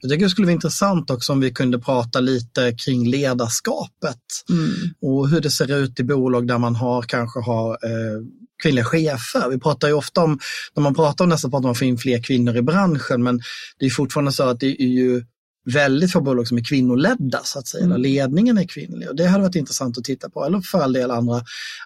Jag 0.00 0.10
tycker 0.10 0.24
det 0.24 0.30
skulle 0.30 0.46
vara 0.46 0.52
intressant 0.52 1.10
också 1.10 1.32
om 1.32 1.40
vi 1.40 1.52
kunde 1.52 1.78
prata 1.78 2.20
lite 2.20 2.72
kring 2.72 3.10
ledarskapet 3.10 4.20
mm. 4.50 4.70
och 5.02 5.28
hur 5.28 5.40
det 5.40 5.50
ser 5.50 5.76
ut 5.76 6.00
i 6.00 6.04
bolag 6.04 6.46
där 6.46 6.58
man 6.58 6.76
har, 6.76 7.02
kanske 7.02 7.40
har 7.40 7.70
eh, 7.70 8.24
kvinnliga 8.62 8.84
chefer. 8.84 9.50
Vi 9.50 9.58
pratar 9.58 9.88
ju 9.88 9.94
ofta 9.94 10.24
om, 10.24 10.38
när 10.74 10.82
man 10.82 10.94
pratar 10.94 11.24
om 11.24 11.28
nästa 11.28 11.48
pratar 11.48 11.62
man 11.62 11.64
om 11.64 11.70
att 11.70 11.78
få 11.78 11.84
in 11.84 11.98
fler 11.98 12.22
kvinnor 12.22 12.56
i 12.56 12.62
branschen, 12.62 13.22
men 13.22 13.40
det 13.78 13.86
är 13.86 13.90
fortfarande 13.90 14.32
så 14.32 14.42
att 14.42 14.60
det 14.60 14.82
är 14.82 14.88
ju 14.88 15.24
väldigt 15.72 16.12
få 16.12 16.20
bolag 16.20 16.48
som 16.48 16.58
är 16.58 16.64
kvinnoledda 16.64 17.40
så 17.44 17.58
att 17.58 17.66
säga, 17.66 17.84
mm. 17.84 18.00
ledningen 18.00 18.58
är 18.58 18.64
kvinnlig. 18.64 19.08
Och 19.08 19.16
det 19.16 19.26
hade 19.26 19.42
varit 19.42 19.54
intressant 19.54 19.98
att 19.98 20.04
titta 20.04 20.30
på, 20.30 20.44
eller 20.44 20.60
för 20.60 20.80
all 20.80 20.92
del 20.92 21.10
andra, 21.10 21.42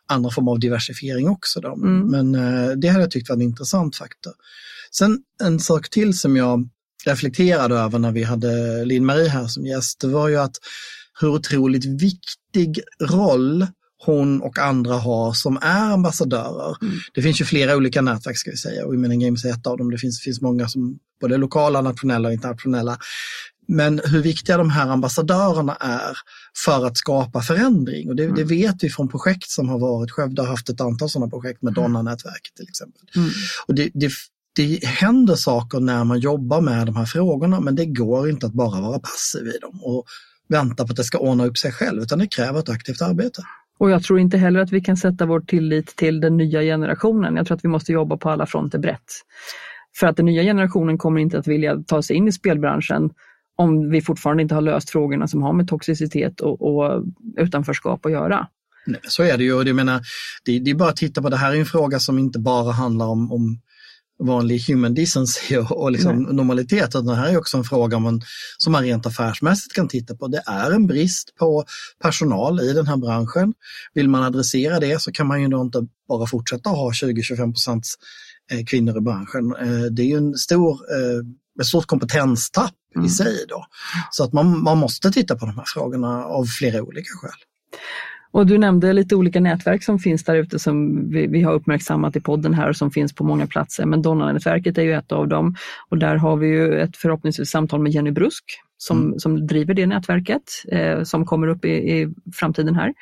andra 0.06 0.30
former 0.30 0.52
av 0.52 0.60
diversifiering 0.60 1.28
också. 1.28 1.60
Då. 1.60 1.74
Mm. 1.74 2.06
Men 2.06 2.34
eh, 2.34 2.70
det 2.70 2.88
hade 2.88 3.04
jag 3.04 3.10
tyckt 3.10 3.28
var 3.28 3.36
en 3.36 3.42
intressant 3.42 3.96
faktor. 3.96 4.32
Sen 4.90 5.18
en 5.42 5.60
sak 5.60 5.90
till 5.90 6.18
som 6.18 6.36
jag 6.36 6.68
reflekterade 7.04 7.74
över 7.74 7.98
när 7.98 8.12
vi 8.12 8.22
hade 8.22 8.84
Linn-Marie 8.84 9.28
här 9.28 9.46
som 9.46 9.66
gäst, 9.66 10.00
det 10.00 10.06
var 10.06 10.28
ju 10.28 10.36
att 10.36 10.56
hur 11.20 11.28
otroligt 11.28 11.84
viktig 11.84 12.80
roll 13.00 13.66
hon 14.04 14.42
och 14.42 14.58
andra 14.58 14.94
har 14.94 15.32
som 15.32 15.58
är 15.62 15.92
ambassadörer. 15.92 16.76
Mm. 16.82 16.94
Det 17.14 17.22
finns 17.22 17.40
ju 17.40 17.44
flera 17.44 17.76
olika 17.76 18.02
nätverk 18.02 18.38
ska 18.38 18.50
vi 18.50 18.56
säga 18.56 18.86
och 18.86 18.94
Women 18.94 19.12
in 19.12 19.20
Games 19.20 19.44
är 19.44 19.50
ett 19.50 19.66
av 19.66 19.78
dem. 19.78 19.90
Det 19.90 19.98
finns, 19.98 20.20
finns 20.20 20.40
många 20.40 20.68
som 20.68 20.98
både 21.20 21.36
lokala, 21.36 21.80
nationella 21.80 22.28
och 22.28 22.34
internationella. 22.34 22.98
Men 23.68 24.00
hur 24.04 24.22
viktiga 24.22 24.56
de 24.56 24.70
här 24.70 24.88
ambassadörerna 24.88 25.74
är 25.80 26.16
för 26.64 26.86
att 26.86 26.96
skapa 26.96 27.40
förändring. 27.40 28.08
Och 28.08 28.16
det, 28.16 28.24
mm. 28.24 28.36
det 28.36 28.44
vet 28.44 28.84
vi 28.84 28.90
från 28.90 29.08
projekt 29.08 29.50
som 29.50 29.68
har 29.68 29.78
varit. 29.78 30.10
Skövde 30.10 30.42
har 30.42 30.48
haft 30.48 30.68
ett 30.68 30.80
antal 30.80 31.08
sådana 31.08 31.30
projekt 31.30 31.62
med 31.62 31.78
mm. 31.78 31.82
Donna-nätverket 31.82 32.54
till 32.56 32.68
exempel. 32.68 33.02
Mm. 33.16 33.30
Och 33.66 33.74
det, 33.74 33.90
det, 33.94 34.10
det 34.56 34.84
händer 34.84 35.34
saker 35.34 35.80
när 35.80 36.04
man 36.04 36.18
jobbar 36.18 36.60
med 36.60 36.86
de 36.86 36.96
här 36.96 37.04
frågorna 37.04 37.60
men 37.60 37.74
det 37.74 37.86
går 37.86 38.30
inte 38.30 38.46
att 38.46 38.52
bara 38.52 38.80
vara 38.80 38.98
passiv 38.98 39.46
i 39.46 39.58
dem 39.58 39.82
och 39.82 40.04
vänta 40.48 40.86
på 40.86 40.90
att 40.90 40.96
det 40.96 41.04
ska 41.04 41.18
ordna 41.18 41.46
upp 41.46 41.58
sig 41.58 41.72
själv 41.72 42.02
utan 42.02 42.18
det 42.18 42.26
kräver 42.26 42.60
ett 42.60 42.68
aktivt 42.68 43.02
arbete. 43.02 43.42
Och 43.78 43.90
jag 43.90 44.02
tror 44.02 44.18
inte 44.18 44.38
heller 44.38 44.60
att 44.60 44.72
vi 44.72 44.80
kan 44.80 44.96
sätta 44.96 45.26
vår 45.26 45.40
tillit 45.40 45.96
till 45.96 46.20
den 46.20 46.36
nya 46.36 46.60
generationen. 46.60 47.36
Jag 47.36 47.46
tror 47.46 47.56
att 47.56 47.64
vi 47.64 47.68
måste 47.68 47.92
jobba 47.92 48.16
på 48.16 48.30
alla 48.30 48.46
fronter 48.46 48.78
brett. 48.78 49.12
För 49.96 50.06
att 50.06 50.16
den 50.16 50.26
nya 50.26 50.42
generationen 50.42 50.98
kommer 50.98 51.20
inte 51.20 51.38
att 51.38 51.46
vilja 51.46 51.76
ta 51.86 52.02
sig 52.02 52.16
in 52.16 52.28
i 52.28 52.32
spelbranschen 52.32 53.10
om 53.56 53.90
vi 53.90 54.02
fortfarande 54.02 54.42
inte 54.42 54.54
har 54.54 54.62
löst 54.62 54.90
frågorna 54.90 55.28
som 55.28 55.42
har 55.42 55.52
med 55.52 55.68
toxicitet 55.68 56.40
och, 56.40 56.62
och 56.62 57.04
utanförskap 57.36 58.06
att 58.06 58.12
göra. 58.12 58.46
Nej, 58.86 59.00
så 59.02 59.22
är 59.22 59.38
det 59.38 59.44
ju. 59.44 59.62
Jag 59.62 59.76
menar, 59.76 60.00
det, 60.44 60.58
det 60.58 60.70
är 60.70 60.74
bara 60.74 60.88
att 60.88 60.96
titta 60.96 61.22
på, 61.22 61.28
det 61.28 61.36
här 61.36 61.52
är 61.52 61.56
en 61.58 61.66
fråga 61.66 61.98
som 61.98 62.18
inte 62.18 62.38
bara 62.38 62.72
handlar 62.72 63.06
om, 63.06 63.32
om 63.32 63.60
vanlig 64.18 64.60
human 64.68 64.94
decency 64.94 65.56
och, 65.56 65.82
och 65.82 65.92
liksom 65.92 66.22
normalitet. 66.22 66.88
Utan 66.88 67.06
det 67.06 67.14
här 67.14 67.28
är 67.28 67.38
också 67.38 67.56
en 67.56 67.64
fråga 67.64 67.98
man, 67.98 68.22
som 68.58 68.72
man 68.72 68.82
rent 68.82 69.06
affärsmässigt 69.06 69.74
kan 69.74 69.88
titta 69.88 70.16
på. 70.16 70.28
Det 70.28 70.42
är 70.46 70.70
en 70.70 70.86
brist 70.86 71.36
på 71.36 71.64
personal 72.02 72.60
i 72.60 72.72
den 72.72 72.86
här 72.86 72.96
branschen. 72.96 73.54
Vill 73.94 74.08
man 74.08 74.22
adressera 74.22 74.80
det 74.80 75.02
så 75.02 75.12
kan 75.12 75.26
man 75.26 75.42
ju 75.42 75.48
då 75.48 75.60
inte 75.60 75.86
bara 76.08 76.26
fortsätta 76.26 76.70
ha 76.70 76.90
20-25 76.90 77.52
procent 77.52 77.86
eh, 78.50 78.64
kvinnor 78.64 78.98
i 78.98 79.00
branschen. 79.00 79.54
Eh, 79.60 79.82
det 79.90 80.02
är 80.02 80.06
ju 80.06 80.16
en 80.16 80.34
stor, 80.34 80.70
eh, 80.70 81.26
ett 81.60 81.66
stort 81.66 81.86
kompetenstapp 81.86 82.74
mm. 82.94 83.06
i 83.06 83.10
sig. 83.10 83.44
Då. 83.48 83.64
Så 84.10 84.24
att 84.24 84.32
man, 84.32 84.62
man 84.62 84.78
måste 84.78 85.10
titta 85.10 85.36
på 85.36 85.46
de 85.46 85.56
här 85.56 85.64
frågorna 85.66 86.24
av 86.24 86.44
flera 86.44 86.82
olika 86.82 87.10
skäl. 87.20 87.38
Och 88.32 88.46
du 88.46 88.58
nämnde 88.58 88.92
lite 88.92 89.16
olika 89.16 89.40
nätverk 89.40 89.82
som 89.82 89.98
finns 89.98 90.24
där 90.24 90.34
ute 90.34 90.58
som 90.58 91.08
vi, 91.10 91.26
vi, 91.26 91.42
har 91.42 91.52
uppmärksammat 91.52 92.16
i 92.16 92.20
podden 92.20 92.54
här 92.54 92.68
och 92.68 92.76
som 92.76 92.90
finns 92.90 93.12
på 93.12 93.24
många 93.24 93.46
platser. 93.46 93.86
Men 93.86 94.02
Donna-nätverket 94.02 94.78
är 94.78 94.82
ju 94.82 94.92
ett 94.92 95.12
av 95.12 95.28
dem 95.28 95.54
och 95.88 95.98
där 95.98 96.16
har 96.16 96.36
vi 96.36 96.46
ju 96.46 96.80
ett 96.80 96.96
förhoppningsvis 96.96 97.50
samtal 97.50 97.80
med 97.80 97.92
Jenny 97.92 98.10
Brusk 98.10 98.44
som, 98.76 99.02
mm. 99.02 99.18
som 99.18 99.46
driver 99.46 99.74
det 99.74 99.86
nätverket 99.86 100.42
eh, 100.68 101.02
som 101.02 101.26
kommer 101.26 101.48
upp 101.48 101.64
i, 101.64 101.68
i 101.68 102.14
framtiden 102.34 102.74
här. 102.74 102.94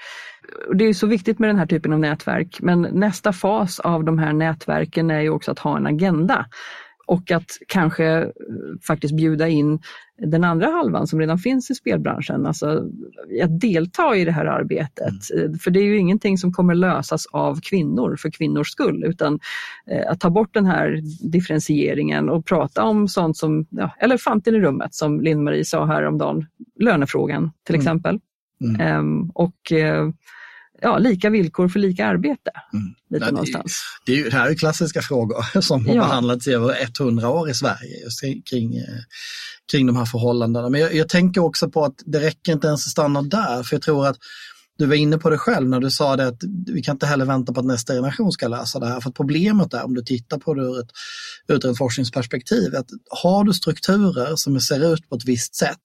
Det 0.75 0.85
är 0.85 0.95
så 0.95 1.07
viktigt 1.07 1.39
med 1.39 1.49
den 1.49 1.59
här 1.59 1.67
typen 1.67 1.93
av 1.93 1.99
nätverk 1.99 2.59
men 2.61 2.83
nästa 2.83 3.33
fas 3.33 3.81
av 3.81 4.05
de 4.05 4.19
här 4.19 4.33
nätverken 4.33 5.11
är 5.11 5.21
ju 5.21 5.31
också 5.31 5.51
att 5.51 5.59
ha 5.59 5.77
en 5.77 5.87
agenda 5.87 6.47
och 7.11 7.31
att 7.31 7.51
kanske 7.67 8.07
eh, 8.07 8.29
faktiskt 8.87 9.17
bjuda 9.17 9.49
in 9.49 9.81
den 10.19 10.45
andra 10.45 10.67
halvan 10.67 11.07
som 11.07 11.21
redan 11.21 11.39
finns 11.39 11.71
i 11.71 11.75
spelbranschen, 11.75 12.47
alltså 12.47 12.67
att 13.43 13.61
delta 13.61 14.17
i 14.17 14.25
det 14.25 14.33
här 14.33 14.45
arbetet. 14.45 15.31
Mm. 15.35 15.59
För 15.59 15.71
det 15.71 15.81
är 15.81 15.85
ju 15.85 15.99
ingenting 15.99 16.39
som 16.39 16.53
kommer 16.53 16.75
lösas 16.75 17.27
av 17.27 17.61
kvinnor 17.63 18.17
för 18.17 18.31
kvinnors 18.31 18.69
skull, 18.71 19.05
utan 19.05 19.41
att 20.09 20.21
ta 20.21 20.31
bort 20.31 20.55
den 20.55 20.67
här 20.67 21.01
differentieringen 21.33 22.29
och 22.29 22.47
prata 22.47 22.85
om 22.85 23.09
sånt 23.09 23.37
som 23.37 23.67
ja, 23.71 23.95
elefanten 23.99 24.55
i 24.55 24.61
rummet, 24.61 24.95
som 24.95 25.21
Linn-Marie 25.21 25.65
sa 25.65 25.87
häromdagen, 25.87 26.47
lönefrågan 26.81 27.53
till 27.67 27.75
mm. 27.75 27.81
exempel. 27.83 28.21
Mm. 28.65 28.99
Um, 28.99 29.31
och 29.35 29.73
ja, 30.83 30.99
lika 30.99 31.31
villkor 31.31 31.69
för 31.69 31.79
lika 31.79 32.07
arbete. 32.07 32.51
Mm. 32.73 32.95
Lite 33.11 33.25
Nej, 33.25 33.33
någonstans. 33.33 33.83
Det, 34.07 34.13
är, 34.13 34.17
det, 34.17 34.23
är, 34.23 34.31
det 34.31 34.37
här 34.37 34.51
är 34.51 34.55
klassiska 34.55 35.03
frågor 35.03 35.61
som 35.61 35.87
har 35.87 35.95
ja. 35.95 36.03
behandlats 36.03 36.49
i 36.49 36.53
över 36.53 36.77
100 37.01 37.29
år 37.29 37.51
i 37.51 37.55
Sverige 37.55 38.01
just 38.05 38.21
kring, 38.51 38.77
eh, 38.77 38.85
kring 39.73 39.87
de 39.87 39.97
här 39.97 40.05
förhållandena. 40.05 40.69
Men 40.69 40.81
jag, 40.81 40.95
jag, 40.95 41.09
tänker 41.09 41.41
också 41.45 41.71
på 41.71 41.85
att 41.85 41.95
det 42.07 42.21
räcker 42.21 42.53
inte 42.53 42.67
ens 42.67 42.87
att 42.87 42.91
stanna 42.91 43.23
där, 43.23 43.63
för 43.63 43.75
jag 43.75 43.83
tror 43.83 44.07
att 44.07 44.17
du 44.81 44.87
var 44.87 44.95
inne 44.95 45.19
på 45.19 45.31
det 45.31 45.39
själv 45.39 45.69
när 45.69 45.81
du 45.81 45.91
sa 45.91 46.17
det 46.17 46.27
att 46.27 46.43
vi 46.67 46.83
kan 46.83 46.95
inte 46.95 47.07
heller 47.07 47.25
vänta 47.25 47.53
på 47.53 47.61
att 47.61 47.67
nästa 47.67 47.93
generation 47.93 48.33
ska 48.33 48.49
lösa 48.49 48.79
det 48.79 48.87
här. 48.87 49.01
För 49.01 49.11
problemet 49.11 49.75
är, 49.75 49.85
om 49.85 49.95
du 49.95 50.03
tittar 50.03 50.39
på 50.39 50.55
det 50.55 50.63
ur 50.63 50.81
ett, 50.81 50.91
ur 51.49 51.71
ett 51.71 51.79
forskningsperspektiv, 51.79 52.77
att 52.77 52.87
har 53.23 53.45
du 53.45 53.53
strukturer 53.53 54.37
som 54.37 54.61
ser 54.61 54.93
ut 54.93 55.09
på 55.09 55.17
ett 55.17 55.25
visst 55.25 55.55
sätt 55.55 55.79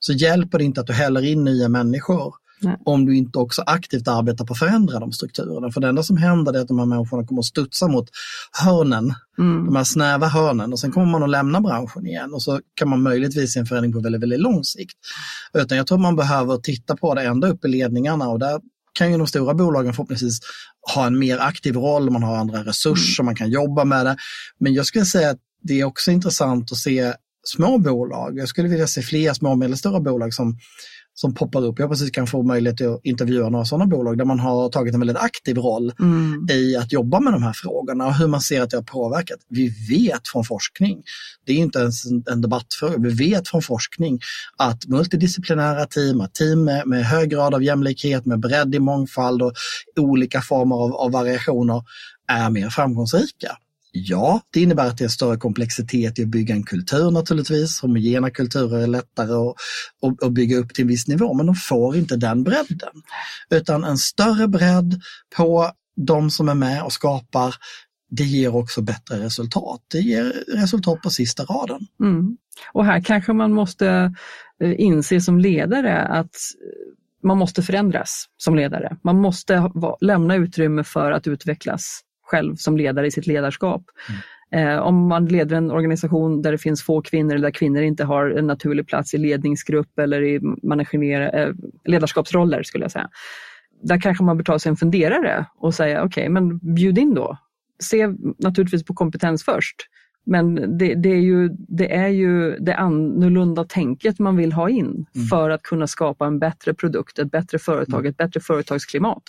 så 0.00 0.12
hjälper 0.12 0.58
det 0.58 0.64
inte 0.64 0.80
att 0.80 0.86
du 0.86 0.92
häller 0.92 1.24
in 1.24 1.44
nya 1.44 1.68
människor 1.68 2.34
Nej. 2.60 2.76
om 2.84 3.06
du 3.06 3.16
inte 3.16 3.38
också 3.38 3.62
aktivt 3.66 4.08
arbetar 4.08 4.44
på 4.44 4.52
att 4.52 4.58
förändra 4.58 4.98
de 4.98 5.12
strukturerna. 5.12 5.72
För 5.72 5.80
det 5.80 5.88
enda 5.88 6.02
som 6.02 6.16
händer 6.16 6.52
är 6.52 6.60
att 6.60 6.68
de 6.68 6.78
här 6.78 6.86
människorna 6.86 7.26
kommer 7.26 7.40
att 7.40 7.46
studsa 7.46 7.88
mot 7.88 8.08
hörnen, 8.64 9.14
mm. 9.38 9.66
de 9.66 9.76
här 9.76 9.84
snäva 9.84 10.26
hörnen 10.26 10.72
och 10.72 10.80
sen 10.80 10.92
kommer 10.92 11.06
man 11.06 11.22
att 11.22 11.30
lämna 11.30 11.60
branschen 11.60 12.06
igen 12.06 12.34
och 12.34 12.42
så 12.42 12.60
kan 12.74 12.88
man 12.88 13.02
möjligtvis 13.02 13.52
se 13.52 13.60
en 13.60 13.66
förändring 13.66 13.92
på 13.92 14.00
väldigt, 14.00 14.22
väldigt 14.22 14.40
lång 14.40 14.64
sikt. 14.64 14.96
Utan 15.52 15.78
jag 15.78 15.86
tror 15.86 15.98
man 15.98 16.16
behöver 16.16 16.56
titta 16.56 16.96
på 16.96 17.14
det 17.14 17.22
ända 17.22 17.48
upp 17.48 17.64
i 17.64 17.68
ledningarna 17.68 18.28
och 18.28 18.38
där 18.38 18.60
kan 18.92 19.12
ju 19.12 19.18
de 19.18 19.26
stora 19.26 19.54
bolagen 19.54 19.92
förhoppningsvis 19.92 20.40
ha 20.94 21.06
en 21.06 21.18
mer 21.18 21.38
aktiv 21.38 21.74
roll, 21.74 22.10
man 22.10 22.22
har 22.22 22.36
andra 22.36 22.64
resurser, 22.64 23.22
mm. 23.22 23.26
man 23.26 23.36
kan 23.36 23.50
jobba 23.50 23.84
med 23.84 24.06
det. 24.06 24.16
Men 24.58 24.74
jag 24.74 24.86
skulle 24.86 25.04
säga 25.04 25.30
att 25.30 25.38
det 25.62 25.80
är 25.80 25.84
också 25.84 26.10
intressant 26.10 26.72
att 26.72 26.78
se 26.78 27.12
små 27.44 27.78
bolag. 27.78 28.38
Jag 28.38 28.48
skulle 28.48 28.68
vilja 28.68 28.86
se 28.86 29.02
fler 29.02 29.32
små 29.32 29.50
och 29.50 29.58
medelstora 29.58 30.00
bolag 30.00 30.34
som 30.34 30.58
som 31.14 31.34
poppar 31.34 31.64
upp. 31.64 31.78
Jag 31.78 31.90
precis 31.90 32.10
kan 32.10 32.26
få 32.26 32.42
möjlighet 32.42 32.80
att 32.80 33.00
intervjua 33.02 33.48
några 33.48 33.64
sådana 33.64 33.86
bolag 33.86 34.18
där 34.18 34.24
man 34.24 34.38
har 34.40 34.68
tagit 34.68 34.94
en 34.94 35.00
väldigt 35.00 35.16
aktiv 35.16 35.56
roll 35.56 35.92
mm. 36.00 36.46
i 36.50 36.76
att 36.76 36.92
jobba 36.92 37.20
med 37.20 37.32
de 37.32 37.42
här 37.42 37.52
frågorna 37.52 38.06
och 38.06 38.14
hur 38.14 38.26
man 38.26 38.40
ser 38.40 38.62
att 38.62 38.70
det 38.70 38.76
har 38.76 38.82
påverkat. 38.82 39.38
Vi 39.48 39.68
vet 39.88 40.28
från 40.32 40.44
forskning, 40.44 41.02
det 41.46 41.52
är 41.52 41.56
inte 41.56 41.78
ens 41.78 42.04
en 42.30 42.40
debattfråga, 42.40 42.94
vi 42.98 43.28
vet 43.28 43.48
från 43.48 43.62
forskning 43.62 44.20
att 44.56 44.86
multidisciplinära 44.86 45.86
team, 45.86 46.20
att 46.20 46.34
team 46.34 46.64
med, 46.64 46.86
med 46.86 47.04
hög 47.04 47.30
grad 47.30 47.54
av 47.54 47.62
jämlikhet, 47.62 48.26
med 48.26 48.40
bredd 48.40 48.74
i 48.74 48.78
mångfald 48.78 49.42
och 49.42 49.52
olika 49.96 50.40
former 50.40 50.76
av, 50.76 50.94
av 50.94 51.12
variationer 51.12 51.82
är 52.28 52.50
mer 52.50 52.70
framgångsrika. 52.70 53.56
Ja, 53.96 54.40
det 54.50 54.60
innebär 54.60 54.86
att 54.86 54.98
det 54.98 55.04
är 55.04 55.08
större 55.08 55.36
komplexitet 55.36 56.18
i 56.18 56.22
att 56.22 56.28
bygga 56.28 56.54
en 56.54 56.62
kultur 56.62 57.10
naturligtvis. 57.10 57.80
Homogena 57.80 58.30
kulturer 58.30 58.82
är 58.82 58.86
lättare 58.86 59.32
att, 59.32 59.54
att, 60.02 60.22
att, 60.22 60.32
bygga 60.32 60.56
upp 60.56 60.74
till 60.74 60.82
en 60.82 60.88
viss 60.88 61.08
nivå, 61.08 61.34
men 61.34 61.46
de 61.46 61.54
får 61.54 61.96
inte 61.96 62.16
den 62.16 62.44
bredden. 62.44 63.02
Utan 63.50 63.84
en 63.84 63.98
större 63.98 64.48
bredd 64.48 65.00
på 65.36 65.70
de 65.96 66.30
som 66.30 66.48
är 66.48 66.54
med 66.54 66.82
och 66.82 66.92
skapar, 66.92 67.54
det 68.10 68.24
ger 68.24 68.56
också 68.56 68.82
bättre 68.82 69.18
resultat. 69.18 69.80
Det 69.92 70.00
ger 70.00 70.24
resultat 70.48 71.02
på 71.02 71.10
sista 71.10 71.44
raden. 71.44 71.80
Mm. 72.00 72.36
Och 72.72 72.84
här 72.84 73.00
kanske 73.00 73.32
man 73.32 73.52
måste 73.52 74.14
eh, 74.60 74.80
inse 74.80 75.20
som 75.20 75.38
ledare 75.38 76.02
att 76.02 76.24
eh, 76.24 76.94
man 77.22 77.38
måste 77.38 77.62
förändras 77.62 78.24
som 78.36 78.56
ledare. 78.56 78.96
Man 79.04 79.20
måste 79.20 79.70
lämna 80.00 80.34
utrymme 80.34 80.84
för 80.84 81.12
att 81.12 81.26
utvecklas 81.26 82.00
själv 82.34 82.56
som 82.56 82.76
ledare 82.76 83.06
i 83.06 83.10
sitt 83.10 83.26
ledarskap. 83.26 83.82
Mm. 84.08 84.20
Eh, 84.54 84.78
om 84.78 85.08
man 85.08 85.26
leder 85.26 85.56
en 85.56 85.70
organisation 85.70 86.42
där 86.42 86.52
det 86.52 86.58
finns 86.58 86.82
få 86.82 87.02
kvinnor 87.02 87.34
eller 87.34 87.42
där 87.42 87.50
kvinnor 87.50 87.82
inte 87.82 88.04
har 88.04 88.30
en 88.30 88.46
naturlig 88.46 88.86
plats 88.86 89.14
i 89.14 89.18
ledningsgrupp 89.18 89.98
eller 89.98 90.22
i 90.22 90.34
eh, 90.34 91.48
ledarskapsroller 91.84 92.62
skulle 92.62 92.84
jag 92.84 92.92
säga. 92.92 93.08
Där 93.82 94.00
kanske 94.00 94.24
man 94.24 94.36
bör 94.36 94.44
ta 94.44 94.58
sig 94.58 94.70
en 94.70 94.76
funderare 94.76 95.46
och 95.58 95.74
säga 95.74 96.04
okej, 96.04 96.22
okay, 96.22 96.28
men 96.28 96.58
bjud 96.74 96.98
in 96.98 97.14
då. 97.14 97.38
Se 97.82 98.08
naturligtvis 98.38 98.84
på 98.84 98.94
kompetens 98.94 99.44
först. 99.44 99.76
Men 100.26 100.78
det, 100.78 100.94
det, 100.94 101.08
är 101.08 101.20
ju, 101.20 101.48
det 101.48 101.94
är 101.94 102.08
ju 102.08 102.56
det 102.58 102.74
annorlunda 102.74 103.64
tänket 103.64 104.18
man 104.18 104.36
vill 104.36 104.52
ha 104.52 104.68
in 104.68 105.06
mm. 105.14 105.26
för 105.26 105.50
att 105.50 105.62
kunna 105.62 105.86
skapa 105.86 106.26
en 106.26 106.38
bättre 106.38 106.74
produkt, 106.74 107.18
ett 107.18 107.30
bättre 107.30 107.58
företag, 107.58 108.00
mm. 108.00 108.10
ett 108.10 108.16
bättre 108.16 108.40
företagsklimat. 108.40 109.22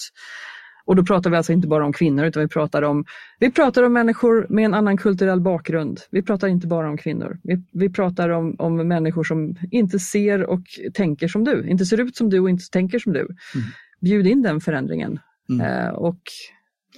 Och 0.86 0.96
då 0.96 1.04
pratar 1.06 1.30
vi 1.30 1.38
alltså 1.38 1.54
inte 1.54 1.68
bara 1.68 1.86
om 1.86 1.94
kvinnor 1.94 2.26
utan 2.26 2.42
vi 2.42 2.48
pratar 2.48 2.82
om, 2.82 3.06
vi 3.40 3.52
pratar 3.52 3.84
om 3.84 3.94
människor 3.94 4.48
med 4.50 4.66
en 4.66 4.74
annan 4.74 4.98
kulturell 4.98 5.42
bakgrund. 5.42 6.00
Vi 6.12 6.22
pratar 6.22 6.48
inte 6.48 6.68
bara 6.68 6.90
om 6.90 6.98
kvinnor. 6.98 7.40
Vi, 7.44 7.64
vi 7.72 7.90
pratar 7.90 8.30
om, 8.30 8.56
om 8.60 8.88
människor 8.88 9.24
som 9.24 9.56
inte 9.72 10.00
ser 10.00 10.44
och 10.44 10.62
tänker 10.94 11.28
som 11.28 11.44
du, 11.44 11.68
inte 11.70 11.86
ser 11.86 12.00
ut 12.00 12.16
som 12.16 12.30
du 12.30 12.40
och 12.40 12.50
inte 12.50 12.64
tänker 12.72 13.00
som 13.00 13.14
du. 13.14 13.20
Mm. 13.20 13.68
Bjud 14.02 14.28
in 14.28 14.42
den 14.42 14.62
förändringen. 14.62 15.20
Mm. 15.50 15.62
Eh, 15.62 15.90
och 15.90 16.22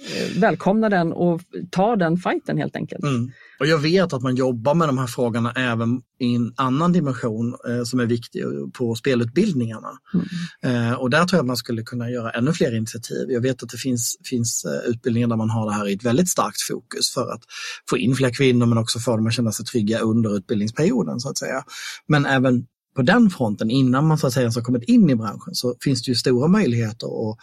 Eh, 0.00 0.40
välkomna 0.40 0.88
den 0.88 1.12
och 1.12 1.40
ta 1.70 1.96
den 1.96 2.16
fighten 2.16 2.58
helt 2.58 2.76
enkelt. 2.76 3.04
Mm. 3.04 3.30
Och 3.60 3.66
jag 3.66 3.78
vet 3.78 4.12
att 4.12 4.22
man 4.22 4.36
jobbar 4.36 4.74
med 4.74 4.88
de 4.88 4.98
här 4.98 5.06
frågorna 5.06 5.52
även 5.52 6.00
i 6.20 6.34
en 6.34 6.52
annan 6.56 6.92
dimension 6.92 7.56
eh, 7.68 7.82
som 7.84 8.00
är 8.00 8.06
viktig 8.06 8.42
på 8.72 8.94
spelutbildningarna. 8.94 9.90
Mm. 10.14 10.86
Eh, 10.90 10.92
och 10.92 11.10
där 11.10 11.24
tror 11.24 11.36
jag 11.36 11.40
att 11.40 11.46
man 11.46 11.56
skulle 11.56 11.82
kunna 11.82 12.10
göra 12.10 12.30
ännu 12.30 12.52
fler 12.52 12.74
initiativ. 12.74 13.30
Jag 13.30 13.40
vet 13.40 13.62
att 13.62 13.68
det 13.68 13.78
finns, 13.78 14.16
finns 14.24 14.64
eh, 14.64 14.90
utbildningar 14.90 15.28
där 15.28 15.36
man 15.36 15.50
har 15.50 15.66
det 15.66 15.72
här 15.72 15.88
i 15.88 15.94
ett 15.94 16.04
väldigt 16.04 16.28
starkt 16.28 16.62
fokus 16.70 17.14
för 17.14 17.32
att 17.32 17.42
få 17.90 17.98
in 17.98 18.16
fler 18.16 18.30
kvinnor 18.30 18.66
men 18.66 18.78
också 18.78 18.98
få 18.98 19.16
dem 19.16 19.26
att 19.26 19.34
känna 19.34 19.52
sig 19.52 19.66
trygga 19.66 19.98
under 19.98 20.36
utbildningsperioden 20.36 21.20
så 21.20 21.28
att 21.30 21.38
säga. 21.38 21.62
Men 22.08 22.26
även 22.26 22.66
på 22.96 23.02
den 23.02 23.30
fronten, 23.30 23.70
innan 23.70 24.06
man 24.06 24.18
så 24.18 24.26
att 24.26 24.32
säga 24.32 24.42
ens 24.42 24.56
har 24.56 24.62
kommit 24.62 24.82
in 24.82 25.10
i 25.10 25.14
branschen, 25.14 25.54
så 25.54 25.74
finns 25.80 26.02
det 26.02 26.08
ju 26.08 26.14
stora 26.14 26.48
möjligheter 26.48 27.06
att 27.30 27.38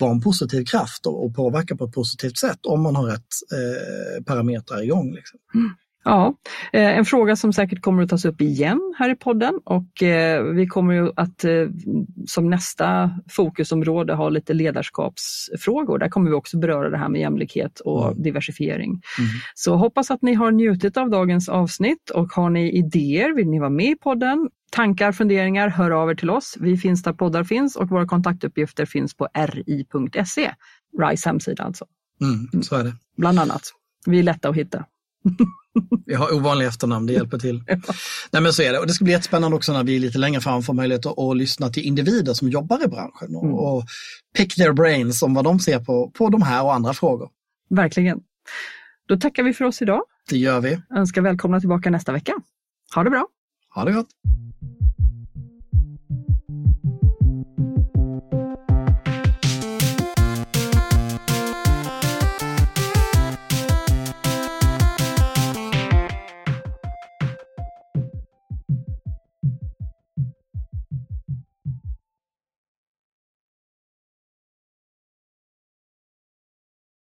vara 0.00 0.10
en 0.10 0.20
positiv 0.20 0.64
kraft 0.64 1.06
och, 1.06 1.24
och 1.24 1.34
påverka 1.34 1.76
på 1.76 1.84
ett 1.84 1.92
positivt 1.92 2.38
sätt 2.38 2.66
om 2.66 2.82
man 2.82 2.96
har 2.96 3.04
rätt 3.06 3.28
eh, 3.52 4.24
parametrar 4.24 4.82
igång. 4.82 5.14
Liksom. 5.14 5.38
Mm. 5.54 5.70
Ja, 6.04 6.34
eh, 6.72 6.98
en 6.98 7.04
fråga 7.04 7.36
som 7.36 7.52
säkert 7.52 7.82
kommer 7.82 8.02
att 8.02 8.08
tas 8.08 8.24
upp 8.24 8.40
igen 8.40 8.94
här 8.98 9.10
i 9.10 9.14
podden 9.14 9.60
och 9.64 10.02
eh, 10.02 10.42
vi 10.42 10.66
kommer 10.66 10.94
ju 10.94 11.10
att 11.16 11.44
eh, 11.44 11.66
som 12.26 12.50
nästa 12.50 13.10
fokusområde 13.30 14.14
ha 14.14 14.28
lite 14.28 14.54
ledarskapsfrågor. 14.54 15.98
Där 15.98 16.08
kommer 16.08 16.30
vi 16.30 16.36
också 16.36 16.58
beröra 16.58 16.90
det 16.90 16.98
här 16.98 17.08
med 17.08 17.20
jämlikhet 17.20 17.80
och 17.80 18.06
mm. 18.06 18.22
diversifiering. 18.22 18.90
Mm. 18.90 19.30
Så 19.54 19.76
hoppas 19.76 20.10
att 20.10 20.22
ni 20.22 20.34
har 20.34 20.50
njutit 20.50 20.96
av 20.96 21.10
dagens 21.10 21.48
avsnitt 21.48 22.10
och 22.10 22.28
har 22.32 22.50
ni 22.50 22.78
idéer, 22.78 23.34
vill 23.34 23.48
ni 23.48 23.58
vara 23.58 23.70
med 23.70 23.90
i 23.90 23.96
podden, 23.96 24.48
tankar, 24.70 25.12
funderingar, 25.12 25.68
hör 25.68 25.90
av 25.90 26.10
er 26.10 26.14
till 26.14 26.30
oss. 26.30 26.56
Vi 26.60 26.76
finns 26.76 27.02
där 27.02 27.12
poddar 27.12 27.44
finns 27.44 27.76
och 27.76 27.88
våra 27.88 28.06
kontaktuppgifter 28.06 28.86
finns 28.86 29.14
på 29.14 29.28
ri.se, 29.34 30.54
RISE 30.98 31.28
hemsida 31.28 31.64
alltså. 31.64 31.84
Mm, 32.20 32.62
så 32.62 32.76
är 32.76 32.84
det. 32.84 32.96
Bland 33.16 33.38
annat. 33.38 33.62
Vi 34.06 34.18
är 34.18 34.22
lätta 34.22 34.48
att 34.48 34.56
hitta. 34.56 34.84
Vi 36.06 36.14
har 36.14 36.34
ovanliga 36.34 36.68
efternamn, 36.68 37.06
det 37.06 37.12
hjälper 37.12 37.38
till. 37.38 37.64
Nej 38.30 38.42
men 38.42 38.52
så 38.52 38.62
är 38.62 38.72
det. 38.72 38.78
Och 38.78 38.86
det 38.86 38.92
ska 38.92 39.04
bli 39.04 39.12
jättespännande 39.12 39.56
också 39.56 39.72
när 39.72 39.84
vi 39.84 39.98
lite 39.98 40.18
längre 40.18 40.40
fram 40.40 40.62
får 40.62 40.74
möjlighet 40.74 41.06
att, 41.06 41.18
att 41.18 41.36
lyssna 41.36 41.68
till 41.68 41.82
individer 41.82 42.34
som 42.34 42.48
jobbar 42.48 42.84
i 42.84 42.88
branschen 42.88 43.36
och, 43.36 43.44
mm. 43.44 43.54
och 43.54 43.84
pick 44.36 44.54
their 44.54 44.72
brains 44.72 45.22
om 45.22 45.34
vad 45.34 45.44
de 45.44 45.60
ser 45.60 45.78
på, 45.78 46.10
på 46.10 46.28
de 46.28 46.42
här 46.42 46.64
och 46.64 46.74
andra 46.74 46.94
frågor. 46.94 47.30
Verkligen. 47.70 48.20
Då 49.08 49.16
tackar 49.16 49.42
vi 49.42 49.54
för 49.54 49.64
oss 49.64 49.82
idag. 49.82 50.02
Det 50.28 50.38
gör 50.38 50.60
vi. 50.60 50.80
Önskar 50.96 51.22
välkomna 51.22 51.60
tillbaka 51.60 51.90
nästa 51.90 52.12
vecka. 52.12 52.32
Ha 52.94 53.04
det 53.04 53.10
bra. 53.10 53.26
Ha 53.78 53.84
det 53.84 53.92
gott. 53.92 54.10